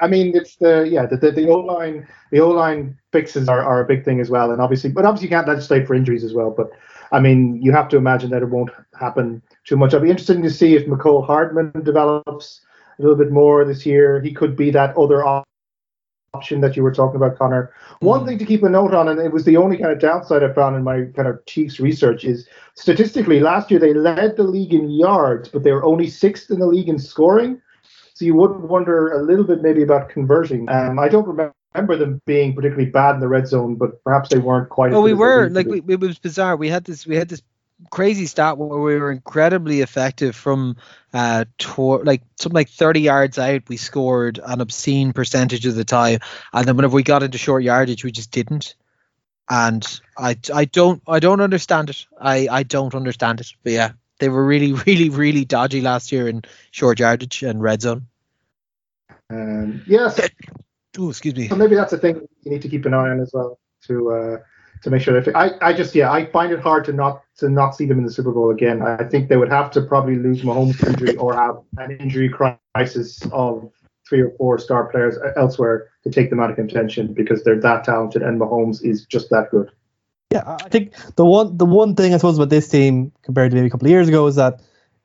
I 0.00 0.06
mean, 0.06 0.34
it's 0.34 0.56
the 0.56 0.88
yeah 0.90 1.06
the 1.06 1.16
the, 1.16 1.30
the 1.30 1.48
O 1.48 1.58
line 1.58 2.06
the 2.30 2.40
O 2.40 2.50
line 2.50 2.98
fixes 3.12 3.48
are, 3.48 3.62
are 3.62 3.80
a 3.80 3.84
big 3.84 4.04
thing 4.04 4.20
as 4.20 4.30
well, 4.30 4.50
and 4.50 4.60
obviously, 4.60 4.90
but 4.90 5.04
obviously 5.04 5.28
you 5.28 5.30
can't 5.30 5.48
legislate 5.48 5.86
for 5.86 5.94
injuries 5.94 6.24
as 6.24 6.32
well. 6.32 6.50
But 6.50 6.70
I 7.12 7.20
mean, 7.20 7.60
you 7.62 7.72
have 7.72 7.88
to 7.90 7.96
imagine 7.96 8.30
that 8.30 8.42
it 8.42 8.48
won't 8.48 8.70
happen 8.98 9.42
too 9.64 9.76
much. 9.76 9.94
I'll 9.94 10.00
be 10.00 10.10
interested 10.10 10.42
to 10.42 10.50
see 10.50 10.74
if 10.74 10.86
Mecole 10.86 11.24
Hardman 11.24 11.72
develops 11.82 12.60
a 12.98 13.02
little 13.02 13.16
bit 13.16 13.30
more 13.30 13.64
this 13.64 13.84
year. 13.84 14.20
He 14.20 14.32
could 14.32 14.56
be 14.56 14.70
that 14.70 14.96
other 14.96 15.24
option 16.34 16.60
that 16.60 16.76
you 16.76 16.82
were 16.82 16.92
talking 16.92 17.16
about, 17.16 17.38
Connor. 17.38 17.72
One 18.00 18.20
mm. 18.20 18.26
thing 18.26 18.38
to 18.38 18.44
keep 18.44 18.62
a 18.62 18.68
note 18.68 18.94
on, 18.94 19.08
and 19.08 19.20
it 19.20 19.32
was 19.32 19.44
the 19.44 19.56
only 19.56 19.76
kind 19.78 19.92
of 19.92 20.00
downside 20.00 20.42
I 20.42 20.52
found 20.52 20.76
in 20.76 20.82
my 20.82 21.04
kind 21.16 21.28
of 21.28 21.44
Chiefs 21.46 21.80
research, 21.80 22.24
is 22.24 22.48
statistically 22.74 23.40
last 23.40 23.70
year 23.70 23.80
they 23.80 23.94
led 23.94 24.36
the 24.36 24.42
league 24.42 24.74
in 24.74 24.90
yards, 24.90 25.48
but 25.48 25.62
they 25.62 25.72
were 25.72 25.84
only 25.84 26.08
sixth 26.08 26.50
in 26.50 26.58
the 26.58 26.66
league 26.66 26.88
in 26.88 26.98
scoring. 26.98 27.60
So 28.14 28.24
you 28.24 28.34
would 28.36 28.60
wonder 28.60 29.12
a 29.12 29.22
little 29.22 29.44
bit 29.44 29.62
maybe 29.62 29.82
about 29.82 30.08
converting. 30.08 30.68
Um, 30.68 30.98
I 30.98 31.08
don't 31.08 31.26
remember 31.26 31.96
them 31.96 32.20
being 32.26 32.54
particularly 32.54 32.90
bad 32.90 33.16
in 33.16 33.20
the 33.20 33.28
red 33.28 33.48
zone, 33.48 33.74
but 33.74 34.02
perhaps 34.04 34.28
they 34.28 34.38
weren't 34.38 34.68
quite. 34.68 34.92
Oh, 34.92 35.02
we 35.02 35.14
were 35.14 35.48
like 35.50 35.66
we, 35.66 35.82
it 35.88 36.00
was 36.00 36.18
bizarre. 36.18 36.56
We 36.56 36.68
had 36.68 36.84
this 36.84 37.06
we 37.06 37.16
had 37.16 37.28
this 37.28 37.42
crazy 37.90 38.26
stat 38.26 38.58
where 38.58 38.78
we 38.78 38.98
were 38.98 39.12
incredibly 39.12 39.80
effective 39.80 40.34
from 40.34 40.76
uh 41.12 41.44
tor- 41.58 42.04
like 42.04 42.22
something 42.40 42.54
like 42.54 42.68
30 42.68 43.00
yards 43.00 43.38
out 43.38 43.68
we 43.68 43.76
scored 43.76 44.40
an 44.44 44.60
obscene 44.60 45.12
percentage 45.12 45.66
of 45.66 45.74
the 45.74 45.84
time. 45.84 46.20
And 46.52 46.66
then 46.66 46.76
whenever 46.76 46.94
we 46.94 47.02
got 47.02 47.22
into 47.22 47.38
short 47.38 47.62
yardage 47.62 48.04
we 48.04 48.12
just 48.12 48.30
didn't. 48.30 48.74
And 49.48 49.86
i 50.18 50.36
i 50.52 50.64
don't 50.64 51.02
i 51.06 51.20
don't 51.20 51.40
understand 51.40 51.90
it. 51.90 52.06
I 52.20 52.48
i 52.50 52.62
don't 52.62 52.94
understand 52.94 53.40
it. 53.40 53.52
But 53.62 53.72
yeah 53.72 53.92
they 54.18 54.28
were 54.28 54.44
really 54.44 54.72
really 54.86 55.10
really 55.10 55.44
dodgy 55.44 55.80
last 55.80 56.12
year 56.12 56.28
in 56.28 56.42
short 56.70 57.00
yardage 57.00 57.42
and 57.42 57.62
red 57.62 57.82
zone. 57.82 58.06
Um 59.30 59.82
yes. 59.86 60.20
Oh 60.96 61.10
excuse 61.10 61.34
me. 61.34 61.48
So 61.48 61.56
maybe 61.56 61.74
that's 61.74 61.92
a 61.92 61.98
thing 61.98 62.20
you 62.44 62.52
need 62.52 62.62
to 62.62 62.68
keep 62.68 62.86
an 62.86 62.94
eye 62.94 63.10
on 63.10 63.18
as 63.18 63.32
well 63.34 63.58
to 63.88 64.12
uh 64.12 64.36
to 64.82 64.90
make 64.90 65.02
sure 65.02 65.20
that 65.20 65.34
I, 65.36 65.50
I 65.60 65.72
just 65.72 65.94
yeah 65.94 66.12
I 66.12 66.26
find 66.26 66.52
it 66.52 66.60
hard 66.60 66.84
to 66.86 66.92
not 66.92 67.22
to 67.38 67.48
not 67.48 67.72
see 67.76 67.86
them 67.86 67.98
in 67.98 68.04
the 68.04 68.12
Super 68.12 68.32
Bowl 68.32 68.50
again. 68.50 68.82
I 68.82 69.04
think 69.04 69.28
they 69.28 69.36
would 69.36 69.50
have 69.50 69.70
to 69.72 69.82
probably 69.82 70.16
lose 70.16 70.42
Mahomes 70.42 70.86
injury 70.86 71.16
or 71.16 71.34
have 71.34 71.56
an 71.78 71.96
injury 71.98 72.28
crisis 72.28 73.26
of 73.32 73.70
three 74.08 74.20
or 74.20 74.30
four 74.36 74.58
star 74.58 74.86
players 74.86 75.16
elsewhere 75.36 75.88
to 76.02 76.10
take 76.10 76.30
them 76.30 76.40
out 76.40 76.50
of 76.50 76.56
contention 76.56 77.14
because 77.14 77.42
they're 77.44 77.60
that 77.60 77.84
talented 77.84 78.22
and 78.22 78.40
Mahomes 78.40 78.84
is 78.84 79.06
just 79.06 79.30
that 79.30 79.50
good. 79.50 79.70
Yeah, 80.30 80.56
I 80.60 80.68
think 80.68 80.92
the 81.16 81.24
one 81.24 81.56
the 81.56 81.66
one 81.66 81.94
thing 81.94 82.12
I 82.12 82.18
suppose 82.18 82.36
about 82.36 82.50
this 82.50 82.68
team 82.68 83.12
compared 83.22 83.50
to 83.50 83.54
maybe 83.56 83.68
a 83.68 83.70
couple 83.70 83.86
of 83.86 83.90
years 83.90 84.08
ago 84.08 84.26
is 84.26 84.36
that 84.36 84.60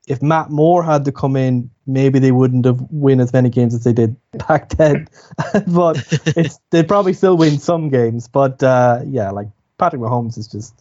if 0.08 0.20
Matt 0.22 0.50
Moore 0.50 0.82
had 0.82 1.04
to 1.04 1.12
come 1.12 1.36
in, 1.36 1.70
maybe 1.86 2.18
they 2.18 2.32
wouldn't 2.32 2.64
have 2.64 2.80
win 2.90 3.20
as 3.20 3.32
many 3.32 3.48
games 3.48 3.74
as 3.74 3.84
they 3.84 3.92
did 3.92 4.16
back 4.48 4.70
then. 4.70 5.06
but 5.68 6.04
it's 6.36 6.58
they'd 6.70 6.88
probably 6.88 7.12
still 7.12 7.36
win 7.36 7.58
some 7.58 7.88
games. 7.90 8.28
But 8.28 8.62
uh, 8.62 9.02
yeah, 9.06 9.30
like 9.30 9.48
Patrick 9.80 10.00
Mahomes 10.02 10.38
is 10.38 10.46
just 10.46 10.74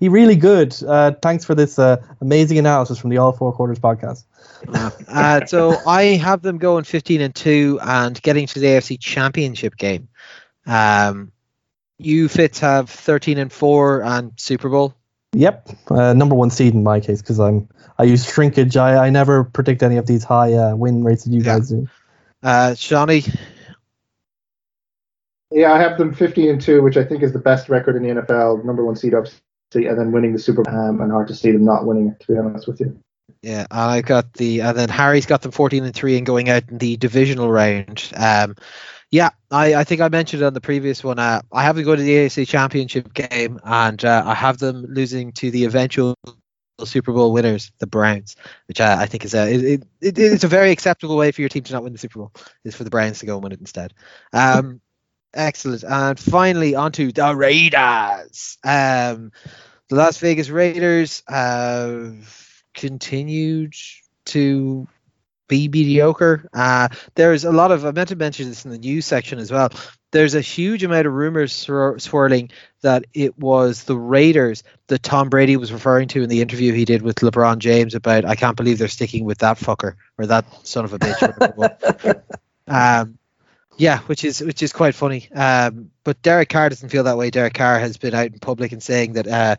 he 0.00 0.08
really 0.08 0.36
good. 0.36 0.74
Uh, 0.82 1.12
thanks 1.22 1.44
for 1.44 1.54
this 1.54 1.78
uh, 1.78 2.02
amazing 2.20 2.58
analysis 2.58 2.98
from 2.98 3.10
the 3.10 3.18
All 3.18 3.32
Four 3.32 3.52
Quarters 3.52 3.78
podcast. 3.78 4.24
Uh, 5.08 5.44
so 5.46 5.76
I 5.86 6.02
have 6.16 6.40
them 6.42 6.58
going 6.58 6.84
15 6.84 7.20
and 7.20 7.34
two 7.34 7.78
and 7.82 8.20
getting 8.22 8.46
to 8.46 8.58
the 8.60 8.66
AFC 8.66 8.98
Championship 8.98 9.76
game. 9.76 10.08
Um, 10.66 11.32
you 11.98 12.28
Fitz 12.28 12.58
have 12.60 12.88
13 12.90 13.38
and 13.38 13.52
four 13.52 14.02
and 14.02 14.32
Super 14.36 14.68
Bowl. 14.68 14.94
Yep, 15.32 15.68
uh, 15.90 16.12
number 16.12 16.34
one 16.34 16.50
seed 16.50 16.74
in 16.74 16.82
my 16.82 17.00
case 17.00 17.20
because 17.20 17.40
I'm 17.40 17.68
I 17.98 18.04
use 18.04 18.24
shrinkage. 18.32 18.76
I, 18.76 19.06
I 19.06 19.10
never 19.10 19.44
predict 19.44 19.82
any 19.82 19.96
of 19.96 20.06
these 20.06 20.24
high 20.24 20.52
uh, 20.54 20.74
win 20.76 21.04
rates 21.04 21.24
that 21.24 21.30
you 21.32 21.38
Yeah. 21.40 21.44
guys 21.58 21.68
do. 21.70 21.88
Uh, 22.42 22.74
Shawnee, 22.74 23.24
Yeah, 25.54 25.72
I 25.72 25.78
have 25.78 25.98
them 25.98 26.12
15 26.12 26.50
and 26.50 26.60
2, 26.60 26.82
which 26.82 26.96
I 26.96 27.04
think 27.04 27.22
is 27.22 27.32
the 27.32 27.38
best 27.38 27.68
record 27.68 27.94
in 27.94 28.02
the 28.02 28.20
NFL, 28.20 28.64
number 28.64 28.84
one 28.84 28.96
seed, 28.96 29.14
obviously, 29.14 29.86
and 29.86 29.96
then 29.96 30.10
winning 30.10 30.32
the 30.32 30.38
Super 30.38 30.64
Bowl. 30.64 30.74
Um, 30.74 31.00
and 31.00 31.12
hard 31.12 31.28
to 31.28 31.34
see 31.34 31.52
them 31.52 31.64
not 31.64 31.86
winning 31.86 32.08
it, 32.08 32.18
to 32.20 32.32
be 32.32 32.36
honest 32.36 32.66
with 32.66 32.80
you. 32.80 32.98
yeah, 33.40 33.66
I 33.70 34.02
got 34.02 34.32
the 34.32 34.62
and 34.62 34.76
then 34.76 34.88
Harry's 34.88 35.26
got 35.26 35.42
them 35.42 35.52
14 35.52 35.84
and 35.84 35.94
three 35.94 36.16
and 36.16 36.26
going 36.26 36.48
out 36.48 36.68
in 36.68 36.78
the 36.78 36.96
divisional 36.96 37.52
round. 37.52 38.10
Um, 38.16 38.56
yeah, 39.12 39.30
I, 39.48 39.76
I 39.76 39.84
think 39.84 40.00
I 40.00 40.08
mentioned 40.08 40.42
it 40.42 40.46
on 40.46 40.54
the 40.54 40.60
previous 40.60 41.04
one. 41.04 41.20
Uh, 41.20 41.40
I 41.52 41.62
have 41.62 41.76
them 41.76 41.84
go 41.84 41.94
to 41.94 42.02
the 42.02 42.16
AFC 42.16 42.48
Championship 42.48 43.14
game, 43.14 43.60
and 43.62 44.04
uh, 44.04 44.24
I 44.26 44.34
have 44.34 44.58
them 44.58 44.84
losing 44.88 45.30
to 45.34 45.52
the 45.52 45.66
eventual 45.66 46.16
Super 46.84 47.12
Bowl 47.12 47.32
winners, 47.32 47.70
the 47.78 47.86
Browns, 47.86 48.34
which 48.66 48.80
uh, 48.80 48.96
I 48.98 49.06
think 49.06 49.24
is 49.24 49.34
a 49.34 49.52
it, 49.52 49.84
it, 50.00 50.18
it's 50.18 50.42
a 50.42 50.48
very 50.48 50.72
acceptable 50.72 51.16
way 51.16 51.30
for 51.30 51.42
your 51.42 51.48
team 51.48 51.62
to 51.62 51.72
not 51.72 51.84
win 51.84 51.92
the 51.92 51.98
Super 52.00 52.18
Bowl 52.18 52.32
is 52.64 52.74
for 52.74 52.82
the 52.82 52.90
Browns 52.90 53.20
to 53.20 53.26
go 53.26 53.34
and 53.34 53.44
win 53.44 53.52
it 53.52 53.60
instead. 53.60 53.94
Um, 54.32 54.80
excellent, 55.34 55.84
and 55.84 56.18
finally 56.18 56.74
onto 56.74 57.12
the 57.12 57.34
Raiders. 57.34 58.58
Um, 58.64 59.32
the 59.88 59.96
Las 59.96 60.18
Vegas 60.18 60.48
Raiders 60.48 61.22
have 61.28 62.62
continued 62.74 63.74
to 64.26 64.88
be 65.48 65.68
mediocre. 65.68 66.48
Uh, 66.52 66.88
there's 67.14 67.44
a 67.44 67.52
lot 67.52 67.70
of 67.70 67.84
I 67.84 67.90
meant 67.90 68.08
to 68.08 68.16
mention 68.16 68.48
this 68.48 68.64
in 68.64 68.70
the 68.70 68.78
news 68.78 69.06
section 69.06 69.38
as 69.38 69.50
well. 69.50 69.70
There's 70.10 70.34
a 70.34 70.40
huge 70.40 70.84
amount 70.84 71.06
of 71.06 71.12
rumors 71.12 71.52
swir- 71.52 72.00
swirling 72.00 72.50
that 72.82 73.04
it 73.14 73.38
was 73.38 73.84
the 73.84 73.96
Raiders 73.96 74.62
that 74.86 75.02
Tom 75.02 75.28
Brady 75.28 75.56
was 75.56 75.72
referring 75.72 76.08
to 76.08 76.22
in 76.22 76.28
the 76.28 76.40
interview 76.40 76.72
he 76.72 76.84
did 76.84 77.02
with 77.02 77.16
LeBron 77.16 77.58
James 77.58 77.94
about 77.94 78.24
I 78.24 78.36
can't 78.36 78.56
believe 78.56 78.78
they're 78.78 78.88
sticking 78.88 79.24
with 79.24 79.38
that 79.38 79.58
fucker 79.58 79.96
or 80.16 80.26
that 80.26 80.44
son 80.66 80.84
of 80.84 80.92
a 80.92 80.98
bitch. 80.98 81.20
or 81.22 81.54
whatever 81.54 82.08
it 82.08 82.14
was. 82.28 82.38
um, 82.68 83.18
yeah, 83.76 83.98
which 84.00 84.24
is 84.24 84.40
which 84.40 84.62
is 84.62 84.72
quite 84.72 84.94
funny. 84.94 85.30
Um, 85.32 85.90
but 86.04 86.20
Derek 86.22 86.48
Carr 86.48 86.68
doesn't 86.68 86.88
feel 86.88 87.04
that 87.04 87.16
way. 87.16 87.30
Derek 87.30 87.54
Carr 87.54 87.78
has 87.78 87.96
been 87.96 88.14
out 88.14 88.26
in 88.26 88.38
public 88.38 88.72
and 88.72 88.82
saying 88.82 89.14
that 89.14 89.26
uh, 89.26 89.56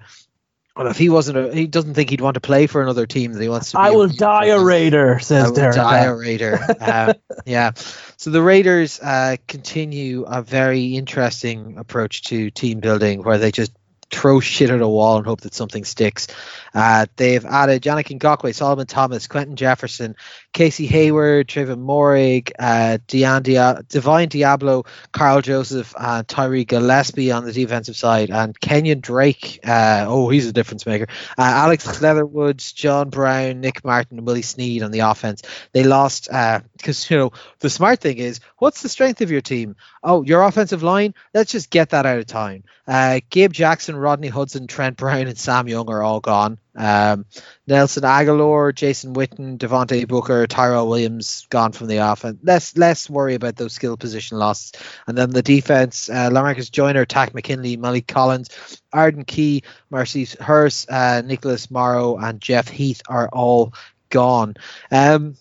well, 0.75 0.87
if 0.87 0.97
he 0.97 1.07
wasn't, 1.07 1.37
a, 1.37 1.55
he 1.55 1.67
doesn't 1.67 1.93
think 1.93 2.09
he'd 2.09 2.19
want 2.19 2.33
to 2.33 2.41
play 2.41 2.67
for 2.67 2.81
another 2.81 3.05
team. 3.05 3.31
That 3.31 3.41
he 3.41 3.47
wants 3.47 3.71
to. 3.71 3.79
I 3.79 3.91
will 3.91 4.09
die 4.09 4.47
a. 4.47 4.61
Raider, 4.61 5.15
I 5.15 5.19
says 5.19 5.47
will 5.47 5.55
Derek. 5.55 5.75
die 5.75 6.03
a. 6.03 6.13
Raider. 6.13 6.59
um, 6.81 7.13
yeah. 7.45 7.71
So 8.17 8.29
the 8.29 8.41
Raiders 8.41 8.99
uh, 8.99 9.37
continue 9.47 10.23
a 10.23 10.41
very 10.41 10.95
interesting 10.95 11.77
approach 11.77 12.23
to 12.23 12.51
team 12.51 12.81
building, 12.81 13.23
where 13.23 13.37
they 13.37 13.51
just 13.51 13.71
throw 14.11 14.39
shit 14.39 14.69
at 14.69 14.81
a 14.81 14.87
wall 14.87 15.17
and 15.17 15.25
hope 15.25 15.41
that 15.41 15.53
something 15.53 15.85
sticks. 15.85 16.27
Uh, 16.73 17.05
they've 17.15 17.45
added 17.45 17.83
Yannick 17.83 18.17
Ngakoue, 18.19 18.53
Solomon 18.53 18.85
Thomas, 18.85 19.27
Quinton 19.27 19.55
Jefferson, 19.55 20.15
Casey 20.55 20.85
Hayward, 20.87 21.49
Trayvon 21.49 21.83
Moehrig, 21.83 22.53
uh, 22.57 22.97
Dia- 23.07 23.83
Divine 23.89 24.29
Deablo, 24.29 24.87
Karl 25.11 25.41
Joseph, 25.41 25.93
and 25.99 26.25
Tyree 26.25 26.63
Gillespie 26.63 27.33
on 27.33 27.43
the 27.43 27.51
defensive 27.51 27.97
side, 27.97 28.29
and 28.29 28.57
Kenyon 28.57 29.01
Drake. 29.01 29.59
Uh, 29.65 30.05
oh, 30.07 30.29
he's 30.29 30.47
a 30.47 30.53
difference 30.53 30.85
maker. 30.85 31.07
Uh, 31.37 31.41
Alex 31.41 32.01
Leatherwoods, 32.01 32.71
John 32.71 33.09
Brown, 33.09 33.59
Nick 33.59 33.83
Martin, 33.83 34.17
and 34.17 34.25
Willie 34.25 34.43
Snead 34.43 34.81
on 34.81 34.91
the 34.91 34.99
offense. 34.99 35.41
They 35.73 35.83
lost 35.83 36.29
because 36.31 37.11
you 37.11 37.17
know 37.17 37.31
the 37.59 37.69
smart 37.69 37.99
thing 37.99 38.17
is, 38.19 38.39
what's 38.57 38.81
the 38.81 38.87
strength 38.87 39.19
of 39.19 39.31
your 39.31 39.41
team? 39.41 39.75
Oh, 40.01 40.23
your 40.23 40.41
offensive 40.41 40.83
line. 40.83 41.15
Let's 41.33 41.51
just 41.51 41.69
get 41.69 41.89
that 41.89 42.05
out 42.05 42.19
of 42.19 42.27
town. 42.27 42.63
Uh, 42.87 43.19
Gabe 43.29 43.51
Jackson, 43.51 43.97
Rodney 43.97 44.29
Hudson, 44.29 44.67
Trent 44.67 44.95
Brown, 44.95 45.27
and 45.27 45.37
Sam 45.37 45.67
Young 45.67 45.89
are 45.89 46.01
all 46.01 46.21
gone. 46.21 46.59
Um, 46.75 47.25
Nelson 47.67 48.03
Agholor, 48.03 48.75
Jason 48.75 49.13
Witten, 49.13 49.57
Devontae 49.57 50.07
Booker, 50.07 50.45
Tyrell 50.47 50.87
Williams 50.89 51.47
gone 51.49 51.71
from 51.71 51.87
the 51.87 51.97
offense. 51.97 52.39
Less 52.43 52.75
less 52.77 53.09
worry 53.09 53.35
about 53.35 53.55
those 53.55 53.73
skill 53.73 53.97
position 53.97 54.37
losses. 54.37 54.73
And 55.07 55.17
then 55.17 55.29
the 55.29 55.41
defense: 55.41 56.09
uh, 56.09 56.29
Lamarcus 56.29 56.71
Joyner, 56.71 57.05
Takk 57.05 57.33
McKinley, 57.33 57.77
Maliek 57.77 58.07
Collins, 58.07 58.81
Arden 58.91 59.23
Key, 59.25 59.63
Maurice 59.89 60.35
Hurst, 60.39 60.89
uh, 60.89 61.21
Nicholas 61.21 61.71
Morrow, 61.71 62.17
and 62.17 62.41
Jeff 62.41 62.67
Heath 62.67 63.01
are 63.07 63.29
all 63.29 63.73
gone. 64.09 64.55
Um, 64.91 65.35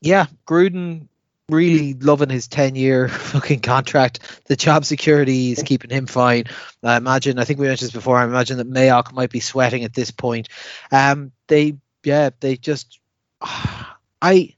yeah, 0.00 0.26
Gruden 0.46 1.08
really 1.50 1.94
loving 1.94 2.30
his 2.30 2.48
10 2.48 2.74
year 2.74 3.08
fucking 3.08 3.60
contract. 3.60 4.42
The 4.46 4.56
job 4.56 4.84
security 4.84 5.52
is 5.52 5.62
keeping 5.62 5.90
him 5.90 6.06
fine. 6.06 6.44
I 6.82 6.96
imagine, 6.96 7.38
I 7.38 7.44
think 7.44 7.60
we 7.60 7.66
mentioned 7.66 7.88
this 7.88 7.94
before, 7.94 8.18
I 8.18 8.24
imagine 8.24 8.58
that 8.58 8.70
Mayock 8.70 9.12
might 9.12 9.30
be 9.30 9.40
sweating 9.40 9.84
at 9.84 9.94
this 9.94 10.10
point. 10.10 10.48
Um, 10.90 11.32
they, 11.48 11.76
yeah, 12.04 12.30
they 12.40 12.56
just, 12.56 13.00
I, 14.22 14.54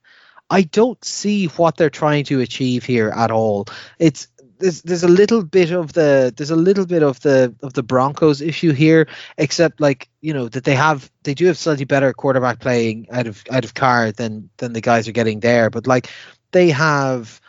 I 0.50 0.62
don't 0.62 1.02
see 1.05 1.46
what 1.46 1.76
they're 1.76 1.90
trying 1.90 2.24
to 2.24 2.40
achieve 2.40 2.85
here 2.85 3.09
at 3.09 3.31
all. 3.31 3.66
It's, 3.98 4.28
there's, 4.62 4.83
there's 4.83 5.02
a 5.02 5.09
little 5.09 5.42
bit 5.42 5.72
of 5.72 5.92
the 5.92 6.33
there's 6.37 6.50
a 6.50 6.57
little 6.57 6.87
bit 6.87 7.02
of 7.02 7.20
the 7.20 7.55
of 7.62 7.74
the 7.74 7.83
Broncos 7.83 8.40
issue 8.40 8.72
here, 8.72 9.09
except 9.37 9.81
like 9.81 10.09
you 10.20 10.33
know 10.33 10.48
that 10.48 10.64
they 10.64 10.74
have 10.74 11.11
they 11.24 11.35
do 11.35 11.46
have 11.46 11.59
slightly 11.59 11.85
better 11.85 12.12
quarterback 12.12 12.61
playing 12.61 13.09
out 13.11 13.26
of 13.26 13.42
out 13.50 13.64
of 13.64 13.74
Carr 13.74 14.12
than 14.12 14.48
than 14.59 14.72
the 14.72 14.81
guys 14.81 15.09
are 15.09 15.12
getting 15.12 15.40
there, 15.40 15.68
but 15.68 15.87
like 15.87 16.09
they 16.53 16.71
have 16.71 17.41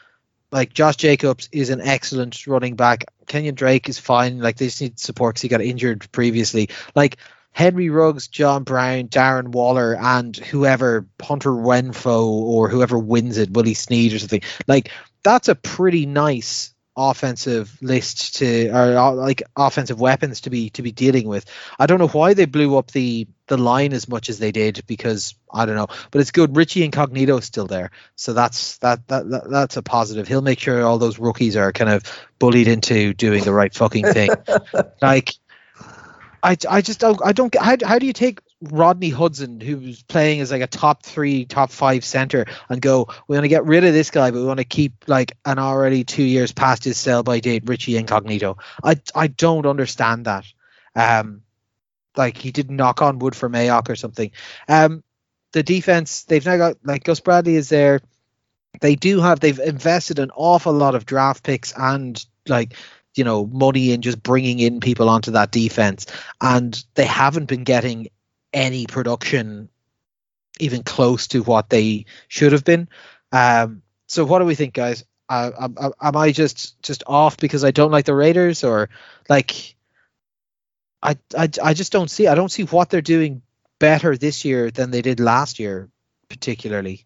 like 0.52 0.74
Josh 0.74 0.98
Jacobs 0.98 1.50
is 1.52 1.70
an 1.70 1.82
excellent 1.82 2.46
running 2.48 2.76
back. 2.76 3.06
Kenyon 3.28 3.56
Drake 3.56 3.89
is 3.89 4.00
fine. 4.00 4.39
Like 4.39 4.58
they 4.58 4.66
just 4.66 4.82
need 4.82 5.00
support 5.00 5.36
because 5.36 5.42
he 5.42 5.48
got 5.48 5.62
injured 5.62 6.10
previously. 6.12 6.70
Like 6.96 7.18
Henry 7.52 7.89
Ruggs, 7.89 8.28
John 8.28 8.63
Brown, 8.63 9.08
Darren 9.08 9.50
Waller, 9.50 9.96
and 9.96 10.36
whoever 10.36 11.08
Hunter 11.22 11.52
Renfrow 11.52 12.26
or 12.26 12.70
whoever 12.70 12.98
wins 12.98 13.38
it, 13.38 13.52
Willie 13.52 13.74
Snead 13.74 14.13
or 14.13 14.20
something. 14.20 14.42
Like 14.68 14.92
that's 15.24 15.48
a 15.48 15.56
pretty 15.56 16.06
nice 16.06 16.74
offensive 16.96 17.76
list 17.82 18.36
to 18.36 18.70
or 18.70 19.16
like 19.16 19.42
offensive 19.56 20.00
weapons 20.00 20.42
to 20.42 20.50
be 20.50 20.70
to 20.72 20.82
be 20.82 20.92
dealing 20.92 21.28
with. 21.28 21.46
I 21.80 21.88
don't 21.88 22.00
know 22.00 22.08
why 22.08 22.34
they 22.34 22.46
blew 22.46 22.78
up 22.78 22.92
the 22.92 23.28
the 23.47 23.58
line 23.58 23.93
as 23.93 24.08
much 24.08 24.29
as 24.29 24.39
they 24.39 24.51
did 24.51 24.84
because 24.88 25.36
I 25.51 25.65
don't 25.65 25.75
know, 25.75 25.88
but 26.12 26.21
it's 26.21 26.32
good. 26.32 26.56
Richie 26.56 26.84
Incognito 26.84 27.38
is 27.38 27.45
still 27.45 27.67
there, 27.67 27.91
so 28.15 28.34
that's 28.34 28.77
that, 28.77 29.08
that 29.08 29.29
that 29.29 29.49
that's 29.49 29.77
a 29.77 29.82
positive. 29.84 30.27
He'll 30.27 30.41
make 30.41 30.60
sure 30.60 30.84
all 30.84 30.97
those 30.97 31.19
rookies 31.19 31.56
are 31.56 31.71
kind 31.71 31.91
of 31.91 32.03
bullied 32.39 32.67
into 32.67 33.13
doing 33.13 33.43
the 33.43 33.53
right 33.53 33.73
fucking 33.73 34.06
thing. 34.06 34.29
like, 35.01 35.34
I 36.41 36.58
I 36.69 36.82
just 36.82 36.99
don't 36.99 37.19
I 37.23 37.34
don't 37.34 37.53
how 37.56 37.75
how 37.84 37.99
do 37.99 38.06
you 38.06 38.13
take 38.13 38.39
Rodney 38.62 39.10
Hudson, 39.10 39.60
who's 39.60 40.03
playing 40.03 40.39
as 40.39 40.51
like 40.51 40.62
a 40.62 40.67
top 40.67 41.03
three, 41.03 41.45
top 41.45 41.69
five 41.69 42.06
center, 42.06 42.45
and 42.69 42.82
go, 42.82 43.08
we 43.27 43.36
want 43.36 43.43
to 43.43 43.49
get 43.49 43.65
rid 43.65 43.84
of 43.84 43.93
this 43.93 44.10
guy, 44.10 44.32
but 44.32 44.39
we 44.39 44.45
want 44.45 44.60
to 44.60 44.65
keep 44.65 44.93
like 45.08 45.38
an 45.45 45.60
already 45.60 46.06
two 46.06 46.23
years 46.23 46.53
past 46.53 46.86
his 46.86 46.97
sell 46.97 47.23
by 47.23 47.39
date 47.39 47.63
Richie 47.65 47.97
Incognito. 47.97 48.58
I 48.84 48.95
I 49.13 49.27
don't 49.27 49.65
understand 49.65 50.25
that. 50.25 50.45
Um, 50.95 51.42
like 52.15 52.38
he 52.38 52.52
didn't 52.52 52.76
knock 52.76 53.02
on 53.02 53.19
wood 53.19 53.36
for 53.36 53.49
Mayock 53.49 53.89
or 53.89 53.95
something. 53.95 54.32
Um, 54.67 55.04
the 55.52 55.63
defense 55.63 56.23
they've 56.23 56.45
now 56.45 56.58
got 56.58 56.78
like 56.84 57.04
Gus 57.04 57.19
Bradley 57.19 57.56
is 57.56 57.69
there. 57.69 58.02
They 58.82 58.95
do 58.95 59.21
have 59.21 59.39
they've 59.39 59.60
invested 59.60 60.19
an 60.19 60.32
awful 60.36 60.73
lot 60.73 60.95
of 60.95 61.06
draft 61.06 61.43
picks 61.43 61.73
and 61.78 62.23
like 62.47 62.76
you 63.15 63.23
know 63.23 63.45
money 63.45 63.91
in 63.91 64.02
just 64.02 64.21
bringing 64.21 64.60
in 64.60 64.80
people 64.80 65.10
onto 65.10 65.32
that 65.32 65.52
defense, 65.52 66.08
and 66.41 66.84
they 66.95 67.06
haven't 67.06 67.45
been 67.45 67.63
getting 67.63 68.08
any 68.52 68.86
production 68.86 69.69
even 70.60 70.84
close 70.84 71.28
to 71.28 71.41
what 71.43 71.69
they 71.69 72.06
should 72.28 72.52
have 72.52 72.63
been. 72.63 72.88
Um, 73.32 73.82
so 74.08 74.23
what 74.23 74.39
do 74.39 74.45
we 74.45 74.56
think, 74.56 74.73
guys? 74.73 75.04
Uh, 75.30 75.52
am, 75.60 75.93
am 76.02 76.17
I 76.17 76.32
just 76.32 76.82
just 76.84 77.04
off 77.08 77.38
because 77.38 77.63
I 77.63 77.71
don't 77.71 77.91
like 77.91 78.06
the 78.06 78.15
Raiders, 78.15 78.63
or 78.63 78.89
like 79.30 79.76
I, 81.04 81.18
I 81.38 81.50
I 81.62 81.74
just 81.74 81.92
don't 81.92 82.10
see 82.10 82.28
I 82.28 82.36
don't 82.36 82.52
see 82.52 82.63
what 82.63 82.89
they're 82.89 83.02
doing 83.02 83.42
better 83.80 84.16
this 84.16 84.46
year 84.46 84.72
than 84.72 84.92
they 84.92 85.02
did 85.02 85.20
last 85.20 85.60
year, 85.60 85.89
particularly. 86.30 87.06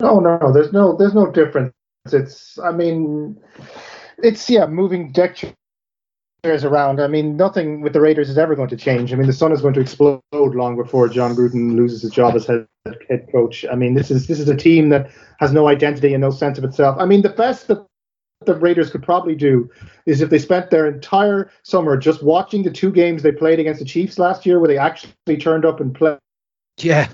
No, 0.00 0.20
no. 0.20 0.52
There's 0.52 0.72
no, 0.72 0.96
there's 0.96 1.14
no 1.14 1.30
difference. 1.30 1.72
It's, 2.12 2.58
I 2.58 2.72
mean, 2.72 3.40
it's 4.18 4.50
yeah, 4.50 4.66
moving 4.66 5.12
deck 5.12 5.36
chairs 6.44 6.64
around, 6.64 7.00
I 7.00 7.06
mean, 7.06 7.38
nothing 7.38 7.80
with 7.80 7.94
the 7.94 8.02
Raiders 8.02 8.28
is 8.28 8.36
ever 8.36 8.54
going 8.54 8.68
to 8.68 8.76
change. 8.76 9.12
I 9.12 9.16
mean, 9.16 9.26
the 9.26 9.32
sun 9.32 9.52
is 9.52 9.62
going 9.62 9.72
to 9.74 9.80
explode 9.80 10.20
long 10.32 10.76
before 10.76 11.08
Jon 11.08 11.34
Gruden 11.34 11.74
loses 11.74 12.02
his 12.02 12.10
job 12.10 12.34
as 12.34 12.44
head, 12.44 12.66
head 13.08 13.26
coach. 13.32 13.64
I 13.70 13.74
mean, 13.74 13.94
this 13.94 14.10
is 14.10 14.26
this 14.26 14.40
is 14.40 14.48
a 14.48 14.56
team 14.56 14.90
that 14.90 15.10
has 15.38 15.52
no 15.52 15.68
identity 15.68 16.12
and 16.12 16.20
no 16.20 16.30
sense 16.30 16.58
of 16.58 16.64
itself. 16.64 16.96
I 17.00 17.06
mean, 17.06 17.22
the 17.22 17.30
best 17.30 17.68
that 17.68 17.86
the 18.46 18.54
Raiders 18.54 18.90
could 18.90 19.02
probably 19.02 19.34
do 19.34 19.70
is 20.06 20.20
if 20.20 20.30
they 20.30 20.38
spent 20.38 20.70
their 20.70 20.86
entire 20.86 21.50
summer 21.62 21.96
just 21.96 22.22
watching 22.22 22.62
the 22.62 22.70
two 22.70 22.90
games 22.90 23.22
they 23.22 23.32
played 23.32 23.58
against 23.58 23.80
the 23.80 23.86
Chiefs 23.86 24.18
last 24.18 24.44
year, 24.46 24.58
where 24.58 24.68
they 24.68 24.78
actually 24.78 25.36
turned 25.38 25.64
up 25.64 25.80
and 25.80 25.94
played. 25.94 26.18
Yeah. 26.78 27.08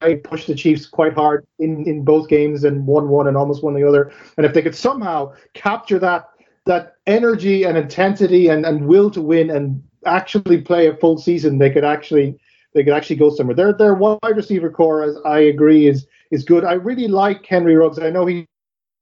They 0.00 0.16
pushed 0.16 0.46
the 0.46 0.54
Chiefs 0.54 0.86
quite 0.86 1.12
hard 1.12 1.46
in, 1.58 1.86
in 1.86 2.04
both 2.04 2.28
games 2.28 2.64
and 2.64 2.86
won 2.86 3.08
one 3.08 3.26
and 3.26 3.36
almost 3.36 3.62
won 3.62 3.74
the 3.74 3.86
other. 3.86 4.12
And 4.36 4.46
if 4.46 4.54
they 4.54 4.62
could 4.62 4.74
somehow 4.74 5.34
capture 5.54 5.98
that 5.98 6.28
that 6.66 6.94
energy 7.06 7.64
and 7.64 7.76
intensity 7.76 8.48
and, 8.48 8.64
and 8.64 8.86
will 8.86 9.10
to 9.10 9.20
win 9.20 9.50
and 9.50 9.82
actually 10.06 10.60
play 10.60 10.86
a 10.86 10.96
full 10.96 11.18
season, 11.18 11.58
they 11.58 11.70
could 11.70 11.84
actually 11.84 12.38
they 12.72 12.84
could 12.84 12.92
actually 12.92 13.16
go 13.16 13.30
somewhere. 13.30 13.56
Their 13.56 13.72
their 13.72 13.94
wide 13.94 14.18
receiver 14.22 14.70
core, 14.70 15.02
as 15.02 15.16
I 15.24 15.40
agree, 15.40 15.86
is 15.88 16.06
is 16.30 16.44
good. 16.44 16.64
I 16.64 16.74
really 16.74 17.08
like 17.08 17.44
Henry 17.44 17.74
Ruggs. 17.74 17.98
I 17.98 18.10
know 18.10 18.26
he, 18.26 18.46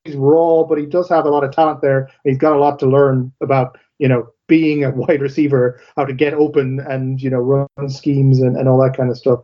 he's 0.09 0.17
raw, 0.17 0.65
but 0.65 0.79
he 0.79 0.87
does 0.87 1.09
have 1.09 1.25
a 1.25 1.31
lot 1.31 1.45
of 1.45 1.53
talent 1.53 1.81
there. 1.81 2.11
He's 2.25 2.39
got 2.39 2.55
a 2.55 2.59
lot 2.59 2.79
to 2.81 2.87
learn 2.87 3.33
about 3.41 3.79
you 3.99 4.09
know 4.09 4.29
being 4.47 4.85
a 4.85 4.91
wide 4.95 5.21
receiver, 5.21 5.81
how 5.97 6.05
to 6.05 6.13
get 6.13 6.35
open 6.35 6.81
and 6.81 7.23
you 7.23 7.31
know 7.31 7.39
run 7.39 7.89
schemes 7.89 8.41
and, 8.41 8.57
and 8.57 8.69
all 8.69 8.83
that 8.83 8.97
kind 8.97 9.11
of 9.11 9.19
stuff. 9.19 9.41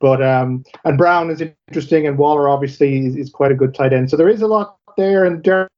But 0.00 0.22
um, 0.22 0.64
and 0.84 0.98
Brown 0.98 1.30
is 1.30 1.42
interesting, 1.68 2.06
and 2.06 2.18
Waller 2.18 2.48
obviously 2.48 3.06
is, 3.06 3.16
is 3.16 3.30
quite 3.30 3.50
a 3.50 3.56
good 3.56 3.74
tight 3.74 3.92
end. 3.92 4.10
So 4.10 4.16
there 4.16 4.28
is 4.28 4.42
a 4.42 4.46
lot 4.46 4.76
there, 4.96 5.24
and 5.24 5.42
Derek 5.42 5.70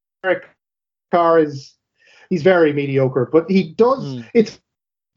Carr 1.11 1.39
is 1.39 1.75
he's 2.29 2.43
very 2.43 2.73
mediocre, 2.73 3.29
but 3.31 3.51
he 3.51 3.73
does. 3.75 4.05
Mm. 4.05 4.31
It's 4.35 4.61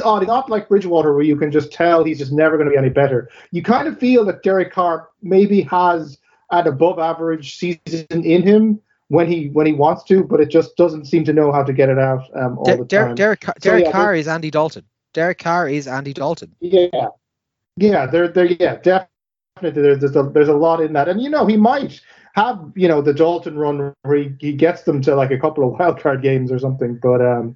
odd. 0.04 0.26
not 0.28 0.50
like 0.50 0.70
Bridgewater, 0.70 1.14
where 1.14 1.24
you 1.24 1.36
can 1.36 1.52
just 1.52 1.72
tell 1.72 2.04
he's 2.04 2.20
just 2.20 2.32
never 2.32 2.58
going 2.58 2.68
to 2.68 2.72
be 2.72 2.78
any 2.78 2.90
better. 2.90 3.30
You 3.52 3.62
kind 3.62 3.88
of 3.88 4.00
feel 4.00 4.24
that 4.26 4.44
Derek 4.44 4.72
Carr 4.72 5.10
maybe 5.22 5.62
has 5.64 6.18
an 6.52 6.68
above 6.68 7.00
average 7.00 7.58
season 7.58 8.06
in 8.10 8.44
him 8.44 8.80
when 9.14 9.28
he 9.28 9.50
when 9.50 9.68
he 9.68 9.74
wants 9.74 10.04
to, 10.06 10.24
but 10.24 10.42
it 10.42 10.50
just 10.50 10.76
doesn't 10.76 11.06
seem 11.06 11.24
to 11.26 11.34
know 11.34 11.52
how 11.52 11.62
to 11.62 11.72
get 11.72 11.88
it 11.88 12.00
out 12.00 12.24
um, 12.36 12.58
all 12.58 12.66
the 12.66 12.78
time. 12.78 12.88
Derek, 12.88 13.16
Derek, 13.16 13.46
Derek 13.60 13.86
yeah, 13.86 13.92
Carr 13.92 14.16
is 14.16 14.28
Andy 14.28 14.50
Dalton. 14.50 14.84
Derek 15.14 15.38
Carr 15.38 15.70
is 15.70 15.88
Andy 15.88 16.14
Dalton. 16.14 16.56
Yeah, 16.60 17.10
yeah, 17.78 18.08
they're 18.08 18.28
they're 18.28 18.46
yeah 18.46 18.78
definitely 18.78 19.82
there's 19.82 20.16
a, 20.16 20.24
there's 20.24 20.50
a 20.50 20.56
lot 20.56 20.82
in 20.82 20.94
that, 20.94 21.08
and 21.08 21.22
you 21.22 21.30
know 21.30 21.46
he 21.46 21.58
might 21.58 22.02
have 22.34 22.60
you 22.76 22.88
know 22.88 23.04
the 23.04 23.14
Dalton 23.14 23.56
run 23.56 23.94
where 24.02 24.18
he, 24.18 24.34
he 24.40 24.54
gets 24.54 24.82
them 24.82 25.00
to 25.04 25.16
like 25.16 25.30
a 25.30 25.40
couple 25.40 25.64
of 25.64 25.74
wild 25.80 26.00
card 26.00 26.24
games 26.24 26.52
or 26.52 26.58
something. 26.58 26.98
But 27.00 27.22
um, 27.22 27.56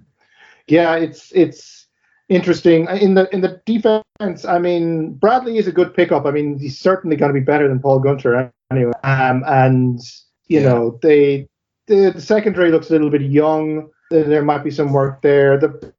yeah, 0.68 0.96
it's 0.96 1.32
it's 1.34 1.88
interesting 2.30 2.88
in 3.02 3.16
the 3.16 3.28
in 3.34 3.42
the 3.42 3.60
defense. 3.66 4.46
I 4.46 4.60
mean, 4.60 5.16
Bradley 5.16 5.58
is 5.58 5.68
a 5.68 5.72
good 5.72 5.96
pickup. 5.96 6.28
I 6.28 6.32
mean, 6.32 6.60
he's 6.60 6.78
certainly 6.78 7.16
going 7.16 7.34
to 7.34 7.40
be 7.40 7.44
better 7.44 7.68
than 7.68 7.80
Paul 7.80 8.00
Guenther 8.00 8.52
anyway. 8.70 8.94
Um, 9.04 9.44
and 9.48 10.00
you 10.48 10.62
yeah. 10.62 10.70
know 10.70 11.00
they 11.02 11.48
the, 11.88 12.12
the 12.12 12.22
secondary 12.22 12.72
looks 12.72 12.90
a 12.90 12.94
little 12.94 13.10
bit 13.10 13.22
young. 13.22 13.90
There 14.10 14.44
might 14.44 14.64
be 14.64 14.72
some 14.72 14.94
work 14.94 15.22
there. 15.22 15.58
The 15.58 15.94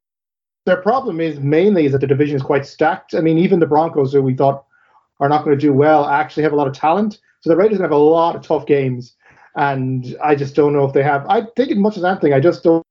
their 0.65 0.77
problem 0.77 1.19
is 1.19 1.39
mainly 1.39 1.85
is 1.85 1.93
that 1.93 2.01
the 2.01 2.07
division 2.07 2.35
is 2.35 2.43
quite 2.43 2.65
stacked. 2.65 3.15
I 3.15 3.21
mean, 3.21 3.37
even 3.37 3.59
the 3.59 3.65
Broncos, 3.65 4.13
who 4.13 4.21
we 4.21 4.35
thought 4.35 4.65
are 5.19 5.29
not 5.29 5.43
going 5.43 5.57
to 5.57 5.61
do 5.61 5.73
well, 5.73 6.05
actually 6.05 6.43
have 6.43 6.53
a 6.53 6.55
lot 6.55 6.67
of 6.67 6.73
talent. 6.73 7.19
So 7.41 7.49
the 7.49 7.55
Raiders 7.55 7.79
have 7.79 7.91
a 7.91 7.97
lot 7.97 8.35
of 8.35 8.41
tough 8.41 8.65
games, 8.65 9.15
and 9.55 10.15
I 10.23 10.35
just 10.35 10.55
don't 10.55 10.73
know 10.73 10.85
if 10.85 10.93
they 10.93 11.03
have. 11.03 11.25
I 11.27 11.41
think 11.55 11.71
as 11.71 11.77
much 11.77 11.97
as 11.97 12.03
anything, 12.03 12.33
I 12.33 12.39
just 12.39 12.63
don't, 12.63 12.85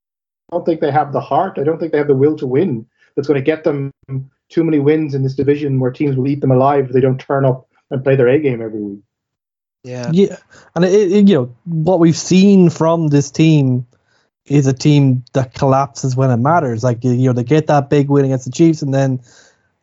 don't 0.50 0.64
think 0.64 0.80
they 0.80 0.90
have 0.90 1.12
the 1.12 1.20
heart. 1.20 1.58
I 1.58 1.64
don't 1.64 1.78
think 1.78 1.92
they 1.92 1.98
have 1.98 2.08
the 2.08 2.16
will 2.16 2.36
to 2.38 2.46
win. 2.46 2.86
That's 3.14 3.28
going 3.28 3.40
to 3.40 3.44
get 3.44 3.64
them 3.64 3.90
too 4.48 4.64
many 4.64 4.78
wins 4.78 5.14
in 5.14 5.22
this 5.22 5.34
division 5.34 5.80
where 5.80 5.90
teams 5.90 6.16
will 6.16 6.26
eat 6.26 6.40
them 6.40 6.50
alive 6.50 6.86
if 6.86 6.92
they 6.92 7.00
don't 7.00 7.20
turn 7.20 7.44
up 7.44 7.68
and 7.90 8.02
play 8.02 8.16
their 8.16 8.28
A 8.28 8.38
game 8.38 8.62
every 8.62 8.80
week. 8.80 9.00
Yeah, 9.84 10.10
yeah, 10.12 10.36
and 10.74 10.84
it, 10.84 11.12
it, 11.12 11.28
you 11.28 11.34
know 11.34 11.56
what 11.64 12.00
we've 12.00 12.16
seen 12.16 12.68
from 12.68 13.08
this 13.08 13.30
team 13.30 13.86
is 14.46 14.66
a 14.66 14.72
team 14.72 15.24
that 15.34 15.54
collapses 15.54 16.16
when 16.16 16.30
it 16.30 16.38
matters. 16.38 16.82
Like 16.82 17.04
you 17.04 17.14
know, 17.14 17.32
they 17.32 17.44
get 17.44 17.68
that 17.68 17.88
big 17.88 18.08
win 18.08 18.24
against 18.24 18.44
the 18.44 18.50
Chiefs, 18.50 18.82
and 18.82 18.92
then 18.92 19.20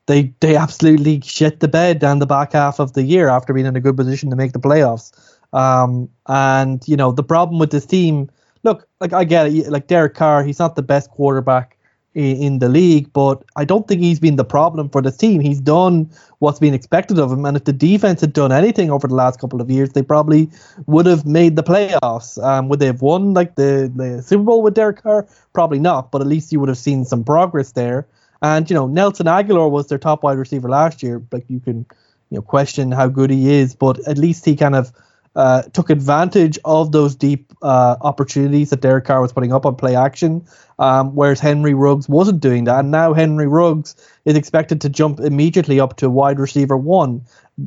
they 0.08 0.34
they 0.42 0.56
absolutely 0.56 1.22
shit 1.22 1.60
the 1.60 1.68
bed 1.68 2.00
down 2.00 2.20
the 2.20 2.26
back 2.26 2.54
half 2.54 2.80
of 2.80 2.94
the 2.94 3.04
year 3.04 3.30
after 3.30 3.54
being 3.54 3.66
in 3.66 3.76
a 3.76 3.82
good 3.82 3.96
position 3.96 4.30
to 4.30 4.36
make 4.36 4.54
the 4.54 4.60
playoffs. 4.60 5.12
Um, 5.54 6.10
and 6.28 6.86
you 6.88 6.98
know 6.98 7.12
the 7.12 7.24
problem 7.24 7.60
with 7.60 7.72
this 7.72 7.86
team. 7.86 8.30
Look, 8.64 8.88
like 9.00 9.14
I 9.14 9.24
get 9.24 9.48
it. 9.48 9.70
Like 9.70 9.88
Derek 9.88 10.16
Carr, 10.16 10.44
he's 10.44 10.60
not 10.60 10.76
the 10.76 10.82
best 10.82 11.10
quarterback 11.12 11.75
in, 12.16 12.38
in 12.38 12.60
the 12.60 12.70
league, 12.70 13.12
but 13.14 13.44
I 13.56 13.66
don't 13.66 13.88
think 13.88 14.02
he's 14.02 14.20
been 14.20 14.38
the 14.38 14.46
problem 14.46 14.90
for 14.90 15.02
this 15.02 15.18
team. 15.18 15.42
He's 15.42 15.60
done 15.60 16.10
what's 16.40 16.60
been 16.60 16.74
expected 16.74 17.20
of 17.20 17.32
him, 17.32 17.46
and 17.46 17.56
if 17.56 17.66
the 17.66 17.74
defense 17.74 18.22
had 18.22 18.34
done 18.34 18.52
anything 18.52 18.90
over 18.90 19.08
the 19.08 19.16
last 19.16 19.40
couple 19.40 19.62
of 19.62 19.70
years, 19.70 19.92
they 19.92 20.02
probably 20.02 20.50
would 20.88 21.06
have 21.06 21.26
made 21.26 21.56
the 21.56 21.64
playoffs. 21.64 22.42
Um, 22.44 22.70
would 22.70 22.80
they 22.80 22.88
have 22.88 23.02
won 23.02 23.34
like 23.34 23.56
the 23.56 23.92
the 23.94 24.24
Super 24.24 24.44
Bowl 24.44 24.64
with 24.64 24.74
Derek 24.74 25.04
Carr? 25.04 25.28
Probably 25.54 25.80
not, 25.80 26.12
but 26.12 26.22
at 26.22 26.28
least 26.28 26.52
you 26.52 26.60
would 26.60 26.70
have 26.70 26.78
seen 26.78 27.06
some 27.06 27.24
progress 27.24 27.74
there. 27.74 28.08
And 28.42 28.70
you 28.70 28.74
know, 28.74 28.88
Nelson 28.88 29.28
Agholor 29.28 29.70
was 29.70 29.88
their 29.88 29.98
top 29.98 30.24
wide 30.24 30.38
receiver 30.38 30.70
last 30.70 31.04
year. 31.04 31.22
Like 31.32 31.46
you 31.50 31.60
can, 31.60 31.86
you 32.30 32.38
know, 32.38 32.42
question 32.42 32.92
how 32.92 33.08
good 33.08 33.30
he 33.30 33.54
is, 33.54 33.76
but 33.76 34.00
at 34.08 34.18
least 34.18 34.46
he 34.46 34.56
kind 34.56 34.76
of 34.76 34.92
uh, 35.36 35.64
took 35.74 35.90
advantage 35.90 36.58
of 36.66 36.92
those 36.92 37.16
deep 37.16 37.52
uh, 37.62 37.96
opportunities 38.02 38.70
that 38.70 38.82
Derek 38.82 39.06
Carr 39.06 39.22
was 39.22 39.34
putting 39.34 39.54
up 39.54 39.66
on 39.66 39.76
play 39.76 39.96
action, 39.96 40.46
um, 40.80 41.16
whereas 41.16 41.40
Henry 41.40 41.74
Ruggs 41.74 42.08
wasn't 42.08 42.40
doing 42.40 42.66
that. 42.66 42.80
And 42.80 42.92
now 42.92 43.14
Henry 43.14 43.48
Ruggs 43.48 43.96
is 44.26 44.36
expected 44.36 44.82
to 44.82 44.90
jump 44.90 45.20
immediately 45.20 45.80
up 45.80 45.98
to 45.98 46.10
wide 46.10 46.40
receiver 46.40 46.78
one, 46.78 47.22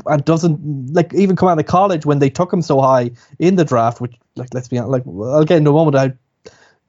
and 0.06 0.24
doesn't 0.24 0.94
like 0.94 1.14
even 1.14 1.36
come 1.36 1.48
out 1.48 1.58
of 1.58 1.66
college 1.66 2.04
when 2.04 2.18
they 2.18 2.30
took 2.30 2.52
him 2.52 2.62
so 2.62 2.80
high 2.80 3.10
in 3.38 3.56
the 3.56 3.64
draft. 3.64 4.00
Which, 4.00 4.14
like, 4.36 4.52
let's 4.54 4.68
be 4.68 4.78
honest, 4.78 4.92
like 4.92 5.02
I'll 5.06 5.44
get 5.44 5.58
into 5.58 5.70
a 5.70 5.74
moment. 5.74 5.96
I 5.96 6.12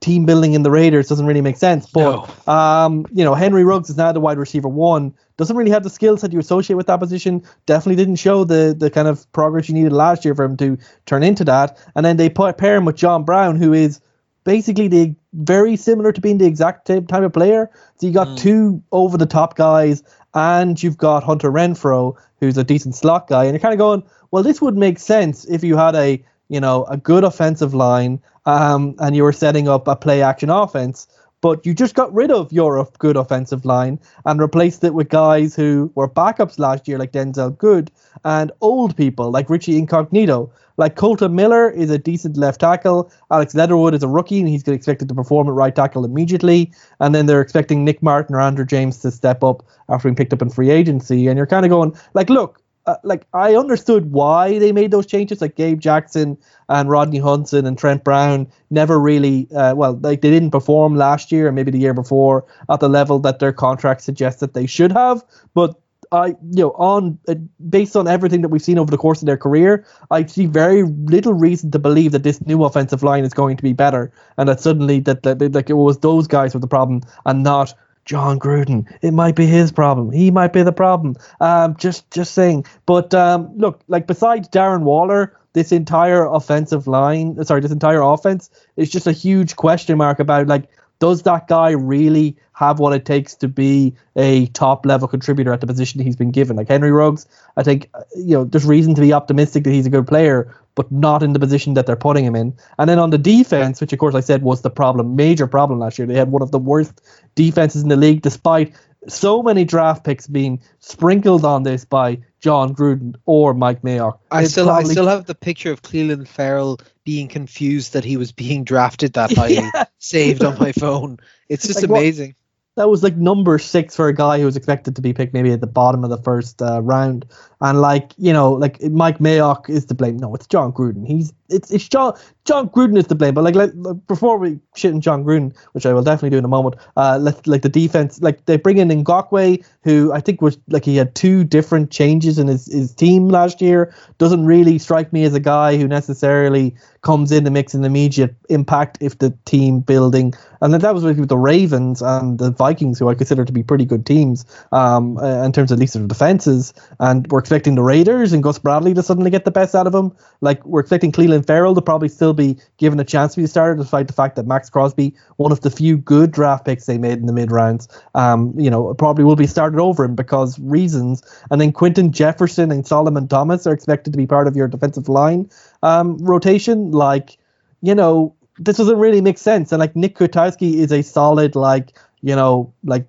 team 0.01 0.25
building 0.25 0.53
in 0.53 0.63
the 0.63 0.71
Raiders 0.71 1.07
doesn't 1.07 1.25
really 1.25 1.41
make 1.41 1.57
sense. 1.57 1.85
But 1.87 2.29
no. 2.47 2.53
um, 2.53 3.05
you 3.13 3.23
know, 3.23 3.33
Henry 3.33 3.63
Ruggs 3.63 3.89
is 3.89 3.97
now 3.97 4.11
the 4.11 4.19
wide 4.19 4.37
receiver 4.37 4.69
one. 4.69 5.13
Doesn't 5.37 5.55
really 5.55 5.71
have 5.71 5.83
the 5.83 5.89
skills 5.89 6.21
that 6.21 6.31
you 6.31 6.39
associate 6.39 6.75
with 6.75 6.87
that 6.87 6.97
position. 6.97 7.43
Definitely 7.65 7.97
didn't 7.97 8.17
show 8.17 8.43
the 8.43 8.75
the 8.77 8.89
kind 8.89 9.07
of 9.07 9.29
progress 9.33 9.67
you 9.67 9.75
needed 9.75 9.93
last 9.93 10.23
year 10.23 10.35
for 10.35 10.43
him 10.43 10.57
to 10.57 10.77
turn 11.05 11.23
into 11.23 11.43
that. 11.45 11.77
And 11.95 12.05
then 12.05 12.17
they 12.17 12.29
put 12.29 12.57
pair 12.57 12.75
him 12.75 12.85
with 12.85 12.95
John 12.95 13.23
Brown, 13.23 13.55
who 13.55 13.73
is 13.73 13.99
basically 14.43 14.87
the 14.87 15.15
very 15.33 15.75
similar 15.75 16.11
to 16.11 16.21
being 16.21 16.37
the 16.37 16.47
exact 16.47 16.87
same 16.87 17.05
type 17.05 17.23
of 17.23 17.33
player. 17.33 17.69
So 17.95 18.07
you 18.07 18.13
got 18.13 18.27
mm. 18.27 18.37
two 18.37 18.83
over 18.91 19.17
the 19.17 19.25
top 19.25 19.55
guys, 19.55 20.01
and 20.33 20.81
you've 20.81 20.97
got 20.97 21.23
Hunter 21.23 21.51
Renfrow, 21.51 22.15
who's 22.39 22.57
a 22.57 22.63
decent 22.63 22.95
slot 22.95 23.27
guy, 23.27 23.43
and 23.43 23.53
you're 23.53 23.59
kind 23.59 23.73
of 23.73 23.79
going, 23.79 24.03
well, 24.31 24.43
this 24.43 24.61
would 24.61 24.77
make 24.77 24.97
sense 24.97 25.45
if 25.45 25.63
you 25.63 25.75
had 25.75 25.95
a 25.95 26.23
you 26.49 26.59
know, 26.59 26.83
a 26.85 26.97
good 26.97 27.23
offensive 27.23 27.73
line, 27.73 28.19
um, 28.49 28.95
and 28.99 29.15
you 29.15 29.23
were 29.23 29.31
setting 29.31 29.67
up 29.67 29.87
a 29.87 29.95
play 29.95 30.21
action 30.23 30.49
offense. 30.49 31.07
But 31.41 31.65
you 31.65 31.73
just 31.73 31.95
got 31.95 32.13
rid 32.13 32.31
of 32.31 32.51
your 32.51 32.85
good 32.97 33.15
offensive 33.15 33.63
line 33.63 33.97
and 34.25 34.41
replaced 34.41 34.83
it 34.83 34.93
with 34.93 35.07
guys 35.07 35.55
who 35.55 35.89
were 35.95 36.09
backups 36.09 36.59
last 36.59 36.85
year, 36.85 36.97
like 36.97 37.13
Denzelle 37.13 37.57
Good, 37.57 37.91
and 38.25 38.51
old 38.59 38.97
people 38.97 39.31
like 39.31 39.49
Richie 39.49 39.77
Incognito. 39.77 40.51
Like 40.75 40.95
Kolton 40.95 41.35
Miller 41.35 41.69
is 41.69 41.89
a 41.91 41.97
decent 41.97 42.35
left 42.35 42.59
tackle. 42.59 43.09
Alex 43.31 43.55
Leatherwood 43.55 43.93
is 43.93 44.03
a 44.03 44.07
rookie, 44.07 44.39
and 44.39 44.49
he's 44.49 44.67
expected 44.67 45.07
to 45.09 45.15
perform 45.15 45.47
at 45.47 45.53
right 45.53 45.75
tackle 45.75 46.03
immediately. 46.03 46.73
And 46.99 47.15
then 47.15 47.25
they're 47.25 47.41
expecting 47.41 47.85
Nick 47.85 48.01
Martin 48.03 48.35
or 48.35 48.41
Andre 48.41 48.65
James 48.65 48.97
to 48.99 49.11
step 49.11 49.41
up 49.41 49.63
after 49.87 50.09
being 50.09 50.15
picked 50.15 50.33
up 50.33 50.41
in 50.41 50.49
free 50.49 50.71
agency. 50.71 51.27
And 51.27 51.37
you're 51.37 51.47
kind 51.47 51.65
of 51.65 51.69
going, 51.69 51.95
like, 52.13 52.29
look, 52.29 52.61
uh, 52.85 52.95
like 53.03 53.25
I 53.33 53.55
understood 53.55 54.11
why 54.11 54.57
they 54.59 54.71
made 54.71 54.91
those 54.91 55.05
changes. 55.05 55.41
Like 55.41 55.55
Gabe 55.55 55.79
Jackson 55.79 56.37
and 56.69 56.89
Rodney 56.89 57.19
Hudson 57.19 57.65
and 57.65 57.77
Trent 57.77 58.03
Brown 58.03 58.47
never 58.69 58.99
really, 58.99 59.47
uh, 59.55 59.75
well, 59.75 59.99
like 60.01 60.21
they 60.21 60.31
didn't 60.31 60.51
perform 60.51 60.95
last 60.95 61.31
year 61.31 61.47
and 61.47 61.55
maybe 61.55 61.71
the 61.71 61.79
year 61.79 61.93
before 61.93 62.45
at 62.69 62.79
the 62.79 62.89
level 62.89 63.19
that 63.19 63.39
their 63.39 63.53
contract 63.53 64.01
suggests 64.01 64.39
that 64.39 64.53
they 64.53 64.65
should 64.65 64.91
have. 64.91 65.23
But 65.53 65.79
I, 66.11 66.27
you 66.27 66.63
know, 66.63 66.71
on 66.71 67.19
uh, 67.27 67.35
based 67.69 67.95
on 67.95 68.07
everything 68.07 68.41
that 68.41 68.49
we've 68.49 68.61
seen 68.61 68.79
over 68.79 68.89
the 68.89 68.97
course 68.97 69.21
of 69.21 69.27
their 69.27 69.37
career, 69.37 69.85
I 70.09 70.25
see 70.25 70.47
very 70.47 70.83
little 70.83 71.33
reason 71.33 71.69
to 71.71 71.79
believe 71.79 72.13
that 72.13 72.23
this 72.23 72.43
new 72.45 72.63
offensive 72.63 73.03
line 73.03 73.23
is 73.23 73.33
going 73.33 73.57
to 73.57 73.63
be 73.63 73.73
better, 73.73 74.11
and 74.37 74.49
that 74.49 74.59
suddenly 74.59 74.99
that, 75.01 75.21
that 75.23 75.53
like 75.53 75.69
it 75.69 75.73
was 75.73 75.99
those 75.99 76.27
guys 76.27 76.53
were 76.53 76.59
the 76.59 76.67
problem 76.67 77.01
and 77.25 77.43
not 77.43 77.75
Jon 78.09 78.39
Gruden. 78.39 78.91
It 79.03 79.11
might 79.11 79.35
be 79.35 79.45
his 79.45 79.71
problem. 79.71 80.11
He 80.11 80.31
might 80.31 80.51
be 80.51 80.63
the 80.63 80.71
problem. 80.71 81.15
Um, 81.39 81.75
just 81.77 82.09
just 82.09 82.33
saying. 82.33 82.65
But 82.87 83.13
um, 83.13 83.55
look, 83.55 83.81
like 83.87 84.07
besides 84.07 84.49
Darren 84.49 84.81
Waller, 84.81 85.37
this 85.53 85.71
entire 85.71 86.25
offensive 86.25 86.87
line, 86.87 87.45
sorry, 87.45 87.61
this 87.61 87.71
entire 87.71 88.01
offense 88.01 88.49
is 88.77 88.89
just 88.89 89.05
a 89.05 89.11
huge 89.11 89.55
question 89.57 89.95
mark 89.99 90.19
about 90.19 90.47
like 90.47 90.67
does 90.99 91.23
that 91.23 91.47
guy 91.47 91.71
really 91.71 92.35
have 92.53 92.79
what 92.79 92.93
it 92.93 93.05
takes 93.05 93.35
to 93.35 93.47
be 93.47 93.95
a 94.17 94.47
top 94.47 94.85
level 94.85 95.07
contributor 95.07 95.53
at 95.53 95.61
the 95.61 95.67
position 95.67 96.01
he's 96.01 96.17
been 96.17 96.31
given? 96.31 96.57
Like 96.57 96.67
Henry 96.67 96.91
Ruggs, 96.91 97.25
I 97.55 97.63
think 97.63 97.89
uh, 97.93 98.01
you 98.15 98.35
know 98.35 98.43
there's 98.43 98.65
reason 98.65 98.95
to 98.95 99.01
be 99.01 99.13
optimistic 99.13 99.63
that 99.63 99.71
he's 99.71 99.85
a 99.85 99.89
good 99.89 100.07
player, 100.07 100.53
but 100.75 100.91
not 100.91 101.23
in 101.23 101.33
the 101.33 101.39
position 101.39 101.73
that 101.75 101.85
they're 101.85 101.95
putting 101.95 102.25
him 102.25 102.35
in. 102.35 102.53
And 102.77 102.89
then 102.89 102.99
on 102.99 103.09
the 103.09 103.17
defense, 103.17 103.79
which 103.79 103.93
of 103.93 103.99
course 103.99 104.15
I 104.15 104.19
said 104.19 104.43
was 104.43 104.61
the 104.61 104.69
problem, 104.69 105.15
major 105.15 105.47
problem 105.47 105.79
last 105.79 105.97
year, 105.97 106.07
they 106.07 106.15
had 106.15 106.31
one 106.31 106.41
of 106.41 106.51
the 106.51 106.59
worst 106.59 107.01
defenses 107.35 107.81
in 107.81 107.89
the 107.89 107.95
league, 107.95 108.21
despite 108.21 108.75
so 109.07 109.41
many 109.41 109.63
draft 109.63 110.03
picks 110.03 110.27
being 110.27 110.61
sprinkled 110.79 111.45
on 111.45 111.63
this 111.63 111.85
by 111.85 112.19
Jon 112.39 112.73
Gruden 112.73 113.15
or 113.25 113.53
Mike 113.53 113.81
Mayock. 113.81 114.19
I 114.31 114.45
still 114.45 114.65
probably, 114.65 114.89
I 114.89 114.93
still 114.93 115.07
have 115.07 115.25
the 115.25 115.35
picture 115.35 115.71
of 115.71 115.81
Clelin 115.81 116.27
Ferrell 116.27 116.79
being 117.03 117.27
confused 117.27 117.93
that 117.93 118.05
he 118.05 118.17
was 118.17 118.31
being 118.31 118.63
drafted 118.63 119.13
that 119.13 119.35
highly 119.35 119.55
yeah. 119.73 119.85
saved 119.97 120.43
on 120.43 120.57
my 120.59 120.71
phone. 120.71 121.17
It's 121.49 121.67
just 121.67 121.81
like 121.81 121.89
amazing. 121.89 122.29
What, 122.29 122.35
that 122.83 122.89
was 122.89 123.03
like 123.03 123.17
number 123.17 123.59
six 123.59 123.95
for 123.95 124.07
a 124.07 124.13
guy 124.13 124.39
who 124.39 124.45
was 124.45 124.55
expected 124.55 124.95
to 124.95 125.01
be 125.01 125.11
picked 125.11 125.33
maybe 125.33 125.51
at 125.51 125.59
the 125.59 125.67
bottom 125.67 126.03
of 126.03 126.09
the 126.09 126.17
first 126.17 126.61
uh, 126.61 126.81
round. 126.81 127.25
And 127.59 127.81
like 127.81 128.13
you 128.17 128.31
know, 128.31 128.53
like 128.53 128.81
Mike 128.81 129.19
Mayock 129.19 129.69
is 129.69 129.85
to 129.85 129.95
blame. 129.95 130.17
No, 130.17 130.33
it's 130.33 130.47
Jon 130.47 130.71
Gruden. 130.71 131.05
He's 131.05 131.33
it's 131.49 131.71
it's 131.71 131.87
John 131.87 132.13
Jon 132.45 132.69
Gruden 132.69 132.97
is 132.97 133.07
to 133.07 133.15
blame. 133.15 133.35
But 133.35 133.43
like, 133.43 133.55
like 133.55 133.71
before 134.07 134.37
we 134.37 134.59
shit 134.75 134.91
in 134.91 135.01
Jon 135.01 135.23
Gruden, 135.23 135.55
which 135.73 135.85
I 135.85 135.93
will 135.93 136.01
definitely 136.01 136.31
do 136.31 136.37
in 136.37 136.45
a 136.45 136.49
moment. 136.49 136.77
Uh, 136.97 137.19
let 137.21 137.45
like 137.45 137.61
the 137.61 137.69
defense, 137.69 138.21
like 138.21 138.45
they 138.45 138.57
bring 138.57 138.77
in 138.77 138.89
Ngakoue, 138.89 139.63
who 139.83 140.11
I 140.11 140.19
think 140.19 140.41
was 140.41 140.57
like 140.67 140.83
he 140.85 140.95
had 140.95 141.13
two 141.13 141.43
different 141.43 141.91
changes 141.91 142.39
in 142.39 142.47
his 142.47 142.65
his 142.65 142.93
team 142.93 143.29
last 143.29 143.61
year. 143.61 143.93
Doesn't 144.17 144.45
really 144.45 144.79
strike 144.79 145.13
me 145.13 145.23
as 145.25 145.33
a 145.33 145.39
guy 145.39 145.77
who 145.77 145.87
necessarily 145.87 146.75
comes 147.01 147.31
in 147.31 147.45
to 147.45 147.51
mix 147.51 147.73
an 147.73 147.85
immediate 147.85 148.35
impact 148.49 148.97
if 149.01 149.19
the 149.19 149.37
team 149.45 149.79
building. 149.79 150.33
And 150.61 150.73
then 150.73 150.81
that 150.81 150.93
was 150.93 151.03
with 151.03 151.29
the 151.29 151.37
Ravens 151.37 152.01
and 152.01 152.37
the 152.37 152.51
Vikings, 152.51 152.99
who 152.99 153.07
I 153.07 153.15
consider 153.15 153.45
to 153.45 153.53
be 153.53 153.63
pretty 153.63 153.85
good 153.85 154.05
teams 154.05 154.45
um, 154.73 155.17
uh, 155.17 155.45
in 155.45 155.53
terms 155.53 155.71
of 155.71 155.77
at 155.77 155.79
least 155.79 155.95
of 155.95 156.07
defenses. 156.07 156.73
And 156.99 157.25
we're 157.31 157.39
expecting 157.39 157.75
the 157.75 157.83
Raiders 157.83 158.33
and 158.33 158.43
Gus 158.43 158.59
Bradley 158.59 158.93
to 158.95 159.03
suddenly 159.03 159.31
get 159.31 159.45
the 159.45 159.51
best 159.51 159.75
out 159.75 159.87
of 159.87 159.95
him. 159.95 160.11
Like 160.41 160.65
we're 160.65 160.81
expecting 160.81 161.13
Ferrell 161.43 161.75
to 161.75 161.81
probably 161.81 162.09
still 162.09 162.33
be 162.33 162.57
given 162.77 162.99
a 162.99 163.03
chance 163.03 163.35
to 163.35 163.41
be 163.41 163.47
started, 163.47 163.81
despite 163.81 164.07
the 164.07 164.13
fact 164.13 164.35
that 164.35 164.45
Maxx 164.45 164.69
Crosby, 164.69 165.13
one 165.37 165.51
of 165.51 165.61
the 165.61 165.69
few 165.69 165.97
good 165.97 166.31
draft 166.31 166.65
picks 166.65 166.85
they 166.85 166.97
made 166.97 167.19
in 167.19 167.25
the 167.25 167.33
mid 167.33 167.51
rounds, 167.51 167.87
um, 168.15 168.53
you 168.57 168.69
know, 168.69 168.93
probably 168.93 169.23
will 169.23 169.35
be 169.35 169.47
started 169.47 169.79
over 169.79 170.03
him 170.03 170.15
because 170.15 170.59
reasons. 170.59 171.21
And 171.51 171.59
then 171.59 171.71
Quinton 171.71 172.11
Jefferson 172.11 172.71
and 172.71 172.85
Solomon 172.85 173.27
Thomas 173.27 173.65
are 173.67 173.73
expected 173.73 174.13
to 174.13 174.17
be 174.17 174.27
part 174.27 174.47
of 174.47 174.55
your 174.55 174.67
defensive 174.67 175.09
line 175.09 175.49
um, 175.83 176.17
rotation. 176.17 176.91
Like, 176.91 177.37
you 177.81 177.95
know, 177.95 178.35
this 178.57 178.77
doesn't 178.77 178.97
really 178.97 179.21
make 179.21 179.37
sense. 179.37 179.71
And 179.71 179.79
like 179.79 179.95
Nick 179.95 180.15
Kwiatkoski 180.17 180.75
is 180.75 180.91
a 180.91 181.01
solid, 181.01 181.55
like, 181.55 181.97
you 182.21 182.35
know, 182.35 182.73
like 182.83 183.05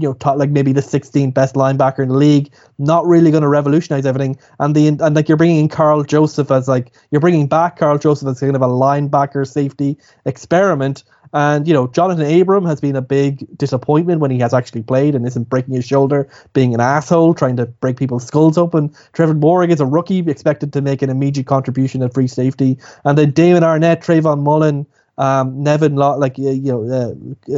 you 0.00 0.08
know, 0.08 0.14
top, 0.14 0.38
like 0.38 0.50
maybe 0.50 0.72
the 0.72 0.80
16th 0.80 1.34
best 1.34 1.54
linebacker 1.54 2.00
in 2.00 2.08
the 2.08 2.16
league, 2.16 2.52
not 2.78 3.06
really 3.06 3.30
going 3.30 3.42
to 3.42 3.48
revolutionize 3.48 4.06
everything. 4.06 4.38
And 4.58 4.74
the 4.74 4.88
and 4.88 5.14
like 5.14 5.28
you're 5.28 5.36
bringing 5.36 5.58
in 5.58 5.68
Karl 5.68 6.02
Joseph 6.02 6.50
as 6.50 6.68
like 6.68 6.92
you're 7.10 7.20
bringing 7.20 7.46
back 7.46 7.76
Karl 7.76 7.98
Joseph 7.98 8.28
as 8.28 8.40
kind 8.40 8.56
of 8.56 8.62
a 8.62 8.66
linebacker 8.66 9.46
safety 9.46 9.98
experiment. 10.24 11.04
And 11.32 11.68
you 11.68 11.74
know, 11.74 11.86
Johnathan 11.86 12.40
Abram 12.40 12.64
has 12.64 12.80
been 12.80 12.96
a 12.96 13.02
big 13.02 13.46
disappointment 13.56 14.20
when 14.20 14.30
he 14.30 14.38
has 14.40 14.52
actually 14.52 14.82
played 14.82 15.14
and 15.14 15.26
isn't 15.26 15.48
breaking 15.48 15.74
his 15.74 15.86
shoulder, 15.86 16.28
being 16.52 16.74
an 16.74 16.80
asshole, 16.80 17.34
trying 17.34 17.56
to 17.56 17.66
break 17.66 17.96
people's 17.96 18.26
skulls 18.26 18.58
open. 18.58 18.92
Trevor 19.12 19.34
Moehrig 19.34 19.70
is 19.70 19.80
a 19.80 19.86
rookie, 19.86 20.18
expected 20.28 20.72
to 20.72 20.80
make 20.80 21.02
an 21.02 21.10
immediate 21.10 21.46
contribution 21.46 22.02
at 22.02 22.14
free 22.14 22.26
safety. 22.26 22.78
And 23.04 23.16
then 23.16 23.30
Damon 23.30 23.62
Arnette, 23.62 24.04
Trayvon 24.04 24.42
Mullen, 24.42 24.86
um, 25.18 25.62
Nevin, 25.62 25.94
like 25.96 26.38
you 26.38 26.60
know, 26.62 26.90
uh, 26.90 27.14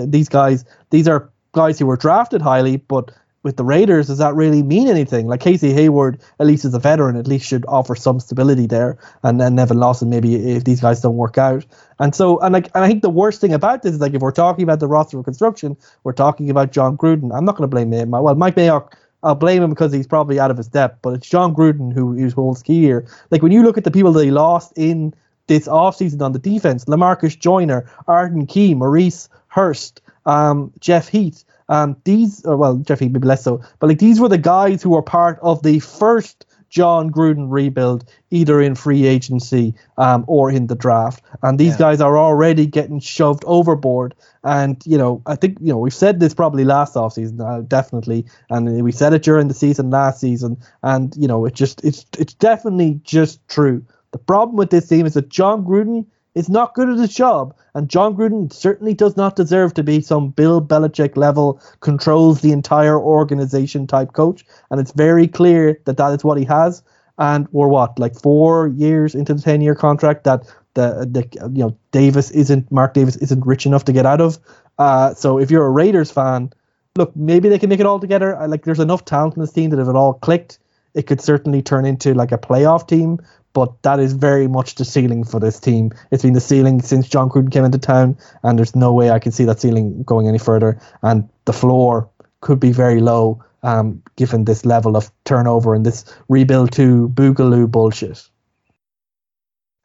these 0.07 0.29
guys, 0.29 0.65
these 0.91 1.09
are 1.09 1.31
guys 1.53 1.79
who 1.79 1.87
were 1.87 1.97
drafted 1.97 2.43
highly, 2.43 2.77
but 2.77 3.11
with 3.43 3.57
the 3.57 3.65
Raiders, 3.65 4.07
does 4.07 4.19
that 4.19 4.35
really 4.35 4.63
mean 4.63 4.89
anything? 4.89 5.27
Like 5.27 5.41
Casey 5.41 5.73
Hayward, 5.73 6.21
at 6.39 6.47
least 6.47 6.65
as 6.65 6.75
a 6.75 6.79
veteran, 6.79 7.17
at 7.17 7.27
least 7.27 7.47
should 7.47 7.65
offer 7.67 7.95
some 7.95 8.21
stability 8.21 8.67
there, 8.67 8.99
and 9.23 9.41
then 9.41 9.55
Nevin 9.57 9.79
Lawson 9.79 10.11
maybe 10.11 10.35
if 10.53 10.65
these 10.65 10.81
guys 10.81 11.01
don't 11.01 11.17
work 11.17 11.39
out. 11.39 11.67
And 11.99 12.15
so, 12.15 12.39
and 12.41 12.53
like, 12.53 12.67
and 12.75 12.85
I 12.85 12.89
think 12.89 13.03
the 13.03 13.11
worst 13.11 13.41
thing 13.41 13.53
about 13.53 13.83
this 13.83 13.95
is 13.95 14.01
like 14.01 14.15
if 14.15 14.23
we're 14.23 14.31
talking 14.31 14.63
about 14.63 14.81
the 14.81 14.87
roster 14.87 15.17
reconstruction, 15.17 15.77
we're 16.05 16.13
talking 16.13 16.51
about 16.51 16.73
Jon 16.73 16.97
Gruden. 16.97 17.37
I'm 17.37 17.45
not 17.45 17.57
going 17.57 17.69
to 17.69 17.75
blame 17.75 17.93
him. 17.93 18.11
Well, 18.11 18.35
Mike 18.35 18.55
Mayock. 18.55 18.93
I'll 19.25 19.37
blame 19.37 19.63
him 19.63 19.71
because 19.71 19.93
he's 19.93 20.09
probably 20.09 20.41
out 20.41 20.51
of 20.51 20.57
his 20.57 20.67
depth, 20.67 20.99
but 21.01 21.11
it's 21.15 21.29
Jon 21.29 21.55
Gruden 21.55 21.93
who, 21.93 22.15
who 22.15 22.29
holds 22.31 22.61
key 22.61 22.81
here. 22.81 23.07
Like 23.31 23.41
when 23.41 23.53
you 23.53 23.63
look 23.63 23.79
at 23.79 23.85
the 23.85 23.93
people 23.93 24.11
that 24.15 24.25
he 24.25 24.33
lost 24.33 24.73
in 24.75 25.15
this 25.47 25.69
offseason 25.69 26.21
on 26.23 26.33
the 26.33 26.41
defense, 26.41 26.87
Lamarcus 26.87 27.39
Joyner, 27.39 27.89
Arden 28.09 28.47
Key, 28.47 28.75
Maurice 28.75 29.29
Hurst, 29.47 30.01
um, 30.27 30.73
Jeff 30.81 31.09
Heath, 31.09 31.45
um, 31.69 31.97
these, 32.05 32.45
or 32.45 32.57
well, 32.57 32.77
Jeffy 32.77 33.09
maybe 33.09 33.27
less 33.27 33.45
so, 33.45 33.63
but 33.79 33.89
like 33.89 33.99
these 33.99 34.21
were 34.21 34.29
the 34.29 34.39
guys 34.39 34.83
who 34.83 34.91
were 34.91 35.03
part 35.03 35.39
of 35.43 35.63
the 35.63 35.79
first 35.79 36.47
Jon 36.73 37.11
Gruden 37.11 37.49
rebuild, 37.51 38.05
either 38.31 38.63
in 38.63 38.75
free 38.75 39.05
agency 39.05 39.75
um, 39.99 40.25
or 40.27 40.51
in 40.51 40.69
the 40.69 40.75
draft. 40.75 41.23
And 41.43 41.61
these 41.61 41.75
yeah. 41.75 41.79
guys 41.79 42.01
are 42.01 42.17
already 42.17 42.67
getting 42.67 42.99
shoved 42.99 43.45
overboard. 43.47 44.15
And, 44.43 44.83
you 44.87 44.97
know, 44.97 45.21
I 45.27 45.37
think, 45.37 45.59
you 45.61 45.71
know, 45.71 45.77
we've 45.77 45.93
said 45.93 46.19
this 46.19 46.33
probably 46.33 46.65
last 46.65 46.95
offseason, 46.95 47.41
uh, 47.47 47.61
definitely. 47.61 48.25
And 48.49 48.83
we 48.83 48.91
said 48.91 49.13
it 49.13 49.23
during 49.23 49.49
the 49.49 49.55
season 49.55 49.91
last 49.91 50.19
season. 50.19 50.57
And, 50.83 51.15
you 51.15 51.29
know, 51.29 51.45
it 51.45 51.55
just, 51.55 51.85
it's, 51.85 52.07
it's 52.19 52.33
definitely 52.33 53.01
just 53.05 53.47
true. 53.49 53.85
The 54.13 54.19
problem 54.19 54.57
with 54.57 54.71
this 54.71 54.89
team 54.89 55.05
is 55.05 55.13
that 55.13 55.29
Jon 55.29 55.65
Gruden 55.67 56.07
is 56.35 56.49
not 56.49 56.75
good 56.75 56.89
at 56.89 56.99
his 56.99 57.15
job, 57.15 57.55
and 57.75 57.89
Jon 57.89 58.17
Gruden 58.17 58.53
certainly 58.53 58.95
does 58.95 59.17
not 59.17 59.37
deserve 59.37 59.75
to 59.75 59.83
be 59.83 60.01
some 60.01 60.31
Bill 60.31 60.63
Belichick 60.63 61.17
level 61.17 61.61
controls 61.81 62.41
the 62.41 62.53
entire 62.53 62.99
organization 62.99 63.87
type 63.87 64.13
coach. 64.13 64.45
And 64.71 64.81
it's 64.81 64.93
very 64.93 65.29
clear 65.29 65.79
that 65.85 65.97
that 65.99 66.13
is 66.13 66.25
what 66.25 66.39
he 66.39 66.45
has. 66.45 66.83
And 67.19 67.47
we're 67.53 67.69
what 67.69 67.99
like 67.99 68.19
four 68.19 68.69
years 68.69 69.15
into 69.15 69.35
the 69.35 69.43
ten 69.43 69.61
year 69.61 69.75
contract 69.75 70.25
that 70.25 70.45
the, 70.75 71.07
the 71.11 71.51
you 71.53 71.65
know 71.65 71.77
Davis 71.91 72.31
isn't 72.31 72.73
Mark 72.73 72.95
Davis 72.95 73.17
isn't 73.17 73.45
rich 73.45 73.67
enough 73.67 73.85
to 73.85 73.93
get 73.93 74.07
out 74.07 74.21
of. 74.21 74.39
Uh, 74.79 75.13
so 75.15 75.39
if 75.39 75.51
you're 75.51 75.67
a 75.67 75.71
Raiders 75.71 76.11
fan, 76.11 76.51
look 76.97 77.15
maybe 77.15 77.49
they 77.49 77.59
can 77.59 77.69
make 77.69 77.81
it 77.81 77.87
all 77.87 78.01
together. 78.01 78.37
Like 78.49 78.65
there's 78.65 78.81
enough 78.81 79.05
talent 79.05 79.37
in 79.37 79.43
this 79.43 79.53
team 79.53 79.71
that 79.71 79.79
if 79.79 79.89
it 79.89 79.95
all 79.95 80.15
clicked, 80.15 80.59
it 80.95 81.07
could 81.07 81.21
certainly 81.21 81.63
turn 81.63 81.85
into 81.85 82.15
like 82.15 82.33
a 82.33 82.39
playoff 82.39 82.89
team 82.89 83.21
but 83.53 83.83
that 83.83 84.01
is 84.01 84.13
very 84.13 84.49
much 84.49 84.77
the 84.77 84.85
ceiling 84.85 85.25
for 85.25 85.39
this 85.39 85.61
team. 85.61 85.91
It's 86.11 86.23
been 86.23 86.33
the 86.33 86.41
ceiling 86.41 86.81
since 86.81 87.09
Jon 87.09 87.29
Gruden 87.29 87.53
came 87.53 87.65
into 87.65 87.79
town, 87.79 88.17
and 88.43 88.59
there's 88.59 88.75
no 88.75 88.93
way 88.93 89.11
I 89.11 89.19
can 89.19 89.33
see 89.33 89.45
that 89.45 89.61
ceiling 89.61 90.03
going 90.05 90.29
any 90.29 90.39
further. 90.39 90.81
And 91.03 91.29
the 91.45 91.53
floor 91.53 92.09
could 92.41 92.61
be 92.61 92.73
very 92.73 93.01
low, 93.01 93.43
um, 93.63 94.03
given 94.17 94.45
this 94.45 94.65
level 94.65 94.97
of 94.97 95.11
turnover 95.25 95.75
and 95.75 95.85
this 95.85 96.05
rebuild 96.29 96.73
to 96.73 97.09
boogaloo 97.11 97.71
bullshit. 97.71 98.29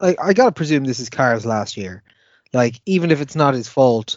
I, 0.00 0.16
I 0.22 0.32
gotta 0.32 0.52
presume 0.52 0.84
this 0.84 1.00
is 1.00 1.10
Carr's 1.10 1.44
last 1.44 1.76
year. 1.76 2.02
Like, 2.52 2.80
even 2.86 3.10
if 3.10 3.20
it's 3.20 3.36
not 3.36 3.54
his 3.54 3.68
fault, 3.68 4.16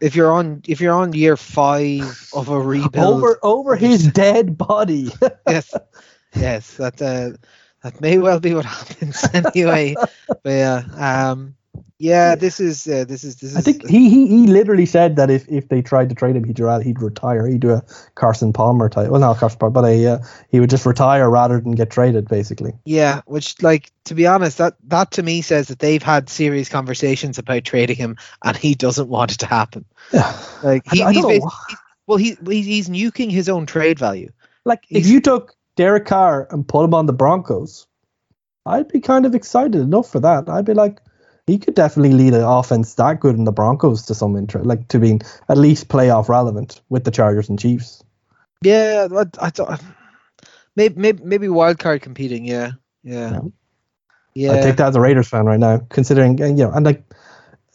if 0.00 0.14
you're 0.16 0.32
on 0.32 0.62
if 0.66 0.80
you're 0.80 0.94
on 0.94 1.12
year 1.12 1.36
five 1.36 2.28
of 2.34 2.48
a 2.48 2.58
rebuild 2.58 3.16
over 3.16 3.38
over 3.42 3.76
his 3.76 4.06
dead 4.06 4.56
body. 4.56 5.10
yes, 5.48 5.74
yes, 6.34 6.76
that 6.76 7.02
uh, 7.02 7.36
that 7.84 8.00
may 8.00 8.18
well 8.18 8.40
be 8.40 8.54
what 8.54 8.64
happens 8.78 9.24
anyway. 9.32 9.94
but 9.94 10.40
yeah, 10.44 10.82
um, 10.96 11.54
yeah, 11.98 12.34
this 12.34 12.58
is 12.58 12.88
uh, 12.88 13.04
this 13.04 13.22
is 13.22 13.36
this 13.36 13.52
is. 13.52 13.56
I 13.56 13.60
think 13.60 13.86
he, 13.86 14.10
he 14.10 14.26
he 14.26 14.46
literally 14.46 14.86
said 14.86 15.16
that 15.16 15.30
if, 15.30 15.46
if 15.48 15.68
they 15.68 15.80
tried 15.80 16.08
to 16.08 16.14
trade 16.14 16.34
him, 16.34 16.42
he'd 16.44 16.58
he'd 16.58 17.00
retire. 17.00 17.46
He'd 17.46 17.60
do 17.60 17.70
a 17.70 17.84
Carson 18.14 18.52
Palmer 18.52 18.88
type. 18.88 19.10
Well, 19.10 19.20
not 19.20 19.36
Carson 19.36 19.58
Palmer, 19.58 19.70
but 19.70 19.84
a 19.84 20.06
uh, 20.06 20.18
he 20.48 20.60
would 20.60 20.70
just 20.70 20.86
retire 20.86 21.30
rather 21.30 21.60
than 21.60 21.72
get 21.72 21.90
traded, 21.90 22.26
basically. 22.26 22.72
Yeah, 22.84 23.20
which 23.26 23.62
like 23.62 23.92
to 24.06 24.14
be 24.14 24.26
honest, 24.26 24.58
that 24.58 24.74
that 24.88 25.12
to 25.12 25.22
me 25.22 25.42
says 25.42 25.68
that 25.68 25.78
they've 25.78 26.02
had 26.02 26.28
serious 26.28 26.68
conversations 26.68 27.38
about 27.38 27.64
trading 27.64 27.96
him, 27.96 28.16
and 28.42 28.56
he 28.56 28.74
doesn't 28.74 29.08
want 29.08 29.32
it 29.32 29.38
to 29.38 29.46
happen. 29.46 29.84
Yeah, 30.12 30.38
like 30.62 30.82
he, 30.90 31.02
I, 31.02 31.08
I 31.08 31.12
he's, 31.12 31.26
he's, 31.26 31.44
well, 32.06 32.18
he, 32.18 32.36
he's 32.46 32.88
nuking 32.88 33.30
his 33.30 33.48
own 33.48 33.66
trade 33.66 33.98
value. 33.98 34.30
Like 34.64 34.84
he's, 34.86 35.06
if 35.06 35.12
you 35.12 35.20
took 35.20 35.54
Derek 35.76 36.06
Carr 36.06 36.46
and 36.50 36.66
put 36.66 36.84
him 36.84 36.94
on 36.94 37.06
the 37.06 37.12
Broncos, 37.12 37.86
I'd 38.66 38.88
be 38.88 39.00
kind 39.00 39.26
of 39.26 39.34
excited 39.34 39.76
enough 39.76 40.10
for 40.10 40.20
that. 40.20 40.48
I'd 40.48 40.64
be 40.64 40.74
like, 40.74 41.00
he 41.46 41.58
could 41.58 41.74
definitely 41.74 42.14
lead 42.14 42.34
an 42.34 42.42
offense 42.42 42.94
that 42.94 43.20
good 43.20 43.36
in 43.36 43.44
the 43.44 43.52
Broncos 43.52 44.02
to 44.06 44.14
some 44.14 44.36
interest, 44.36 44.66
like 44.66 44.88
to 44.88 44.98
being 44.98 45.20
at 45.48 45.58
least 45.58 45.88
playoff 45.88 46.28
relevant 46.28 46.80
with 46.88 47.04
the 47.04 47.10
Chargers 47.10 47.48
and 47.48 47.58
Chiefs. 47.58 48.02
Yeah, 48.62 49.08
I, 49.12 49.24
I 49.40 49.50
thought 49.50 49.82
maybe, 50.76 50.94
maybe 50.96 51.22
maybe 51.22 51.48
wild 51.48 51.78
card 51.78 52.00
competing. 52.00 52.46
Yeah, 52.46 52.72
yeah, 53.02 53.40
yeah. 54.34 54.52
I 54.52 54.60
take 54.60 54.76
that 54.76 54.88
as 54.88 54.96
a 54.96 55.00
Raiders 55.00 55.28
fan 55.28 55.44
right 55.44 55.60
now, 55.60 55.78
considering 55.90 56.42
uh, 56.42 56.46
you 56.46 56.64
know, 56.64 56.72
and 56.72 56.86
like 56.86 57.04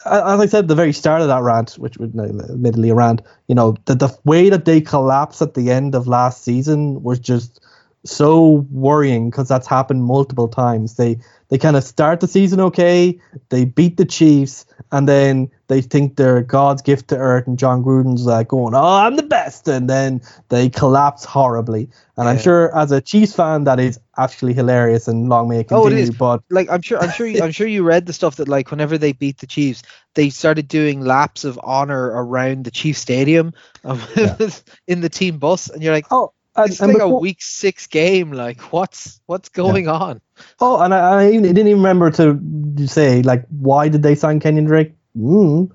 as 0.05 0.39
I 0.39 0.45
said 0.47 0.65
at 0.65 0.67
the 0.67 0.75
very 0.75 0.93
start 0.93 1.21
of 1.21 1.27
that 1.27 1.43
rant, 1.43 1.73
which 1.73 1.97
was 1.97 2.09
admittedly 2.09 2.89
a 2.89 2.95
rant, 2.95 3.21
you 3.47 3.53
know, 3.53 3.75
the 3.85 3.93
the 3.93 4.17
way 4.25 4.49
that 4.49 4.65
they 4.65 4.81
collapsed 4.81 5.43
at 5.43 5.53
the 5.53 5.69
end 5.69 5.93
of 5.93 6.07
last 6.07 6.43
season 6.43 7.03
was 7.03 7.19
just 7.19 7.59
so 8.05 8.65
worrying 8.71 9.29
because 9.29 9.47
that's 9.47 9.67
happened 9.67 10.03
multiple 10.03 10.47
times. 10.47 10.95
They 10.95 11.19
they 11.49 11.57
kind 11.57 11.75
of 11.75 11.83
start 11.83 12.19
the 12.19 12.27
season 12.27 12.59
okay, 12.59 13.19
they 13.49 13.65
beat 13.65 13.97
the 13.97 14.05
Chiefs, 14.05 14.65
and 14.91 15.07
then 15.07 15.49
they 15.67 15.81
think 15.81 16.15
they're 16.15 16.41
God's 16.41 16.81
gift 16.81 17.09
to 17.09 17.17
earth, 17.17 17.47
and 17.47 17.57
Jon 17.57 17.83
Gruden's 17.83 18.25
like 18.25 18.47
going, 18.47 18.73
"Oh, 18.73 18.79
I'm 18.79 19.15
the 19.15 19.23
best," 19.23 19.67
and 19.67 19.89
then 19.89 20.21
they 20.49 20.69
collapse 20.69 21.25
horribly. 21.25 21.89
And 22.15 22.25
yeah. 22.25 22.31
I'm 22.31 22.37
sure, 22.37 22.75
as 22.77 22.91
a 22.91 23.01
Chiefs 23.01 23.33
fan, 23.33 23.65
that 23.65 23.79
is 23.79 23.99
actually 24.17 24.53
hilarious, 24.53 25.07
and 25.07 25.27
long 25.27 25.49
may 25.49 25.59
it 25.59 25.67
continue. 25.67 25.83
Oh, 25.83 25.97
it 25.97 25.99
is. 25.99 26.11
But 26.11 26.43
like, 26.49 26.69
I'm 26.69 26.81
sure, 26.81 26.99
I'm 26.99 27.11
sure, 27.11 27.27
you, 27.27 27.41
I'm 27.41 27.51
sure 27.51 27.67
you 27.67 27.83
read 27.83 28.05
the 28.05 28.13
stuff 28.13 28.37
that 28.37 28.47
like 28.47 28.71
whenever 28.71 28.97
they 28.97 29.11
beat 29.11 29.39
the 29.39 29.47
Chiefs, 29.47 29.81
they 30.13 30.29
started 30.29 30.67
doing 30.67 31.01
laps 31.01 31.43
of 31.43 31.59
honor 31.63 32.05
around 32.05 32.63
the 32.63 32.71
Chiefs 32.71 32.99
Stadium 32.99 33.53
um, 33.83 34.01
yeah. 34.15 34.37
in 34.87 35.01
the 35.01 35.09
team 35.09 35.39
bus, 35.39 35.69
and 35.69 35.83
you're 35.83 35.93
like, 35.93 36.07
oh 36.11 36.31
it's 36.57 36.79
and 36.79 36.89
like 36.89 36.97
before, 36.97 37.17
a 37.17 37.19
week 37.19 37.41
six 37.41 37.87
game. 37.87 38.31
Like, 38.31 38.73
what's 38.73 39.21
what's 39.25 39.49
going 39.49 39.85
yeah. 39.85 39.91
on? 39.93 40.21
Oh, 40.59 40.81
and 40.81 40.93
I, 40.93 41.19
I, 41.19 41.31
didn't 41.31 41.57
even 41.57 41.73
remember 41.73 42.11
to 42.11 42.87
say 42.87 43.21
like, 43.21 43.45
why 43.49 43.89
did 43.89 44.03
they 44.03 44.15
sign 44.15 44.39
Kenyon 44.39 44.65
Drake? 44.65 44.93
Mm. 45.17 45.71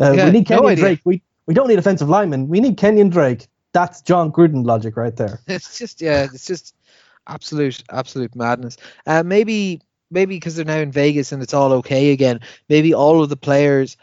Uh, 0.00 0.12
yeah, 0.12 0.24
we 0.26 0.30
need 0.30 0.46
Kenyon 0.46 0.74
no 0.74 0.74
Drake. 0.74 1.00
We 1.04 1.22
we 1.46 1.54
don't 1.54 1.68
need 1.68 1.78
offensive 1.78 2.08
linemen. 2.08 2.48
We 2.48 2.60
need 2.60 2.76
Kenyon 2.76 3.10
Drake. 3.10 3.48
That's 3.72 4.00
Jon 4.02 4.32
Gruden 4.32 4.64
logic 4.64 4.96
right 4.96 5.14
there. 5.16 5.40
It's 5.46 5.78
just 5.78 6.00
yeah, 6.00 6.24
it's 6.24 6.46
just 6.46 6.74
absolute 7.26 7.82
absolute 7.90 8.34
madness. 8.34 8.76
Uh, 9.06 9.22
maybe 9.22 9.82
maybe 10.10 10.36
because 10.36 10.56
they're 10.56 10.64
now 10.64 10.78
in 10.78 10.92
Vegas 10.92 11.32
and 11.32 11.42
it's 11.42 11.54
all 11.54 11.72
okay 11.72 12.12
again. 12.12 12.40
Maybe 12.68 12.94
all 12.94 13.22
of 13.22 13.28
the 13.28 13.36
players 13.36 13.96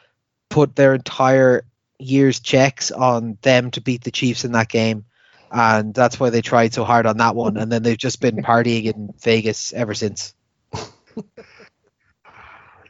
put 0.50 0.76
their 0.76 0.94
entire 0.94 1.64
year's 2.00 2.40
checks 2.40 2.92
on 2.92 3.38
them 3.42 3.72
to 3.72 3.82
beat 3.82 4.04
the 4.04 4.12
Chiefs 4.12 4.44
in 4.44 4.52
that 4.54 4.70
game 4.70 5.06
and 5.52 5.94
that's 5.94 6.20
why 6.20 6.30
they 6.30 6.42
tried 6.42 6.74
so 6.74 6.84
hard 6.84 7.06
on 7.06 7.18
that 7.18 7.36
one. 7.36 7.58
And 7.58 7.72
then 7.72 7.84
they've 7.84 7.98
just 7.98 8.22
been 8.22 8.38
partying 8.44 8.86
in 8.86 9.14
Vegas 9.22 9.74
ever 9.74 9.94
since. 9.94 10.34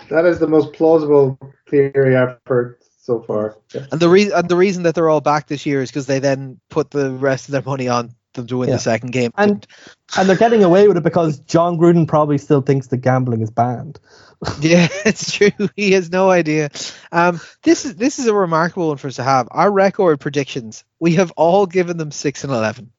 that 0.09 0.25
is 0.25 0.39
the 0.39 0.47
most 0.47 0.73
plausible 0.73 1.39
theory 1.69 2.15
I've 2.15 2.37
heard 2.45 2.77
so 2.99 3.21
far. 3.21 3.57
Yeah. 3.73 3.87
And 3.91 3.99
the 3.99 4.09
reason 4.09 4.33
and 4.33 4.47
the 4.47 4.55
reason 4.55 4.83
that 4.83 4.95
they're 4.95 5.09
all 5.09 5.21
back 5.21 5.47
this 5.47 5.65
year 5.65 5.81
is 5.81 5.89
because 5.89 6.05
they 6.05 6.19
then 6.19 6.59
put 6.69 6.91
the 6.91 7.11
rest 7.11 7.47
of 7.47 7.53
their 7.53 7.63
money 7.63 7.87
on 7.87 8.13
them 8.33 8.47
to 8.47 8.57
win 8.57 8.69
yeah. 8.69 8.75
the 8.75 8.79
second 8.79 9.11
game. 9.11 9.31
And 9.37 9.65
and 10.17 10.27
they're 10.27 10.35
getting 10.35 10.63
away 10.63 10.87
with 10.87 10.97
it 10.97 11.03
because 11.03 11.39
Jon 11.39 11.77
Gruden 11.77 12.07
probably 12.07 12.37
still 12.37 12.61
thinks 12.61 12.87
that 12.87 12.97
gambling 12.97 13.41
is 13.41 13.51
banned. 13.51 13.99
yeah, 14.59 14.87
it's 15.05 15.31
true. 15.31 15.51
He 15.75 15.91
has 15.91 16.11
no 16.11 16.31
idea. 16.31 16.71
Um, 17.11 17.39
this 17.63 17.85
is 17.85 17.95
this 17.95 18.19
is 18.19 18.27
a 18.27 18.33
remarkable 18.33 18.87
one 18.87 18.97
for 18.97 19.07
us 19.07 19.17
to 19.17 19.23
have. 19.23 19.47
Our 19.51 19.71
record 19.71 20.19
predictions, 20.19 20.83
we 20.99 21.15
have 21.15 21.31
all 21.31 21.65
given 21.67 21.97
them 21.97 22.11
six 22.11 22.43
and 22.43 22.51
eleven. 22.51 22.91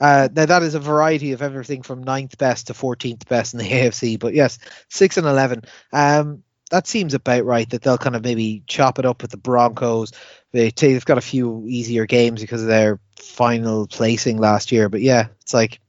Uh, 0.00 0.28
now 0.34 0.46
that 0.46 0.62
is 0.64 0.74
a 0.74 0.80
variety 0.80 1.32
of 1.32 1.42
everything 1.42 1.82
from 1.82 2.02
ninth 2.02 2.36
best 2.38 2.66
to 2.66 2.74
fourteenth 2.74 3.28
best 3.28 3.54
in 3.54 3.60
the 3.60 3.64
AFC, 3.70 4.18
but 4.18 4.34
yes, 4.34 4.58
six 4.88 5.16
and 5.16 5.26
eleven. 5.26 5.62
Um, 5.92 6.42
that 6.74 6.88
seems 6.88 7.14
about 7.14 7.44
right. 7.44 7.70
That 7.70 7.82
they'll 7.82 7.98
kind 7.98 8.16
of 8.16 8.24
maybe 8.24 8.64
chop 8.66 8.98
it 8.98 9.06
up 9.06 9.22
with 9.22 9.30
the 9.30 9.36
Broncos. 9.36 10.12
They 10.50 10.70
they've 10.70 11.04
got 11.04 11.18
a 11.18 11.22
few 11.22 11.64
easier 11.68 12.04
games 12.04 12.40
because 12.40 12.62
of 12.62 12.68
their 12.68 12.98
final 13.16 13.86
placing 13.86 14.38
last 14.38 14.72
year, 14.72 14.88
but 14.88 15.00
yeah, 15.00 15.28
it's 15.40 15.54
like 15.54 15.80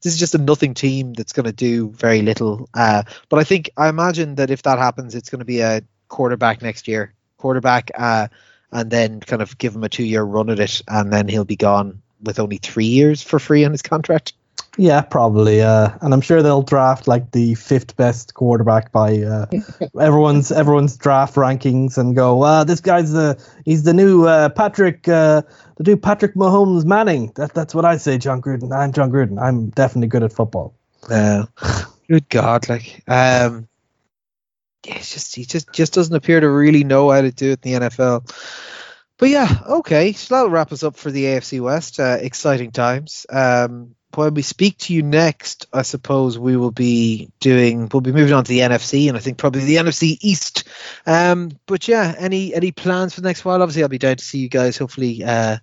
this 0.00 0.14
is 0.14 0.18
just 0.18 0.34
a 0.34 0.38
nothing 0.38 0.72
team 0.72 1.12
that's 1.12 1.34
going 1.34 1.44
to 1.44 1.52
do 1.52 1.90
very 1.90 2.22
little. 2.22 2.68
Uh, 2.72 3.02
but 3.28 3.40
I 3.40 3.44
think 3.44 3.70
I 3.76 3.88
imagine 3.88 4.36
that 4.36 4.50
if 4.50 4.62
that 4.62 4.78
happens, 4.78 5.14
it's 5.14 5.28
going 5.28 5.40
to 5.40 5.44
be 5.44 5.60
a 5.60 5.82
quarterback 6.08 6.62
next 6.62 6.88
year, 6.88 7.12
quarterback, 7.36 7.90
uh, 7.94 8.28
and 8.72 8.90
then 8.90 9.20
kind 9.20 9.42
of 9.42 9.58
give 9.58 9.74
him 9.76 9.84
a 9.84 9.88
two-year 9.90 10.22
run 10.22 10.48
at 10.48 10.60
it, 10.60 10.80
and 10.88 11.12
then 11.12 11.28
he'll 11.28 11.44
be 11.44 11.56
gone 11.56 12.00
with 12.22 12.38
only 12.38 12.56
three 12.56 12.86
years 12.86 13.20
for 13.22 13.38
free 13.38 13.66
on 13.66 13.72
his 13.72 13.82
contract. 13.82 14.32
Yeah, 14.78 15.02
probably. 15.02 15.60
Uh, 15.60 15.90
and 16.00 16.14
I'm 16.14 16.22
sure 16.22 16.42
they'll 16.42 16.62
draft 16.62 17.06
like 17.06 17.32
the 17.32 17.54
fifth 17.56 17.96
best 17.96 18.32
quarterback 18.34 18.90
by 18.90 19.18
uh, 19.18 19.46
everyone's 20.00 20.50
everyone's 20.50 20.96
draft 20.96 21.34
rankings 21.34 21.98
and 21.98 22.16
go, 22.16 22.42
uh, 22.42 22.64
this 22.64 22.80
guy's 22.80 23.12
the 23.12 23.42
he's 23.64 23.82
the 23.82 23.92
new 23.92 24.26
uh, 24.26 24.48
Patrick 24.48 25.06
uh, 25.08 25.42
the 25.76 25.84
new 25.84 25.96
Patrick 25.96 26.34
Mahomes 26.34 26.86
Manning. 26.86 27.32
That, 27.34 27.52
that's 27.52 27.74
what 27.74 27.84
I 27.84 27.98
say, 27.98 28.16
Jon 28.16 28.40
Gruden. 28.40 28.74
I'm 28.74 28.92
Jon 28.92 29.12
Gruden. 29.12 29.40
I'm 29.40 29.68
definitely 29.70 30.08
good 30.08 30.22
at 30.22 30.32
football. 30.32 30.74
Uh, 31.10 31.44
good 32.08 32.28
God, 32.30 32.68
like 32.70 33.02
um, 33.08 33.68
yeah, 34.86 34.96
it's 34.96 35.12
just 35.12 35.34
he 35.34 35.44
just 35.44 35.70
just 35.72 35.92
doesn't 35.92 36.16
appear 36.16 36.40
to 36.40 36.48
really 36.48 36.84
know 36.84 37.10
how 37.10 37.20
to 37.20 37.30
do 37.30 37.52
it 37.52 37.60
in 37.62 37.80
the 37.80 37.88
NFL. 37.88 38.26
But 39.18 39.28
yeah, 39.28 39.60
okay, 39.68 40.14
so 40.14 40.34
that'll 40.34 40.50
wrap 40.50 40.72
us 40.72 40.82
up 40.82 40.96
for 40.96 41.10
the 41.10 41.24
AFC 41.24 41.60
West. 41.60 42.00
Uh, 42.00 42.16
exciting 42.20 42.72
times. 42.72 43.26
Um, 43.28 43.94
when 44.16 44.34
we 44.34 44.42
speak 44.42 44.78
to 44.78 44.94
you 44.94 45.02
next, 45.02 45.66
I 45.72 45.82
suppose 45.82 46.38
we 46.38 46.56
will 46.56 46.70
be 46.70 47.30
doing. 47.40 47.88
We'll 47.92 48.00
be 48.00 48.12
moving 48.12 48.34
on 48.34 48.44
to 48.44 48.48
the 48.48 48.60
NFC, 48.60 49.08
and 49.08 49.16
I 49.16 49.20
think 49.20 49.38
probably 49.38 49.64
the 49.64 49.76
NFC 49.76 50.18
East. 50.20 50.68
Um, 51.06 51.50
but 51.66 51.88
yeah, 51.88 52.14
any 52.18 52.54
any 52.54 52.72
plans 52.72 53.14
for 53.14 53.20
the 53.20 53.28
next 53.28 53.44
while? 53.44 53.62
Obviously, 53.62 53.82
I'll 53.82 53.88
be 53.88 53.98
down 53.98 54.16
to 54.16 54.24
see 54.24 54.38
you 54.38 54.48
guys. 54.48 54.76
Hopefully, 54.76 55.22
uh, 55.24 55.58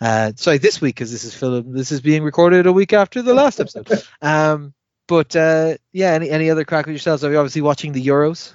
uh, 0.00 0.32
sorry, 0.36 0.58
this 0.58 0.80
week 0.80 0.96
because 0.96 1.12
this 1.12 1.24
is 1.24 1.34
film. 1.34 1.72
This 1.72 1.92
is 1.92 2.00
being 2.00 2.22
recorded 2.22 2.66
a 2.66 2.72
week 2.72 2.92
after 2.92 3.22
the 3.22 3.34
last 3.34 3.60
episode. 3.60 4.02
Um, 4.22 4.74
but 5.08 5.36
uh, 5.36 5.76
yeah, 5.92 6.12
any 6.12 6.30
any 6.30 6.50
other 6.50 6.64
crack 6.64 6.86
with 6.86 6.94
yourselves? 6.94 7.22
Are 7.24 7.30
you 7.30 7.38
obviously 7.38 7.62
watching 7.62 7.92
the 7.92 8.04
Euros? 8.04 8.54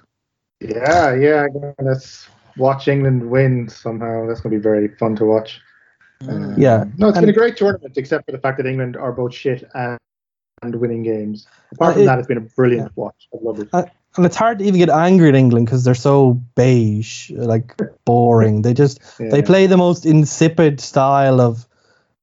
Yeah, 0.59 1.15
yeah. 1.15 1.47
Let's 1.79 2.27
watch 2.57 2.87
England 2.87 3.29
win 3.29 3.69
somehow. 3.69 4.27
That's 4.27 4.41
gonna 4.41 4.55
be 4.55 4.61
very 4.61 4.89
fun 4.89 5.15
to 5.17 5.25
watch. 5.25 5.61
Uh, 6.27 6.53
yeah. 6.57 6.85
No, 6.97 7.09
it's 7.09 7.17
and, 7.17 7.25
been 7.25 7.29
a 7.29 7.37
great 7.37 7.57
tournament, 7.57 7.97
except 7.97 8.25
for 8.25 8.31
the 8.31 8.37
fact 8.37 8.57
that 8.57 8.65
England 8.65 8.95
are 8.95 9.11
both 9.11 9.33
shit 9.33 9.69
and, 9.73 9.97
and 10.61 10.75
winning 10.75 11.03
games. 11.03 11.47
Apart 11.71 11.93
from 11.93 12.03
it, 12.03 12.05
that, 12.05 12.19
it's 12.19 12.27
been 12.27 12.37
a 12.37 12.41
brilliant 12.41 12.91
yeah. 12.95 13.03
watch. 13.03 13.27
I 13.33 13.37
love 13.41 13.59
it. 13.59 13.69
Uh, 13.73 13.85
and 14.17 14.25
it's 14.25 14.35
hard 14.35 14.59
to 14.59 14.65
even 14.65 14.77
get 14.77 14.89
angry 14.89 15.29
at 15.29 15.35
England 15.35 15.65
because 15.65 15.83
they're 15.83 15.95
so 15.95 16.33
beige, 16.55 17.31
like 17.31 17.79
boring. 18.03 18.61
They 18.61 18.73
just 18.73 18.99
yeah. 19.19 19.29
they 19.29 19.41
play 19.41 19.67
the 19.67 19.77
most 19.77 20.05
insipid 20.05 20.81
style 20.81 21.39
of 21.39 21.65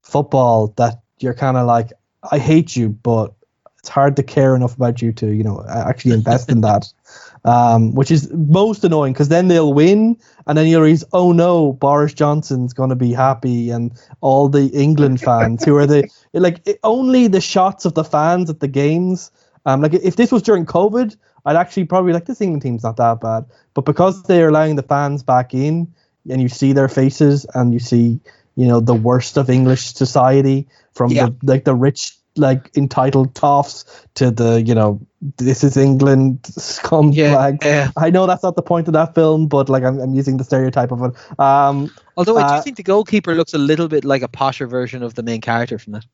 football 0.02 0.68
that 0.76 1.00
you're 1.18 1.34
kind 1.34 1.56
of 1.56 1.66
like, 1.66 1.92
I 2.30 2.38
hate 2.38 2.76
you, 2.76 2.90
but 2.90 3.32
it's 3.78 3.88
hard 3.88 4.16
to 4.16 4.22
care 4.22 4.56
enough 4.56 4.76
about 4.76 5.00
you 5.00 5.12
to, 5.12 5.32
you 5.32 5.44
know, 5.44 5.64
actually 5.68 6.14
invest 6.14 6.50
in 6.50 6.60
that 6.62 6.92
um, 7.44 7.94
which 7.94 8.10
is 8.10 8.32
most 8.32 8.84
annoying 8.84 9.12
because 9.12 9.28
then 9.28 9.48
they'll 9.48 9.72
win 9.72 10.16
and 10.46 10.58
then 10.58 10.66
you'll 10.66 10.82
realize, 10.82 11.04
oh 11.12 11.32
no, 11.32 11.72
Boris 11.72 12.14
Johnson's 12.14 12.72
going 12.72 12.90
to 12.90 12.96
be 12.96 13.12
happy 13.12 13.70
and 13.70 13.92
all 14.20 14.48
the 14.48 14.66
England 14.68 15.20
fans 15.28 15.64
who 15.64 15.76
are 15.76 15.86
the 15.86 16.10
like 16.32 16.66
it, 16.66 16.78
only 16.82 17.28
the 17.28 17.40
shots 17.40 17.84
of 17.84 17.94
the 17.94 18.04
fans 18.04 18.50
at 18.50 18.60
the 18.60 18.68
games. 18.68 19.30
Um, 19.66 19.82
like 19.82 19.94
if 19.94 20.16
this 20.16 20.32
was 20.32 20.42
during 20.42 20.66
COVID, 20.66 21.16
I'd 21.44 21.56
actually 21.56 21.84
probably 21.84 22.12
like 22.12 22.26
this 22.26 22.40
England 22.40 22.62
team's 22.62 22.82
not 22.82 22.96
that 22.96 23.20
bad, 23.20 23.46
but 23.74 23.82
because 23.82 24.22
they're 24.24 24.48
allowing 24.48 24.76
the 24.76 24.82
fans 24.82 25.22
back 25.22 25.54
in 25.54 25.92
and 26.28 26.42
you 26.42 26.48
see 26.48 26.72
their 26.72 26.88
faces 26.88 27.46
and 27.54 27.72
you 27.72 27.78
see 27.78 28.20
you 28.56 28.66
know 28.66 28.80
the 28.80 28.94
worst 28.94 29.36
of 29.36 29.48
English 29.48 29.94
society 29.94 30.66
from 30.92 31.12
yeah. 31.12 31.26
the 31.26 31.36
like 31.44 31.64
the 31.64 31.74
rich 31.74 32.16
like 32.38 32.70
entitled 32.76 33.34
toffs 33.34 33.84
to 34.14 34.30
the 34.30 34.62
you 34.62 34.74
know 34.74 35.00
this 35.36 35.64
is 35.64 35.76
England 35.76 36.46
scum 36.46 37.10
yeah, 37.10 37.32
flag. 37.32 37.58
Yeah. 37.64 37.90
I 37.96 38.10
know 38.10 38.26
that's 38.26 38.42
not 38.42 38.56
the 38.56 38.62
point 38.62 38.86
of 38.86 38.94
that 38.94 39.14
film, 39.14 39.48
but 39.48 39.68
like 39.68 39.82
I'm, 39.82 39.98
I'm 40.00 40.14
using 40.14 40.36
the 40.36 40.44
stereotype 40.44 40.92
of 40.92 41.02
it. 41.02 41.40
Um, 41.40 41.90
Although 42.16 42.38
I 42.38 42.48
do 42.48 42.54
uh, 42.54 42.62
think 42.62 42.76
the 42.76 42.82
goalkeeper 42.82 43.34
looks 43.34 43.54
a 43.54 43.58
little 43.58 43.88
bit 43.88 44.04
like 44.04 44.22
a 44.22 44.28
posher 44.28 44.68
version 44.68 45.02
of 45.02 45.14
the 45.14 45.22
main 45.22 45.40
character 45.40 45.78
from 45.78 45.94
that. 45.94 46.06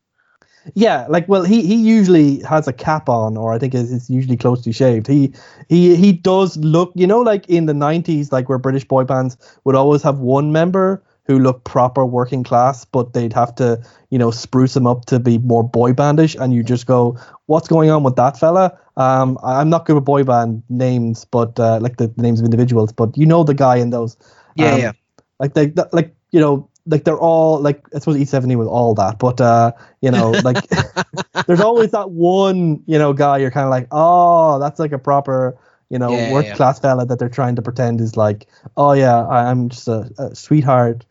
Yeah, 0.72 1.06
like 1.10 1.28
well, 1.28 1.44
he 1.44 1.66
he 1.66 1.74
usually 1.74 2.40
has 2.40 2.66
a 2.66 2.72
cap 2.72 3.10
on, 3.10 3.36
or 3.36 3.52
I 3.52 3.58
think 3.58 3.74
it's, 3.74 4.08
usually 4.08 4.38
closely 4.38 4.72
shaved. 4.72 5.06
He 5.06 5.34
he 5.68 5.94
he 5.94 6.12
does 6.12 6.56
look, 6.56 6.92
you 6.94 7.06
know, 7.06 7.20
like 7.20 7.46
in 7.50 7.66
the 7.66 7.74
'90s, 7.74 8.32
like 8.32 8.48
where 8.48 8.56
British 8.56 8.86
boy 8.86 9.04
bands 9.04 9.36
would 9.64 9.74
always 9.74 10.02
have 10.02 10.20
one 10.20 10.52
member 10.52 11.02
who 11.26 11.38
look 11.38 11.64
proper 11.64 12.04
working 12.04 12.44
class, 12.44 12.84
but 12.84 13.14
they'd 13.14 13.32
have 13.32 13.54
to, 13.54 13.82
you 14.10 14.18
know, 14.18 14.30
spruce 14.30 14.74
them 14.74 14.86
up 14.86 15.06
to 15.06 15.18
be 15.18 15.38
more 15.38 15.66
boy 15.66 15.92
bandish. 15.92 16.34
And 16.34 16.52
you 16.52 16.62
just 16.62 16.86
go, 16.86 17.18
what's 17.46 17.66
going 17.66 17.90
on 17.90 18.02
with 18.02 18.16
that 18.16 18.38
fella? 18.38 18.78
Um, 18.96 19.38
I'm 19.42 19.70
not 19.70 19.86
good 19.86 19.94
with 19.94 20.04
boy 20.04 20.24
band 20.24 20.62
names, 20.68 21.24
but 21.24 21.58
uh, 21.58 21.78
like 21.80 21.96
the, 21.96 22.08
the, 22.08 22.22
names 22.22 22.40
of 22.40 22.44
individuals, 22.44 22.92
but 22.92 23.16
you 23.16 23.26
know 23.26 23.42
the 23.42 23.54
guy 23.54 23.76
in 23.76 23.90
those. 23.90 24.16
Yeah, 24.54 24.72
um, 24.72 24.80
yeah. 24.80 24.92
Like 25.40 25.54
they, 25.54 25.72
like 25.92 26.14
you 26.30 26.40
know, 26.40 26.68
like 26.86 27.04
they're 27.04 27.18
all 27.18 27.58
like 27.58 27.82
I 27.94 27.98
suppose 27.98 28.16
E17 28.16 28.56
was 28.56 28.68
all 28.68 28.94
that, 28.94 29.18
but 29.18 29.40
uh, 29.40 29.72
you 30.00 30.10
know, 30.10 30.30
like 30.44 30.64
there's 31.46 31.60
always 31.60 31.90
that 31.90 32.10
one, 32.10 32.82
you 32.86 32.98
know, 32.98 33.12
guy 33.12 33.38
you're 33.38 33.50
kind 33.50 33.64
of 33.64 33.70
like, 33.70 33.88
oh, 33.90 34.60
that's 34.60 34.78
like 34.78 34.92
a 34.92 34.98
proper 34.98 35.58
you 35.90 35.98
know, 35.98 36.10
yeah, 36.10 36.32
work 36.32 36.46
yeah. 36.46 36.56
class 36.56 36.80
fella 36.80 37.06
that 37.06 37.18
they're 37.18 37.28
trying 37.28 37.54
to 37.54 37.62
pretend 37.62 38.00
is 38.00 38.16
like, 38.16 38.46
oh 38.76 38.92
yeah, 38.92 39.26
I'm 39.28 39.68
just 39.68 39.86
a, 39.86 40.10
a 40.18 40.34
sweetheart 40.34 41.04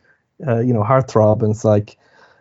uh, 0.46 0.60
you 0.60 0.72
know, 0.72 0.82
heartthrob. 0.82 1.42
And 1.42 1.50
it's 1.50 1.64
like, 1.64 1.96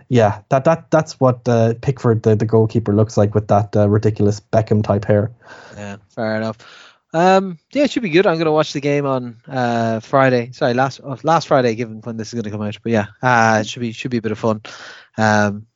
yeah, 0.10 0.42
that 0.50 0.66
that 0.66 0.92
that's 0.92 1.20
what 1.20 1.48
uh, 1.48 1.74
Pickford, 1.82 2.24
the, 2.24 2.36
the 2.36 2.46
goalkeeper, 2.46 2.94
looks 2.94 3.18
like 3.18 3.34
with 3.34 3.48
that 3.48 3.76
uh, 3.76 3.90
ridiculous 3.90 4.40
Beckham 4.40 4.84
type 4.84 5.06
hair. 5.06 5.32
Yeah, 5.76 5.98
fair 6.10 6.36
enough. 6.36 6.58
Um, 7.14 7.60
yeah, 7.72 7.84
it 7.84 7.92
should 7.92 8.04
be 8.04 8.10
good. 8.10 8.26
I'm 8.26 8.36
going 8.36 8.46
to 8.46 8.52
watch 8.52 8.74
the 8.74 8.82
game 8.82 9.06
on 9.06 9.38
uh, 9.48 10.00
Friday. 10.00 10.52
Sorry, 10.52 10.74
last 10.74 11.00
oh, 11.04 11.18
last 11.24 11.48
Friday, 11.48 11.76
given 11.76 12.02
when 12.02 12.18
this 12.18 12.30
is 12.30 12.34
going 12.34 12.44
to 12.44 12.52
come 12.52 12.62
out. 12.62 12.78
But 12.82 12.92
yeah, 12.92 13.06
uh, 13.22 13.60
it 13.62 13.68
should 13.68 13.82
be 13.82 13.92
should 13.92 14.12
be 14.12 14.18
a 14.18 14.22
bit 14.22 14.32
of 14.32 14.40
fun. 14.40 14.62
Um, 15.18 15.68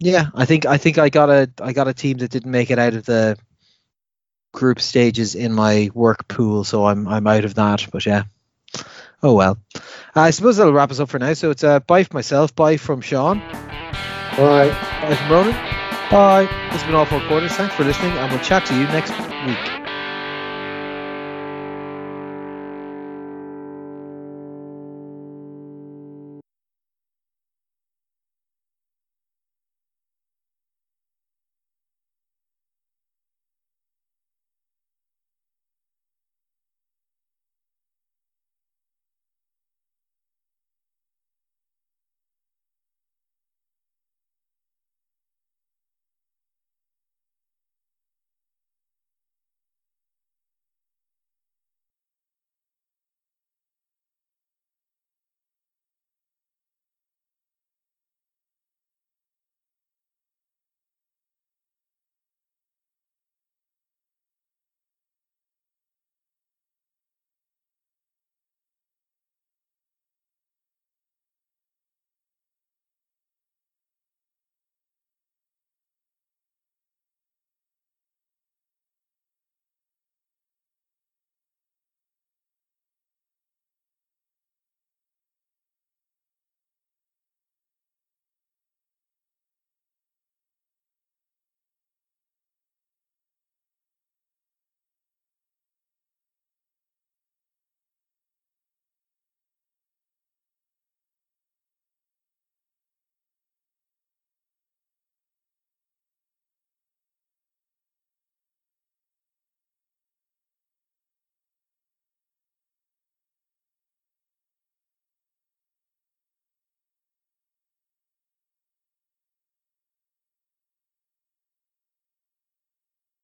Yeah, 0.00 0.26
I 0.34 0.44
think 0.44 0.66
I 0.66 0.76
think 0.76 0.98
I 0.98 1.08
got 1.08 1.30
a 1.30 1.50
I 1.60 1.72
got 1.72 1.88
a 1.88 1.94
team 1.94 2.18
that 2.18 2.30
didn't 2.30 2.50
make 2.50 2.70
it 2.70 2.78
out 2.78 2.94
of 2.94 3.04
the 3.06 3.38
group 4.52 4.80
stages 4.80 5.34
in 5.34 5.52
my 5.52 5.90
work 5.94 6.28
pool, 6.28 6.64
so 6.64 6.86
I'm 6.86 7.06
I'm 7.08 7.26
out 7.26 7.44
of 7.44 7.54
that. 7.54 7.86
But 7.90 8.04
yeah, 8.04 8.24
oh 9.24 9.34
well. 9.34 9.58
I 10.14 10.30
suppose 10.30 10.56
that'll 10.58 10.72
wrap 10.72 10.92
us 10.92 11.00
up 11.00 11.08
for 11.08 11.18
now. 11.18 11.32
So 11.34 11.50
it's 11.50 11.64
a 11.64 11.80
bye 11.84 12.04
for 12.04 12.14
myself, 12.14 12.54
bye 12.54 12.76
from 12.76 13.00
Sean, 13.00 13.40
Bye. 14.36 14.68
bye 15.02 15.16
from 15.16 15.30
Ronan. 15.30 15.52
Bye. 16.10 16.44
This 16.70 16.82
has 16.82 16.84
been 16.84 16.94
all 16.94 17.06
four 17.06 17.20
quarters. 17.26 17.52
Thanks 17.52 17.74
for 17.74 17.82
listening, 17.84 18.12
and 18.12 18.30
we'll 18.30 18.40
chat 18.44 18.66
to 18.66 18.74
you 18.76 18.84
next 18.84 19.10
week. 19.46 19.83